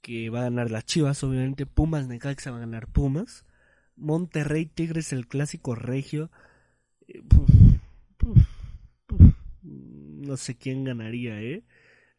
que 0.04 0.30
va 0.30 0.42
a 0.42 0.44
ganar 0.44 0.70
las 0.70 0.86
Chivas, 0.86 1.24
obviamente. 1.24 1.66
Pumas 1.66 2.08
Necaxa 2.08 2.52
va 2.52 2.58
a 2.58 2.60
ganar 2.60 2.88
Pumas. 2.88 3.46
Monterrey 3.96 4.66
Tigres, 4.66 5.14
el 5.14 5.28
clásico 5.28 5.76
regio. 5.76 6.30
no 9.52 10.38
sé 10.38 10.58
quién 10.58 10.84
ganaría, 10.84 11.42
¿eh? 11.42 11.64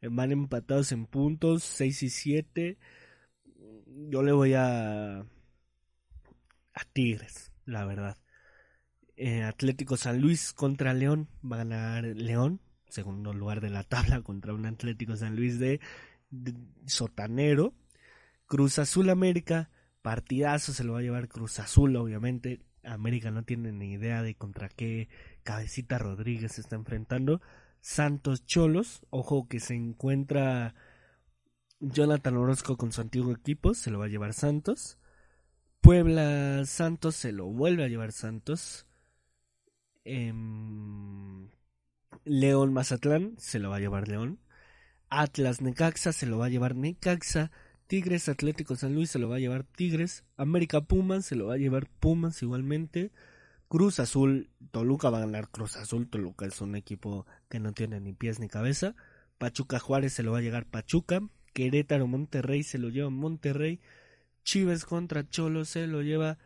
Van 0.01 0.33
empatados 0.33 0.93
en 0.93 1.07
puntos, 1.07 1.63
6 1.63 2.03
y 2.05 2.11
7. 2.11 2.79
Yo 4.09 4.23
le 4.23 4.33
voy 4.33 4.55
a. 4.55 5.21
a 5.21 6.85
Tigres, 6.93 7.53
la 7.67 7.85
verdad. 7.85 8.17
Eh, 9.17 9.43
Atlético 9.43 9.97
San 9.99 10.21
Luis 10.21 10.55
contra 10.55 10.95
León. 10.95 11.29
Va 11.45 11.57
a 11.57 11.59
ganar 11.59 12.05
León, 12.05 12.61
segundo 12.89 13.35
lugar 13.35 13.61
de 13.61 13.71
la 13.71 13.85
tabla, 13.85 14.23
contra 14.23 14.55
un 14.55 14.65
Atlético 14.65 15.17
San 15.17 15.37
Luis 15.37 15.59
de 15.59 15.81
sotanero. 16.87 17.75
Cruz 18.47 18.79
Azul 18.79 19.11
América, 19.11 19.71
partidazo 20.03 20.73
se 20.73 20.85
lo 20.85 20.95
va 20.95 20.99
a 21.01 21.03
llevar 21.03 21.29
Cruz 21.29 21.59
Azul, 21.61 21.97
obviamente. 21.97 22.61
América 22.83 23.31
no 23.31 23.45
tiene 23.45 23.73
ni 23.73 23.93
idea 23.93 24.23
de 24.23 24.35
contra 24.35 24.69
qué 24.69 25.09
Cabecita 25.43 25.99
Rodríguez 25.99 26.53
se 26.53 26.61
está 26.61 26.77
enfrentando. 26.77 27.41
Santos 27.81 28.47
Cholos, 28.47 29.05
ojo 29.11 29.49
que 29.49 29.61
se 29.61 29.75
encuentra 29.75 30.75
Jonathan 31.81 32.37
Orozco 32.37 32.77
con 32.77 32.93
su 32.93 33.01
antiguo 33.01 33.33
equipo, 33.33 33.75
se 33.75 33.91
lo 33.91 33.99
va 33.99 34.07
a 34.07 34.09
llevar 34.09 34.33
Santos. 34.33 34.99
Puebla 35.81 36.65
Santos 36.65 37.15
se 37.15 37.33
lo 37.33 37.47
vuelve 37.47 37.85
a 37.85 37.89
llevar 37.89 38.13
Santos. 38.13 38.87
Em, 40.05 41.51
León 42.25 42.73
Mazatlán 42.73 43.35
se 43.39 43.59
lo 43.59 43.71
va 43.71 43.77
a 43.77 43.81
llevar 43.81 44.09
León. 44.09 44.39
Atlas 45.21 45.61
Necaxa 45.61 46.13
se 46.13 46.27
lo 46.27 46.39
va 46.39 46.47
a 46.47 46.49
llevar 46.49 46.75
Necaxa. 46.75 47.51
Tigres 47.87 48.29
Atlético 48.29 48.77
San 48.77 48.95
Luis 48.95 49.11
se 49.11 49.19
lo 49.19 49.29
va 49.29 49.37
a 49.37 49.41
llevar 49.41 49.65
Tigres. 49.65 50.25
América 50.37 50.81
Pumas 50.81 51.27
se 51.27 51.37
lo 51.37 51.47
va 51.47 51.55
a 51.55 51.59
llevar 51.59 51.89
Pumas 52.01 52.43
igualmente. 52.43 53.13
Cruz 53.69 54.01
Azul, 54.01 54.51
Toluca 54.71 55.11
va 55.11 55.19
a 55.19 55.27
ganar 55.27 55.51
Cruz 55.51 55.77
Azul. 55.77 56.09
Toluca 56.09 56.47
es 56.47 56.61
un 56.61 56.77
equipo 56.77 57.27
que 57.49 57.61
no 57.61 57.73
tiene 57.73 58.01
ni 58.01 58.13
pies 58.13 58.41
ni 58.41 58.49
cabeza. 58.49 58.95
Pachuca 59.39 59.79
Juárez 59.79 60.13
se 60.13 60.23
lo 60.23 60.33
va 60.33 60.39
a 60.39 60.43
llevar 60.43 60.67
Pachuca. 60.67 61.21
Querétaro 61.53 62.07
Monterrey 62.07 62.63
se 62.63 62.79
lo 62.79 62.89
lleva 62.89 63.11
Monterrey. 63.11 63.81
Chivas 64.45 64.85
contra 64.85 65.29
Cholo 65.29 65.65
se 65.65 65.87
lo 65.87 66.03
lleva 66.03 66.39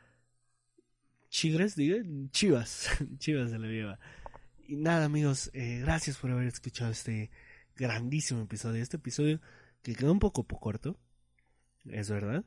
Chigres, 1.30 1.76
diga, 1.76 1.96
Chivas, 2.30 2.88
Chivas 3.18 3.50
se 3.50 3.58
lo 3.58 3.66
lleva. 3.66 3.98
Y 4.66 4.76
nada 4.76 5.06
amigos, 5.06 5.50
eh, 5.52 5.80
gracias 5.80 6.16
por 6.16 6.30
haber 6.30 6.46
escuchado 6.46 6.90
este 6.90 7.30
grandísimo 7.78 8.42
episodio. 8.42 8.82
Este 8.82 8.96
episodio 8.96 9.40
que 9.82 9.94
quedó 9.94 10.12
un 10.12 10.18
poco 10.18 10.44
corto, 10.44 10.98
es 11.86 12.10
verdad. 12.10 12.44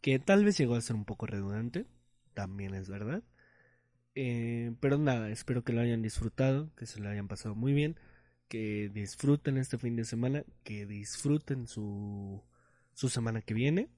Que 0.00 0.18
tal 0.18 0.44
vez 0.44 0.56
llegó 0.58 0.74
a 0.74 0.80
ser 0.80 0.96
un 0.96 1.04
poco 1.04 1.26
redundante, 1.26 1.86
también 2.34 2.74
es 2.74 2.88
verdad. 2.88 3.22
Eh, 4.14 4.72
pero 4.80 4.98
nada, 4.98 5.30
espero 5.30 5.62
que 5.62 5.72
lo 5.72 5.82
hayan 5.82 6.02
disfrutado, 6.02 6.74
que 6.74 6.86
se 6.86 6.98
lo 7.00 7.10
hayan 7.10 7.28
pasado 7.28 7.54
muy 7.54 7.74
bien, 7.74 8.00
que 8.48 8.88
disfruten 8.88 9.58
este 9.58 9.78
fin 9.78 9.94
de 9.94 10.04
semana, 10.04 10.44
que 10.64 10.86
disfruten 10.86 11.66
su, 11.66 12.42
su 12.94 13.08
semana 13.10 13.42
que 13.42 13.54
viene. 13.54 13.90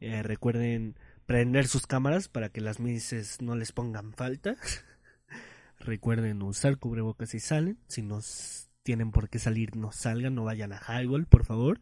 Eh, 0.00 0.22
recuerden 0.22 0.98
prender 1.24 1.66
sus 1.66 1.86
cámaras 1.86 2.28
para 2.28 2.50
que 2.50 2.60
las 2.60 2.78
mises 2.78 3.40
no 3.40 3.56
les 3.56 3.72
pongan 3.72 4.12
falta. 4.12 4.56
recuerden 5.80 6.42
usar 6.42 6.76
cubrebocas 6.76 7.30
si 7.30 7.40
salen, 7.40 7.78
si 7.86 8.02
no 8.02 8.20
tienen 8.86 9.10
por 9.10 9.28
qué 9.28 9.40
salir, 9.40 9.74
no 9.74 9.90
salgan, 9.90 10.36
no 10.36 10.44
vayan 10.44 10.72
a 10.72 10.80
Highball, 10.80 11.26
por 11.26 11.44
favor. 11.44 11.80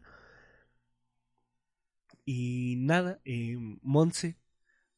Y 2.25 2.77
nada, 2.79 3.21
eh, 3.25 3.55
Monse, 3.83 4.39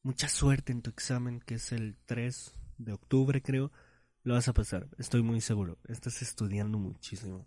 mucha 0.02 0.30
suerte 0.30 0.72
en 0.72 0.80
tu 0.80 0.88
examen, 0.88 1.40
que 1.40 1.56
es 1.56 1.70
el 1.70 1.98
3 2.06 2.54
de 2.78 2.94
octubre, 2.94 3.42
creo. 3.42 3.70
Lo 4.22 4.32
vas 4.34 4.48
a 4.48 4.54
pasar, 4.54 4.88
estoy 4.96 5.22
muy 5.22 5.42
seguro. 5.42 5.76
Estás 5.86 6.22
estudiando 6.22 6.78
muchísimo. 6.78 7.46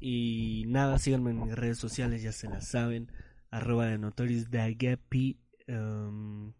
Y 0.00 0.64
nada, 0.68 0.98
síganme 0.98 1.30
en 1.30 1.42
mis 1.42 1.54
redes 1.54 1.78
sociales, 1.78 2.22
ya 2.22 2.32
se 2.32 2.48
las 2.48 2.68
saben. 2.68 3.10
Arroba 3.50 3.86
de 3.86 3.96
Notorious 3.96 4.50
Dagepi, 4.50 5.40
um, 5.68 6.52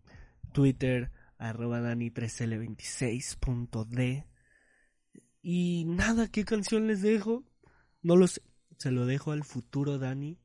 Twitter, 0.52 1.12
arroba 1.36 1.82
Dani3L26.d. 1.82 4.31
Y 5.42 5.84
nada, 5.86 6.28
¿qué 6.28 6.44
canción 6.44 6.86
les 6.86 7.02
dejo? 7.02 7.44
No 8.00 8.16
lo 8.16 8.28
sé, 8.28 8.42
se 8.78 8.90
lo 8.90 9.06
dejo 9.06 9.32
al 9.32 9.44
futuro 9.44 9.98
Dani 9.98 10.38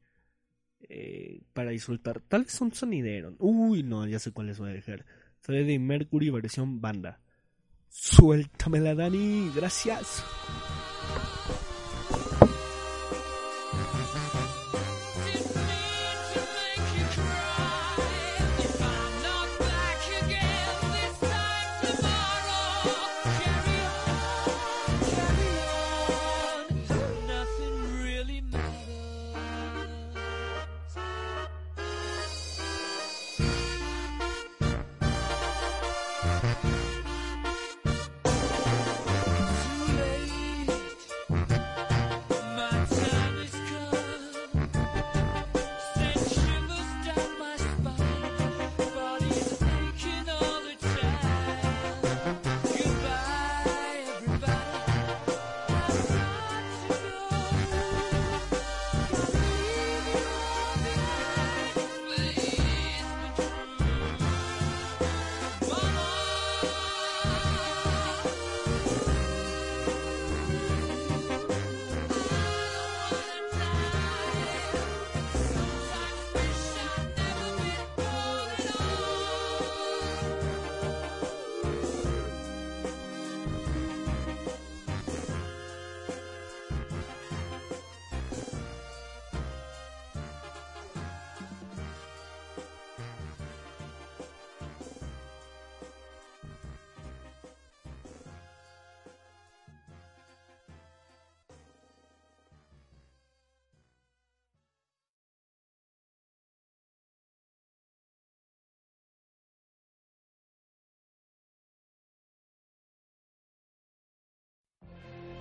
eh, 0.89 1.43
para 1.53 1.71
disfrutar. 1.71 2.21
Tal 2.21 2.43
vez 2.43 2.59
un 2.61 2.73
sonidero. 2.73 3.35
Uy, 3.39 3.83
no, 3.83 4.07
ya 4.07 4.19
sé 4.19 4.31
cuál 4.31 4.47
les 4.47 4.59
voy 4.59 4.71
a 4.71 4.73
dejar. 4.73 5.05
Freddie 5.39 5.79
Mercury 5.79 6.29
versión 6.29 6.81
banda. 6.81 7.21
Suéltamela, 7.89 8.95
Dani. 8.95 9.51
Gracias. 9.55 10.23